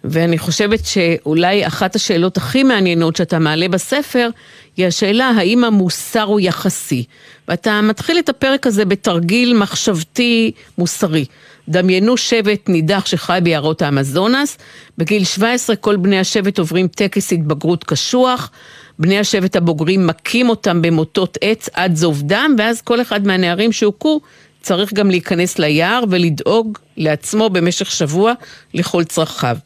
ואני 0.04 0.38
חושבת 0.38 0.86
שאולי 0.86 1.66
אחת 1.66 1.96
השאלות 1.96 2.36
הכי 2.36 2.62
מעניינות 2.62 3.16
שאתה 3.16 3.38
מעלה 3.38 3.68
בספר 3.68 4.28
היא 4.76 4.86
השאלה 4.86 5.24
האם 5.36 5.64
המוסר 5.64 6.22
הוא 6.22 6.40
יחסי. 6.40 7.04
ואתה 7.48 7.80
מתחיל 7.80 8.18
את 8.18 8.28
הפרק 8.28 8.66
הזה 8.66 8.84
בתרגיל 8.84 9.56
מחשבתי 9.56 10.52
מוסרי. 10.78 11.24
דמיינו 11.68 12.16
שבט 12.16 12.68
נידח 12.68 13.06
שחי 13.06 13.38
ביערות 13.42 13.82
האמזונס, 13.82 14.58
בגיל 14.98 15.24
17 15.24 15.76
כל 15.76 15.96
בני 15.96 16.18
השבט 16.18 16.58
עוברים 16.58 16.88
טקס 16.88 17.32
התבגרות 17.32 17.84
קשוח, 17.84 18.50
בני 18.98 19.18
השבט 19.18 19.56
הבוגרים 19.56 20.06
מכים 20.06 20.48
אותם 20.48 20.82
במוטות 20.82 21.38
עץ 21.40 21.68
עד 21.72 21.96
זוב 21.96 22.22
דם, 22.22 22.54
ואז 22.58 22.80
כל 22.80 23.00
אחד 23.00 23.26
מהנערים 23.26 23.72
שהוכו 23.72 24.20
צריך 24.62 24.92
גם 24.92 25.10
להיכנס 25.10 25.58
ליער 25.58 26.04
ולדאוג 26.10 26.78
לעצמו 26.96 27.50
במשך 27.50 27.90
שבוע 27.90 28.32
לכל 28.74 29.04
צרכיו. 29.04 29.56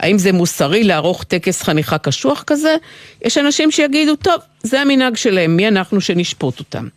האם 0.00 0.18
זה 0.18 0.32
מוסרי 0.32 0.84
לערוך 0.84 1.24
טקס 1.24 1.62
חניכה 1.62 1.98
קשוח 1.98 2.44
כזה? 2.46 2.76
יש 3.24 3.38
אנשים 3.38 3.70
שיגידו, 3.70 4.16
טוב, 4.16 4.34
זה 4.62 4.80
המנהג 4.80 5.16
שלהם, 5.16 5.56
מי 5.56 5.68
אנחנו 5.68 6.00
שנשפוט 6.00 6.58
אותם? 6.58 6.88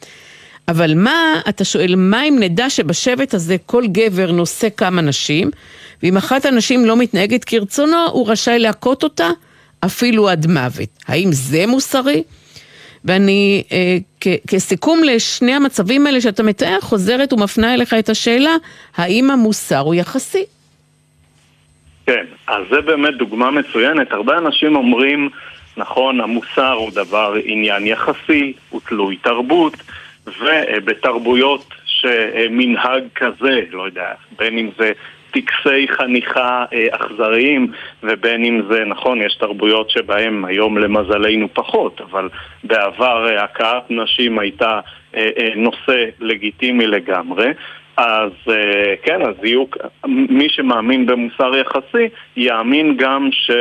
אבל 0.68 0.94
מה, 0.96 1.42
אתה 1.50 1.64
שואל, 1.64 1.96
מה 1.98 2.24
אם 2.24 2.38
נדע 2.40 2.70
שבשבט 2.70 3.34
הזה 3.34 3.56
כל 3.66 3.88
גבר 3.88 4.32
נושא 4.32 4.68
כמה 4.78 5.02
נשים, 5.02 5.52
ואם 6.04 6.18
אחת 6.18 6.46
הנשים 6.46 6.86
לא 6.86 6.98
מתנהגת 6.98 7.44
כרצונו, 7.44 7.98
הוא 8.12 8.30
רשאי 8.30 8.60
להכות 8.60 9.04
אותה 9.04 9.30
אפילו 9.86 10.30
עד 10.30 10.48
מוות. 10.48 10.90
האם 11.08 11.32
זה 11.32 11.66
מוסרי? 11.68 12.24
ואני, 13.06 13.64
אה, 13.72 13.98
כ- 14.22 14.48
כסיכום 14.48 15.04
לשני 15.04 15.54
המצבים 15.54 16.08
האלה 16.08 16.22
שאתה 16.22 16.44
מתאר, 16.44 16.78
חוזרת 16.82 17.34
ומפנה 17.34 17.74
אליך 17.74 17.94
את 17.94 18.10
השאלה, 18.10 18.56
האם 18.96 19.32
המוסר 19.32 19.80
הוא 19.80 19.96
יחסי? 19.96 20.44
כן, 22.06 22.26
אז 22.48 22.64
זה 22.70 22.82
באמת 22.82 23.16
דוגמה 23.16 23.52
מצוינת. 23.52 24.12
הרבה 24.12 24.38
אנשים 24.38 24.76
אומרים, 24.76 25.30
נכון, 25.78 26.22
המוסר 26.22 26.72
הוא 26.72 26.92
דבר, 26.92 27.34
עניין 27.44 27.88
יחסי, 27.88 28.54
הוא 28.70 28.82
תלוי 28.88 29.18
תרבות, 29.18 29.74
ובתרבויות 30.28 31.74
שמנהג 31.86 33.04
כזה, 33.16 33.62
לא 33.72 33.86
יודע, 33.86 34.12
בין 34.38 34.58
אם 34.58 34.70
זה 34.78 34.92
טקסי 35.32 35.88
חניכה 35.88 36.66
אה, 36.74 36.88
אכזריים, 36.92 37.72
ובין 38.04 38.46
אם 38.46 38.62
זה, 38.70 38.86
נכון, 38.86 39.22
יש 39.22 39.36
תרבויות 39.36 39.90
שבהן 39.90 40.46
היום 40.46 40.78
למזלנו 40.78 41.54
פחות, 41.54 42.02
אבל 42.02 42.30
בעבר 42.64 43.30
אה, 43.30 43.44
הכאת 43.44 43.84
נשים 43.90 44.40
הייתה 44.40 44.80
אה, 45.16 45.30
נושא 45.56 46.06
לגיטימי 46.20 46.88
לגמרי. 46.88 47.52
אז 48.02 48.32
כן, 49.04 49.22
אז 49.22 49.36
יהיו, 49.44 49.64
מי 50.08 50.50
שמאמין 50.50 51.06
במוסר 51.06 51.56
יחסי, 51.56 52.08
יאמין 52.38 52.98
גם 52.98 53.30
ש... 53.32 53.52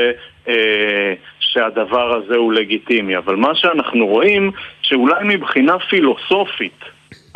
שהדבר 1.40 2.14
הזה 2.14 2.36
הוא 2.36 2.52
לגיטימי. 2.52 3.16
אבל 3.16 3.36
מה 3.36 3.54
שאנחנו 3.54 4.06
רואים, 4.06 4.50
שאולי 4.82 5.24
מבחינה 5.24 5.78
פילוסופית, 5.78 6.80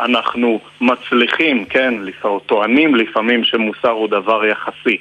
אנחנו 0.01 0.59
מצליחים, 0.81 1.65
כן, 1.65 1.93
או 2.23 2.39
טוענים 2.39 2.95
לפעמים 2.95 3.43
שמוסר 3.43 3.89
הוא 3.89 4.07
דבר 4.07 4.45
יחסי, 4.45 4.97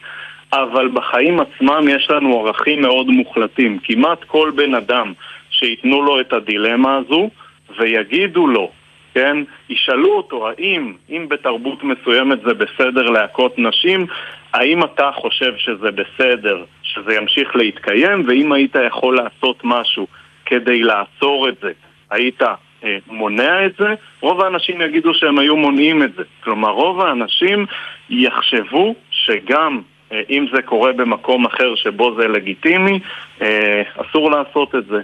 אבל 0.52 0.88
בחיים 0.88 1.40
עצמם 1.40 1.88
יש 1.88 2.11
לנו 2.11 2.40
ערכים 2.40 2.82
מאוד 2.82 3.07
מוחלטים. 3.07 3.78
כמעט 3.84 4.24
כל 4.24 4.50
בן 4.55 4.74
אדם 4.74 5.12
שייתנו 5.50 6.02
לו 6.02 6.20
את 6.20 6.32
הדילמה 6.32 6.96
הזו 6.96 7.30
ויגידו 7.78 8.46
לו, 8.46 8.70
כן, 9.14 9.36
ישאלו 9.68 10.12
אותו 10.16 10.48
האם, 10.48 10.92
אם 11.10 11.26
בתרבות 11.28 11.84
מסוימת 11.84 12.38
זה 12.40 12.54
בסדר 12.54 13.10
להכות 13.10 13.58
נשים, 13.58 14.06
האם 14.52 14.84
אתה 14.84 15.10
חושב 15.14 15.52
שזה 15.56 15.90
בסדר, 15.90 16.64
שזה 16.82 17.14
ימשיך 17.14 17.56
להתקיים, 17.56 18.24
ואם 18.28 18.52
היית 18.52 18.76
יכול 18.86 19.16
לעשות 19.16 19.60
משהו 19.64 20.06
כדי 20.46 20.82
לעצור 20.82 21.48
את 21.48 21.54
זה, 21.62 21.72
היית 22.10 22.42
אה, 22.84 22.98
מונע 23.06 23.66
את 23.66 23.72
זה, 23.78 23.94
רוב 24.20 24.40
האנשים 24.40 24.80
יגידו 24.80 25.14
שהם 25.14 25.38
היו 25.38 25.56
מונעים 25.56 26.02
את 26.02 26.14
זה. 26.14 26.22
כלומר, 26.44 26.70
רוב 26.70 27.00
האנשים 27.00 27.66
יחשבו 28.10 28.94
שגם 29.10 29.80
אה, 30.12 30.22
אם 30.30 30.46
זה 30.52 30.62
קורה 30.62 30.92
במקום 30.92 31.44
אחר 31.46 31.74
שבו 31.74 32.14
זה 32.14 32.28
לגיטימי, 32.28 33.00
אה, 33.42 33.82
אסור 33.96 34.30
לעשות 34.30 34.74
את 34.74 34.86
זה. 34.86 35.00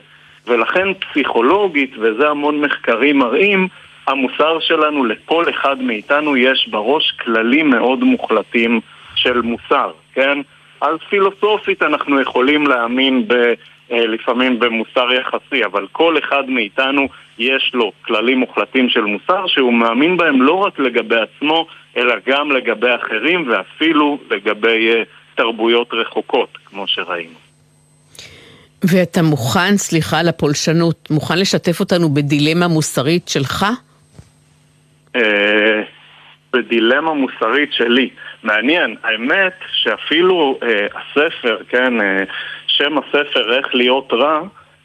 ולכן 0.46 0.94
פסיכולוגית, 0.94 1.94
וזה 1.98 2.28
המון 2.28 2.60
מחקרים 2.60 3.18
מראים, 3.18 3.68
המוסר 4.06 4.60
שלנו, 4.60 5.04
לכל 5.04 5.44
אחד 5.50 5.82
מאיתנו 5.82 6.36
יש 6.36 6.68
בראש 6.70 7.12
כללים 7.24 7.70
מאוד 7.70 8.04
מוחלטים 8.04 8.80
של 9.14 9.40
מוסר, 9.40 9.90
כן? 10.14 10.38
אז 10.80 10.96
פילוסופית 11.08 11.82
אנחנו 11.82 12.20
יכולים 12.20 12.66
להאמין 12.66 13.28
ב... 13.28 13.54
אה, 13.92 14.06
לפעמים 14.06 14.58
במוסר 14.58 15.12
יחסי, 15.12 15.64
אבל 15.64 15.86
כל 15.92 16.18
אחד 16.18 16.42
מאיתנו 16.48 17.08
יש 17.38 17.70
לו 17.74 17.92
כללים 18.04 18.38
מוחלטים 18.38 18.88
של 18.88 19.00
מוסר 19.00 19.46
שהוא 19.46 19.72
מאמין 19.72 20.16
בהם 20.16 20.42
לא 20.42 20.54
רק 20.54 20.78
לגבי 20.78 21.16
עצמו, 21.16 21.66
אלא 21.96 22.14
גם 22.26 22.52
לגבי 22.52 22.94
אחרים 22.94 23.50
ואפילו 23.50 24.18
לגבי 24.30 24.92
uh, 24.92 25.04
תרבויות 25.34 25.88
רחוקות, 25.92 26.58
כמו 26.64 26.86
שראינו. 26.86 27.34
ואתה 28.84 29.22
מוכן, 29.22 29.76
סליחה 29.76 30.18
על 30.18 30.28
הפולשנות, 30.28 31.08
מוכן 31.10 31.38
לשתף 31.38 31.80
אותנו 31.80 32.14
בדילמה 32.14 32.68
מוסרית 32.68 33.28
שלך? 33.28 33.66
Uh, 35.16 35.20
בדילמה 36.52 37.14
מוסרית 37.14 37.72
שלי. 37.72 38.10
מעניין, 38.42 38.96
האמת 39.02 39.52
שאפילו 39.72 40.58
uh, 40.62 40.66
הספר, 40.98 41.58
כן, 41.68 42.00
uh, 42.00 42.24
שם 42.66 42.98
הספר 42.98 43.56
איך 43.56 43.74
להיות 43.74 44.12
רע, 44.12 44.40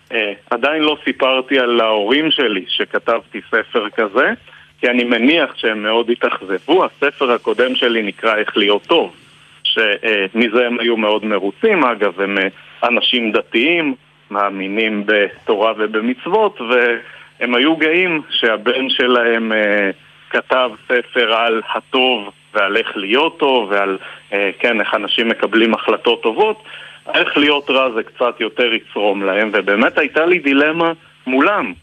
uh, 0.09 0.13
עדיין 0.49 0.83
לא 0.83 0.97
סיפרתי 1.03 1.59
על 1.59 1.81
ההורים 1.81 2.31
שלי 2.31 2.65
שכתבתי 2.67 3.41
ספר 3.47 3.89
כזה, 3.89 4.33
כי 4.79 4.87
אני 4.87 5.03
מניח 5.03 5.55
שהם 5.55 5.83
מאוד 5.83 6.09
התאכזבו. 6.09 6.85
הספר 6.85 7.31
הקודם 7.31 7.75
שלי 7.75 8.03
נקרא 8.03 8.35
איך 8.35 8.57
להיות 8.57 8.83
טוב, 8.83 9.15
שמזה 9.63 10.61
uh, 10.61 10.67
הם 10.67 10.79
היו 10.79 10.97
מאוד 10.97 11.25
מרוצים, 11.25 11.83
אגב, 11.83 12.21
הם 12.21 12.37
uh, 12.37 12.87
אנשים 12.87 13.31
דתיים, 13.31 13.95
מאמינים 14.31 15.03
בתורה 15.05 15.73
ובמצוות, 15.77 16.61
והם 16.61 17.55
היו 17.55 17.75
גאים 17.75 18.21
שהבן 18.29 18.89
שלהם 18.89 19.51
uh, 19.51 20.04
כתב 20.35 20.69
ספר 20.85 21.33
על 21.33 21.61
הטוב 21.75 22.31
ועל 22.53 22.77
איך 22.77 22.97
להיות 22.97 23.39
טוב 23.39 23.69
ועל, 23.71 23.97
אה, 24.33 24.49
כן, 24.59 24.81
איך 24.81 24.95
אנשים 24.95 25.29
מקבלים 25.29 25.73
החלטות 25.73 26.23
טובות. 26.23 26.63
איך 27.13 27.37
להיות 27.37 27.69
רע 27.69 27.91
זה 27.91 28.03
קצת 28.03 28.39
יותר 28.39 28.73
יצרום 28.73 29.23
להם, 29.23 29.49
ובאמת 29.53 29.97
הייתה 29.97 30.25
לי 30.25 30.39
דילמה 30.39 30.91
מולם, 31.27 31.73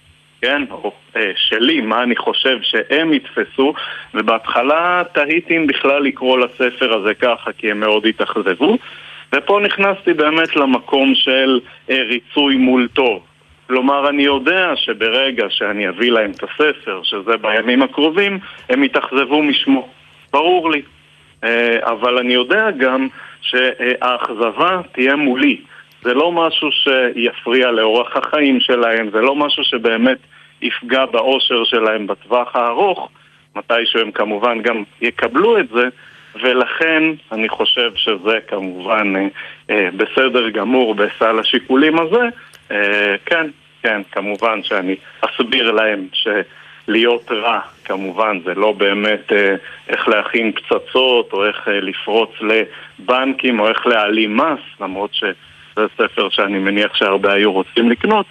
כן, 0.42 0.62
או 0.70 0.92
אה, 1.16 1.32
שלי, 1.36 1.80
מה 1.80 2.02
אני 2.02 2.16
חושב 2.16 2.58
שהם 2.62 3.12
יתפסו, 3.12 3.74
ובהתחלה 4.14 5.02
תהיתי 5.12 5.56
אם 5.56 5.66
בכלל 5.66 6.02
לקרוא 6.02 6.38
לספר 6.38 6.94
הזה 6.94 7.14
ככה, 7.14 7.52
כי 7.52 7.70
הם 7.70 7.80
מאוד 7.80 8.06
התאכזבו, 8.06 8.78
ופה 9.34 9.60
נכנסתי 9.64 10.12
באמת 10.12 10.56
למקום 10.56 11.14
של 11.14 11.60
אה, 11.90 12.02
ריצוי 12.02 12.56
מול 12.56 12.88
טוב. 12.92 13.22
כלומר, 13.66 14.08
אני 14.08 14.22
יודע 14.22 14.72
שברגע 14.76 15.46
שאני 15.50 15.88
אביא 15.88 16.10
להם 16.10 16.30
את 16.30 16.42
הספר, 16.42 17.00
שזה 17.02 17.36
בימים 17.36 17.82
הקרובים, 17.82 18.38
הם 18.68 18.84
יתאכזבו 18.84 19.42
משמו. 19.42 19.88
ברור 20.32 20.70
לי. 20.70 20.82
אה, 21.44 21.78
אבל 21.82 22.18
אני 22.18 22.34
יודע 22.34 22.70
גם 22.70 23.08
שהאכזבה 23.40 24.80
תהיה 24.92 25.16
מולי. 25.16 25.60
זה 26.02 26.14
לא 26.14 26.32
משהו 26.32 26.68
שיפריע 26.72 27.70
לאורח 27.70 28.16
החיים 28.16 28.60
שלהם, 28.60 29.10
זה 29.10 29.20
לא 29.20 29.36
משהו 29.36 29.64
שבאמת 29.64 30.18
יפגע 30.62 31.06
באושר 31.06 31.64
שלהם 31.64 32.06
בטווח 32.06 32.56
הארוך, 32.56 33.08
מתישהו 33.56 34.00
הם 34.00 34.10
כמובן 34.10 34.62
גם 34.62 34.82
יקבלו 35.00 35.58
את 35.58 35.68
זה, 35.68 35.88
ולכן 36.42 37.02
אני 37.32 37.48
חושב 37.48 37.92
שזה 37.94 38.38
כמובן 38.48 39.12
אה, 39.70 39.88
בסדר 39.96 40.48
גמור 40.48 40.94
בסל 40.94 41.38
השיקולים 41.38 41.98
הזה. 41.98 42.28
אה, 42.72 43.16
כן, 43.26 43.46
כן, 43.82 44.02
כמובן 44.12 44.62
שאני 44.62 44.96
אסביר 45.20 45.72
להם 45.72 46.06
שלהיות 46.12 47.32
רע, 47.32 47.60
כמובן, 47.84 48.38
זה 48.44 48.54
לא 48.54 48.72
באמת 48.72 49.32
אה, 49.32 49.54
איך 49.88 50.08
להכין 50.08 50.52
פצצות 50.52 51.32
או 51.32 51.46
איך 51.46 51.68
אה, 51.68 51.80
לפרוץ 51.80 52.30
לבנקים 52.40 53.60
או 53.60 53.68
איך 53.68 53.86
להעלים 53.86 54.36
מס, 54.36 54.60
למרות 54.80 55.14
שזה 55.14 55.86
ספר 55.98 56.28
שאני 56.30 56.58
מניח 56.58 56.94
שהרבה 56.94 57.32
היו 57.32 57.52
רוצים 57.52 57.90
לקנות, 57.90 58.26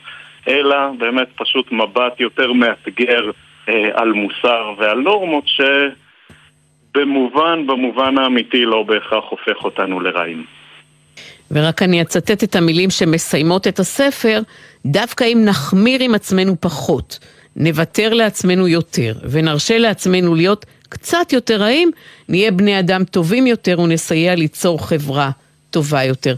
אלא 0.47 0.77
באמת 0.97 1.27
פשוט 1.35 1.71
מבט 1.71 2.19
יותר 2.19 2.53
מאתגר 2.53 3.31
על 3.93 4.11
מוסר 4.11 4.73
ועל 4.77 4.97
נורמות 4.97 5.43
שבמובן, 6.91 7.67
במובן 7.67 8.17
האמיתי 8.17 8.65
לא 8.65 8.83
בהכרח 8.83 9.23
הופך 9.29 9.63
אותנו 9.63 9.99
לרעים. 9.99 10.45
ורק 11.51 11.81
אני 11.81 12.01
אצטט 12.01 12.43
את 12.43 12.55
המילים 12.55 12.89
שמסיימות 12.89 13.67
את 13.67 13.79
הספר, 13.79 14.41
דווקא 14.85 15.23
אם 15.23 15.41
נחמיר 15.45 16.03
עם 16.03 16.15
עצמנו 16.15 16.55
פחות, 16.59 17.19
נוותר 17.55 18.13
לעצמנו 18.13 18.67
יותר, 18.67 19.13
ונרשה 19.29 19.77
לעצמנו 19.77 20.35
להיות 20.35 20.65
קצת 20.89 21.33
יותר 21.33 21.61
רעים, 21.61 21.91
נהיה 22.29 22.51
בני 22.51 22.79
אדם 22.79 23.03
טובים 23.03 23.47
יותר 23.47 23.79
ונסייע 23.79 24.35
ליצור 24.35 24.87
חברה 24.87 25.31
טובה 25.69 26.03
יותר. 26.03 26.35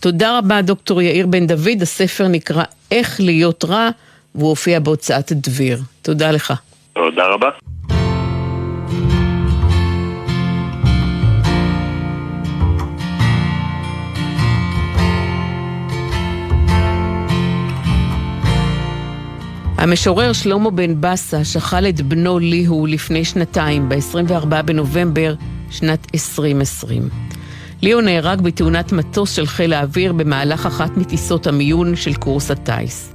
תודה 0.00 0.38
רבה, 0.38 0.62
דוקטור 0.62 1.02
יאיר 1.02 1.26
בן 1.26 1.46
דוד. 1.46 1.82
הספר 1.82 2.28
נקרא 2.28 2.64
איך 2.90 3.20
להיות 3.20 3.64
רע, 3.64 3.88
והוא 4.34 4.48
הופיע 4.48 4.80
בהוצאת 4.80 5.32
דביר. 5.32 5.78
תודה 6.02 6.30
לך. 6.30 6.52
תודה 6.94 7.26
רבה. 7.26 7.48
המשורר 19.78 20.32
שלמה 20.32 20.70
בן 20.70 21.00
בסה 21.00 21.44
שכל 21.44 21.86
את 21.86 22.00
בנו 22.00 22.38
ליהו 22.38 22.86
לפני 22.86 23.24
שנתיים, 23.24 23.88
ב-24 23.88 24.62
בנובמבר 24.62 25.34
שנת 25.70 26.06
2020. 26.14 27.08
ליהו 27.82 28.00
נהרג 28.00 28.40
בתאונת 28.40 28.92
מטוס 28.92 29.32
של 29.32 29.46
חיל 29.46 29.72
האוויר 29.72 30.12
במהלך 30.12 30.66
אחת 30.66 30.96
מטיסות 30.96 31.46
המיון 31.46 31.96
של 31.96 32.14
קורס 32.14 32.50
הטיס. 32.50 33.14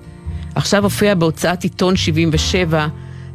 עכשיו 0.56 0.84
הופיע 0.84 1.16
בהוצאת 1.16 1.64
עיתון 1.64 1.96
77 1.96 2.88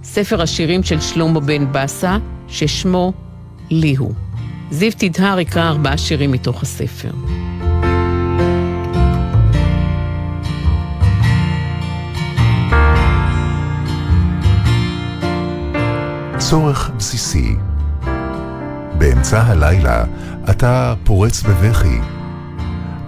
ספר 0.03 0.43
השירים 0.43 0.83
של 0.83 1.01
שלמה 1.01 1.41
בן 1.41 1.73
בסה, 1.73 2.19
ששמו 2.49 3.13
ליהו. 3.71 4.13
זיו 4.71 4.93
תדהר 4.99 5.41
יקרא 5.41 5.69
ארבעה 5.69 5.99
שירים 5.99 6.33
מתוך 6.33 6.63
הספר. 6.63 7.11
צורך 16.51 16.91
בסיסי. 16.97 17.57
באמצע 18.99 19.43
הלילה 19.43 20.05
אתה 20.51 20.95
פורץ 21.05 21.43
בבכי. 21.43 21.99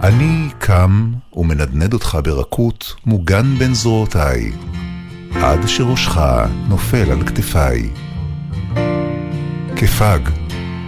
אני 0.03 0.49
קם 0.57 1.11
ומנדנד 1.33 1.93
אותך 1.93 2.17
ברכות, 2.23 2.95
מוגן 3.05 3.55
בין 3.59 3.73
זרועותיי, 3.73 4.51
עד 5.35 5.67
שראשך 5.67 6.17
נופל 6.67 7.11
על 7.11 7.27
כתפיי. 7.27 7.89
כפג, 9.75 10.19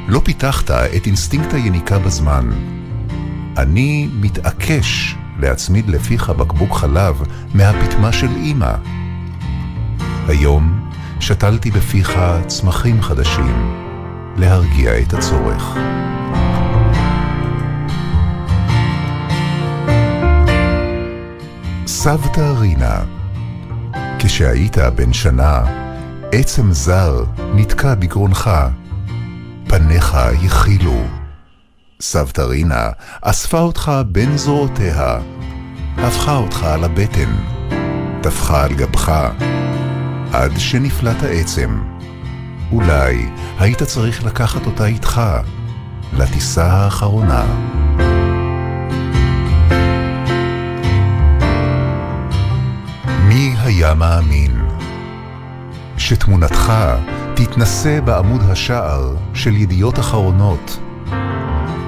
לא 0.08 0.22
פיתחת 0.24 0.72
את 0.72 1.06
אינסטינקט 1.06 1.54
היניקה 1.54 2.00
בזמן. 2.00 2.50
אני 3.58 4.10
מתעקש 4.14 5.16
להצמיד 5.40 5.90
לפיך 5.90 6.30
בקבוק 6.30 6.74
חלב 6.74 7.22
מהפטמה 7.54 8.12
של 8.12 8.30
אמא. 8.44 8.74
היום 10.28 10.91
שתלתי 11.22 11.72
בפיך 11.72 12.20
צמחים 12.48 13.02
חדשים, 13.02 13.76
להרגיע 14.38 15.00
את 15.00 15.14
הצורך. 15.14 15.78
סבתא 21.88 22.54
רינה, 22.60 23.00
כשהיית 24.20 24.78
בן 24.78 25.14
שנה, 25.14 25.64
עצם 26.32 26.72
זר 26.72 27.24
נתקע 27.56 27.96
בגרונך, 27.96 28.50
פניך 29.68 30.18
יכילו. 30.42 31.04
סבתא 32.02 32.42
רינה 32.42 32.90
אספה 33.22 33.60
אותך 33.60 33.92
בין 34.08 34.38
זרועותיה, 34.38 35.18
הפכה 35.98 36.36
אותך 36.36 36.64
על 36.64 36.84
הבטן, 36.84 37.36
טפחה 38.22 38.64
על 38.64 38.74
גבך, 38.74 39.32
עד 40.34 40.52
שנפלט 40.58 41.24
העצם. 41.24 41.82
אולי 42.72 43.30
היית 43.60 43.84
צריך 43.84 44.26
לקחת 44.26 44.66
אותה 44.66 44.86
איתך 44.86 45.22
לטיסה 46.14 46.66
האחרונה. 46.66 47.44
מי 53.28 53.56
היה 53.60 53.94
מאמין 53.94 54.62
שתמונתך 55.98 56.74
תתנשא 57.36 58.00
בעמוד 58.00 58.42
השער 58.50 59.16
של 59.34 59.56
ידיעות 59.56 60.00
אחרונות, 60.00 60.80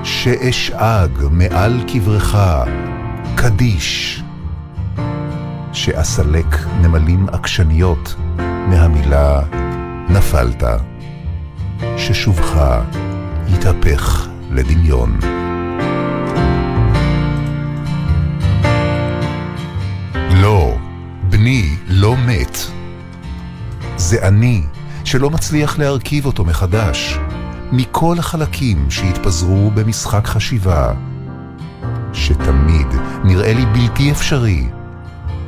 שאשאג 0.03 1.09
מעל 1.31 1.83
קברך, 1.93 2.37
קדיש, 3.35 4.22
שאסלק 5.73 6.45
נמלים 6.81 7.29
עקשניות 7.29 8.15
מהמילה 8.69 9.41
נפלת, 10.09 10.63
ששובך 11.97 12.79
יתהפך 13.47 14.27
לדמיון. 14.51 15.19
לא, 20.41 20.77
בני 21.29 21.75
לא 21.87 22.15
מת. 22.17 22.57
זה 23.97 24.27
אני 24.27 24.63
שלא 25.03 25.29
מצליח 25.29 25.79
להרכיב 25.79 26.25
אותו 26.25 26.43
מחדש, 26.43 27.19
מכל 27.71 28.15
החלקים 28.19 28.91
שהתפזרו 28.91 29.71
במשחק 29.71 30.27
חשיבה, 30.27 30.93
שתמיד 32.13 32.87
נראה 33.23 33.53
לי 33.53 33.65
בלתי 33.65 34.11
אפשרי, 34.11 34.67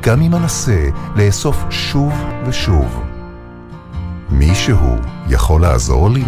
גם 0.00 0.22
אם 0.22 0.34
אנסה 0.34 0.88
לאסוף 1.16 1.64
שוב 1.70 2.12
ושוב. 2.46 3.02
מישהו 4.30 4.96
יכול 5.28 5.62
לעזור 5.62 6.10
לי? 6.10 6.24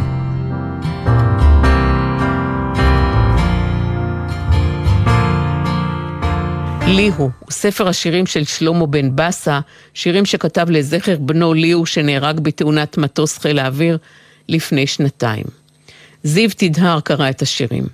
ליהו, 6.87 7.17
הוא 7.19 7.31
ספר 7.51 7.89
השירים 7.89 8.27
של 8.27 8.45
שלמה 8.45 8.87
בן 8.87 9.17
בסה, 9.17 9.61
שירים 9.95 10.25
שכתב 10.25 10.67
לזכר 10.71 11.17
בנו 11.21 11.55
ליהו 11.55 11.87
שנהרג 11.87 12.41
בתאונת 12.41 12.99
מטוס 12.99 13.39
חיל 13.39 13.59
האוויר 13.59 13.99
לפני 14.49 14.87
שנתיים. 14.87 15.45
זיו 16.23 16.51
תדהר 16.57 17.01
קרא 17.01 17.31
את 17.31 17.43
השירים. 17.43 17.85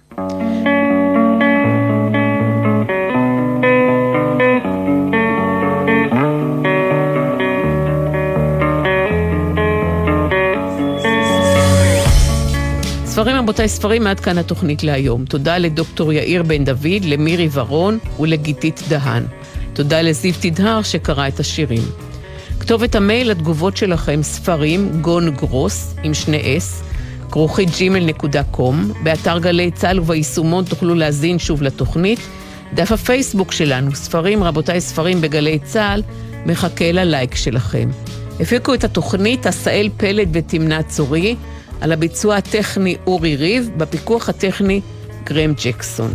רבותיי, 13.44 13.68
ספרים 13.68 14.06
עד 14.06 14.20
כאן 14.20 14.38
התוכנית 14.38 14.82
להיום. 14.82 15.24
תודה 15.24 15.58
לדוקטור 15.58 16.12
יאיר 16.12 16.42
בן 16.42 16.64
דוד, 16.64 17.04
למירי 17.04 17.48
ורון 17.52 17.98
ולגיתית 18.20 18.82
דהן. 18.88 19.22
תודה 19.72 20.02
לזיו 20.02 20.34
תדהר 20.40 20.82
שקרא 20.82 21.28
את 21.28 21.40
השירים. 21.40 21.82
כתובת 22.60 22.94
המייל 22.94 23.30
לתגובות 23.30 23.76
שלכם, 23.76 24.22
ספרים, 24.22 25.00
גון 25.00 25.30
גרוס, 25.30 25.94
עם 26.02 26.14
שני 26.14 26.56
אס, 26.56 26.82
כרוכית 27.30 27.68
gmail.com, 27.68 28.74
באתר 29.02 29.38
גלי 29.38 29.70
צה"ל 29.70 30.00
וביישומון 30.00 30.64
תוכלו 30.64 30.94
להזין 30.94 31.38
שוב 31.38 31.62
לתוכנית. 31.62 32.20
דף 32.74 32.92
הפייסבוק 32.92 33.52
שלנו, 33.52 33.94
ספרים, 33.94 34.44
רבותיי, 34.44 34.80
ספרים 34.80 35.20
בגלי 35.20 35.58
צה"ל, 35.58 36.02
מחכה 36.46 36.92
ללייק 36.92 37.34
שלכם. 37.34 37.90
הפיקו 38.40 38.74
את 38.74 38.84
התוכנית 38.84 39.46
עשאל 39.46 39.88
פלד 39.96 40.28
ותמנת 40.32 40.88
צורי. 40.88 41.36
על 41.84 41.92
הביצוע 41.92 42.36
הטכני 42.36 42.96
אורי 43.06 43.36
ריב, 43.36 43.70
בפיקוח 43.76 44.28
הטכני 44.28 44.80
גרם 45.24 45.52
ג'קסון. 45.64 46.12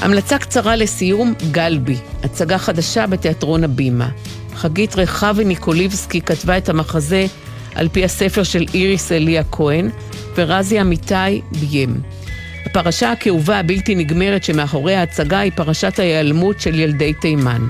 המלצה 0.00 0.38
קצרה 0.38 0.76
לסיום, 0.76 1.34
גלבי, 1.50 1.96
הצגה 2.22 2.58
חדשה 2.58 3.06
בתיאטרון 3.06 3.64
הבימה. 3.64 4.08
חגית 4.54 4.96
רחבי 4.96 5.44
ניקוליבסקי 5.44 6.20
כתבה 6.20 6.58
את 6.58 6.68
המחזה 6.68 7.26
על 7.74 7.88
פי 7.88 8.04
הספר 8.04 8.42
של 8.42 8.66
איריס 8.74 9.12
אליה 9.12 9.42
כהן, 9.44 9.90
ורזי 10.36 10.80
אמיתי 10.80 11.40
ביים. 11.60 12.00
הפרשה 12.66 13.12
הכאובה 13.12 13.58
הבלתי 13.58 13.94
נגמרת 13.94 14.44
שמאחורי 14.44 14.94
ההצגה 14.94 15.38
היא 15.38 15.52
פרשת 15.54 15.98
ההיעלמות 15.98 16.60
של 16.60 16.80
ילדי 16.80 17.12
תימן. 17.12 17.66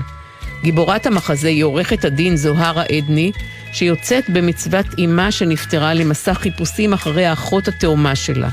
גיבורת 0.63 1.05
המחזה 1.05 1.47
היא 1.47 1.63
עורכת 1.63 2.05
הדין 2.05 2.35
זוהרה 2.35 2.83
עדני, 2.83 3.31
שיוצאת 3.73 4.29
במצוות 4.29 4.85
אימה 4.97 5.31
שנפטרה 5.31 5.93
למסע 5.93 6.33
חיפושים 6.33 6.93
אחרי 6.93 7.25
האחות 7.25 7.67
התאומה 7.67 8.15
שלה, 8.15 8.49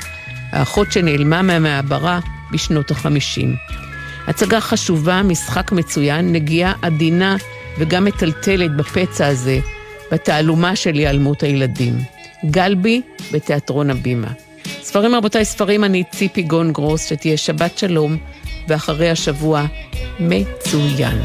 האחות 0.52 0.92
שנעלמה 0.92 1.42
מהמעברה 1.42 2.20
בשנות 2.52 2.90
החמישים. 2.90 3.56
הצגה 4.26 4.60
חשובה, 4.60 5.22
משחק 5.22 5.72
מצוין, 5.72 6.32
נגיעה 6.32 6.72
עדינה 6.82 7.36
וגם 7.78 8.04
מטלטלת 8.04 8.76
בפצע 8.76 9.26
הזה, 9.26 9.58
בתעלומה 10.12 10.76
של 10.76 10.94
היעלמות 10.94 11.42
הילדים. 11.42 11.98
גלבי 12.50 13.02
בתיאטרון 13.32 13.90
הבימה. 13.90 14.28
ספרים 14.82 15.14
רבותיי, 15.14 15.44
ספרים 15.44 15.84
אני 15.84 16.04
ציפי 16.12 16.42
גון 16.42 16.72
גרוס, 16.72 17.08
שתהיה 17.08 17.36
שבת 17.36 17.78
שלום, 17.78 18.16
ואחרי 18.68 19.10
השבוע 19.10 19.64
מצוין. 20.20 21.18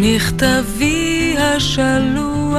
מכתבי 0.00 1.34
השלוח, 1.38 2.58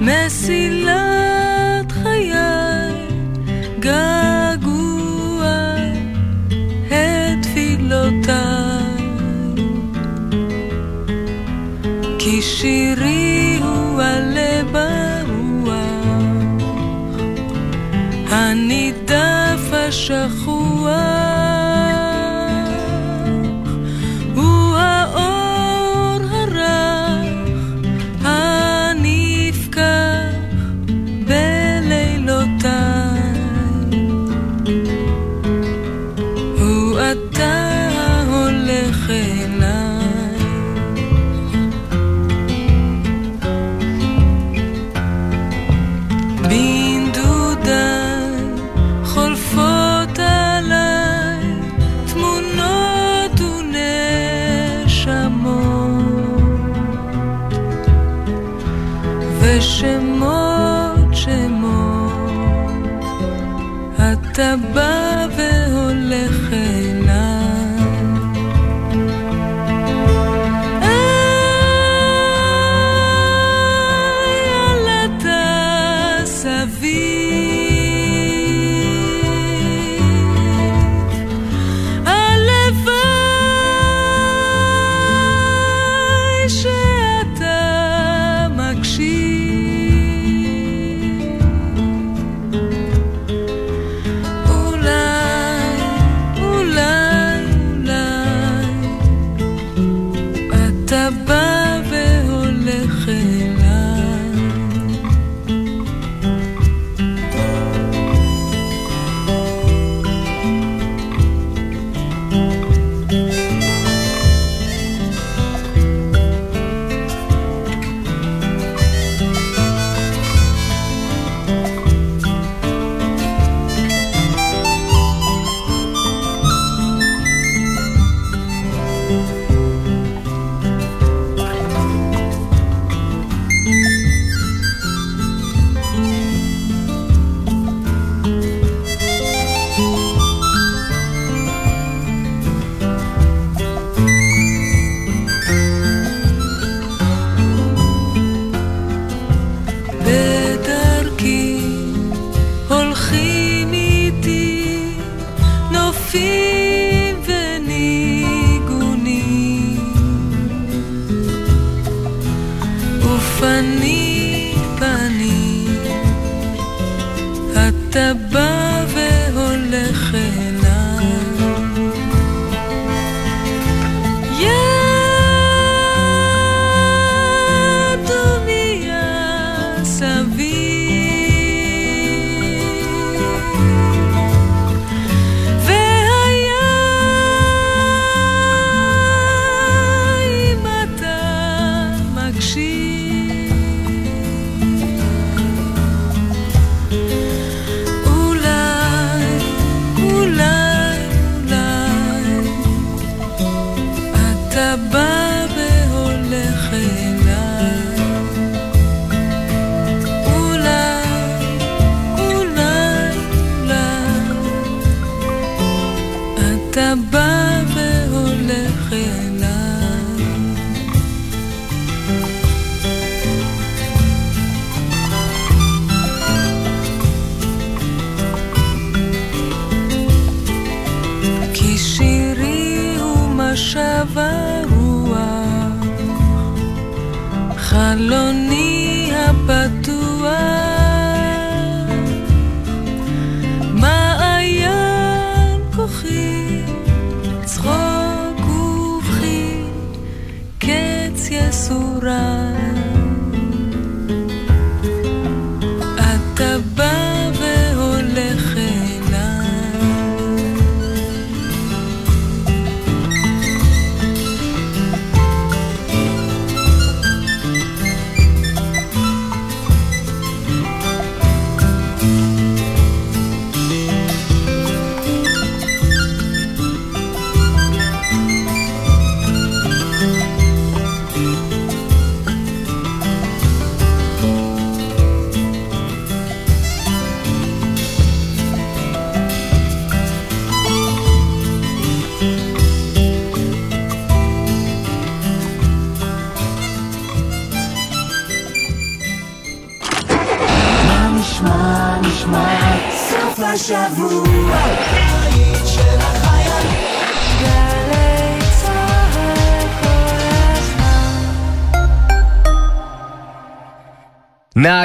מסילת 0.00 1.92
חיי, 2.02 2.32
געגוע 3.78 5.46
את 6.88 7.42
תפילותיי. 7.42 8.88
כי 12.18 12.42
שירי 12.42 12.97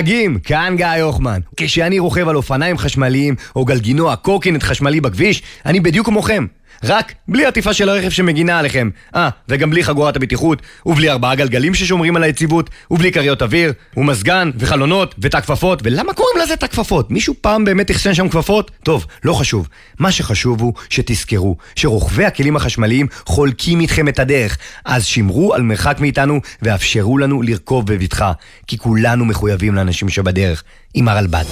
נהגים, 0.03 0.39
כאן 0.39 0.73
גיא 0.77 1.03
הוחמן. 1.03 1.39
כשאני 1.57 1.99
רוכב 1.99 2.27
על 2.27 2.35
אופניים 2.35 2.77
חשמליים 2.77 3.35
או 3.55 3.65
גלגינוע 3.65 4.15
קורקינט 4.15 4.63
חשמלי 4.63 5.01
בכביש, 5.01 5.43
אני 5.65 5.79
בדיוק 5.79 6.05
כמוכם. 6.05 6.45
רק 6.83 7.13
בלי 7.27 7.45
עטיפה 7.45 7.73
של 7.73 7.89
הרכב 7.89 8.09
שמגינה 8.09 8.59
עליכם. 8.59 8.89
אה, 9.15 9.29
וגם 9.49 9.69
בלי 9.69 9.83
חגורת 9.83 10.15
הבטיחות, 10.15 10.61
ובלי 10.85 11.09
ארבעה 11.09 11.35
גלגלים 11.35 11.73
ששומרים 11.73 12.15
על 12.15 12.23
היציבות, 12.23 12.69
ובלי 12.91 13.11
כריות 13.11 13.41
אוויר, 13.41 13.73
ומזגן, 13.97 14.51
וחלונות, 14.57 15.15
ותא 15.19 15.39
כפפות, 15.39 15.79
ולמה 15.83 16.13
קוראים 16.13 16.37
לזה 16.43 16.55
תא 16.55 16.67
כפפות? 16.67 17.11
מישהו 17.11 17.33
פעם 17.41 17.65
באמת 17.65 17.91
אחסן 17.91 18.13
שם 18.13 18.29
כפפות? 18.29 18.71
טוב, 18.83 19.05
לא 19.23 19.33
חשוב. 19.33 19.67
מה 19.99 20.11
שחשוב 20.11 20.61
הוא 20.61 20.73
שתזכרו 20.89 21.57
שרוכבי 21.75 22.25
הכלים 22.25 22.55
החשמליים 22.55 23.07
חולקים 23.25 23.79
איתכם 23.79 24.07
את 24.07 24.19
הדרך, 24.19 24.57
אז 24.85 25.05
שמרו 25.05 25.53
על 25.53 25.61
מרחק 25.61 25.97
מאיתנו 25.99 26.39
ואפשרו 26.61 27.17
לנו 27.17 27.41
לרכוב 27.41 27.85
בבטחה, 27.93 28.31
כי 28.67 28.77
כולנו 28.77 29.25
מחויבים 29.25 29.75
לאנשים 29.75 30.09
שבדרך. 30.09 30.63
עם 30.93 31.07
הרלב"ד. 31.07 31.45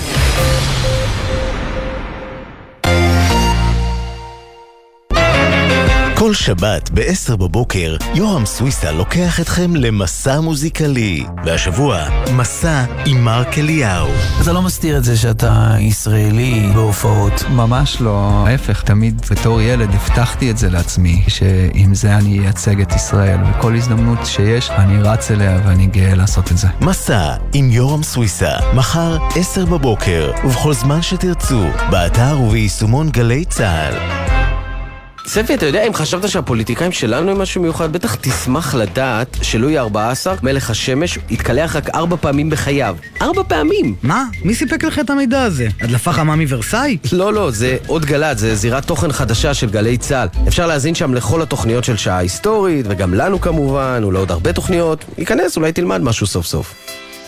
כל 6.32 6.36
שבת 6.36 6.90
ב-10 6.94 7.36
בבוקר, 7.36 7.96
יורם 8.14 8.46
סוויסה 8.46 8.92
לוקח 8.92 9.40
אתכם 9.40 9.76
למסע 9.76 10.40
מוזיקלי. 10.40 11.24
והשבוע, 11.46 12.06
מסע 12.34 12.86
עם 13.06 13.24
מרק 13.24 13.58
אליהו. 13.58 14.10
אתה 14.42 14.54
לא 14.54 14.62
מסתיר 14.62 14.98
את 14.98 15.04
זה 15.04 15.18
שאתה 15.18 15.76
ישראלי 15.80 16.70
בהופעות. 16.76 17.44
ממש 17.50 18.02
לא, 18.02 18.44
ההפך, 18.48 18.82
תמיד 18.82 19.22
בתור 19.32 19.62
ילד 19.62 19.90
הבטחתי 19.94 20.52
את 20.52 20.58
זה 20.58 20.70
לעצמי, 20.70 21.24
שעם 21.28 21.96
זה 21.96 22.16
אני 22.16 22.40
אייצג 22.40 22.82
את 22.82 22.96
ישראל, 22.96 23.40
וכל 23.50 23.76
הזדמנות 23.76 24.26
שיש, 24.26 24.70
אני 24.70 25.02
רץ 25.02 25.32
אליה 25.32 25.60
ואני 25.66 25.88
גאה 25.88 26.16
לעשות 26.16 26.52
את 26.52 26.58
זה. 26.58 26.68
מסע 26.82 27.36
עם 27.54 27.70
יורם 27.72 28.04
סוויסה, 28.04 28.52
מחר 28.74 29.18
10 29.36 29.66
בבוקר, 29.66 30.32
ובכל 30.44 30.74
זמן 30.74 31.02
שתרצו, 31.02 31.64
באתר 31.90 32.40
וביישומון 32.42 33.10
גלי 33.10 33.46
צה"ל. 33.46 34.41
ספי, 35.26 35.54
אתה 35.54 35.66
יודע, 35.66 35.88
אם 35.88 35.94
חשבת 35.94 36.30
שהפוליטיקאים 36.30 36.92
שלנו 36.92 37.32
הם 37.32 37.42
משהו 37.42 37.62
מיוחד, 37.62 37.94
בטח 37.94 38.16
תשמח 38.16 38.76
לדעת 38.76 39.38
שלואי 39.42 39.78
ה-14, 39.78 39.98
מלך 40.44 40.70
השמש, 40.70 41.20
התקלח 41.32 41.76
רק 41.76 41.90
ארבע 41.90 42.16
פעמים 42.22 42.50
בחייו. 42.50 42.96
ארבע 43.22 43.44
פעמים! 43.48 43.96
מה? 44.04 44.26
מי 44.44 44.56
סיפק 44.56 44.84
לך 44.84 45.00
את 45.00 45.10
המידע 45.10 45.44
הזה? 45.44 45.68
הדלפה 45.82 46.14
חמה 46.14 46.36
מוורסאי? 46.36 46.98
לא, 47.14 47.34
לא, 47.34 47.52
זה 47.52 47.78
עוד 47.88 48.06
גל"צ, 48.06 48.38
זה 48.38 48.56
זירת 48.56 48.86
תוכן 48.86 49.12
חדשה 49.12 49.54
של 49.54 49.70
גלי 49.70 49.98
צה"ל. 49.98 50.28
אפשר 50.48 50.68
להאזין 50.68 50.96
שם 50.96 51.14
לכל 51.14 51.42
התוכניות 51.42 51.84
של 51.84 51.98
שעה 51.98 52.18
היסטורית, 52.18 52.86
וגם 52.90 53.14
לנו 53.14 53.42
כמובן, 53.42 54.04
ולעוד 54.08 54.32
הרבה 54.32 54.54
תוכניות. 54.54 55.06
ייכנס, 55.18 55.58
אולי 55.58 55.72
תלמד 55.72 56.02
משהו 56.02 56.28
סוף 56.28 56.46
סוף. 56.46 56.74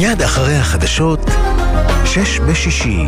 מיד 0.00 0.22
אחרי 0.22 0.54
החדשות, 0.56 1.20
שש 2.04 2.40
בשישי. 2.40 3.06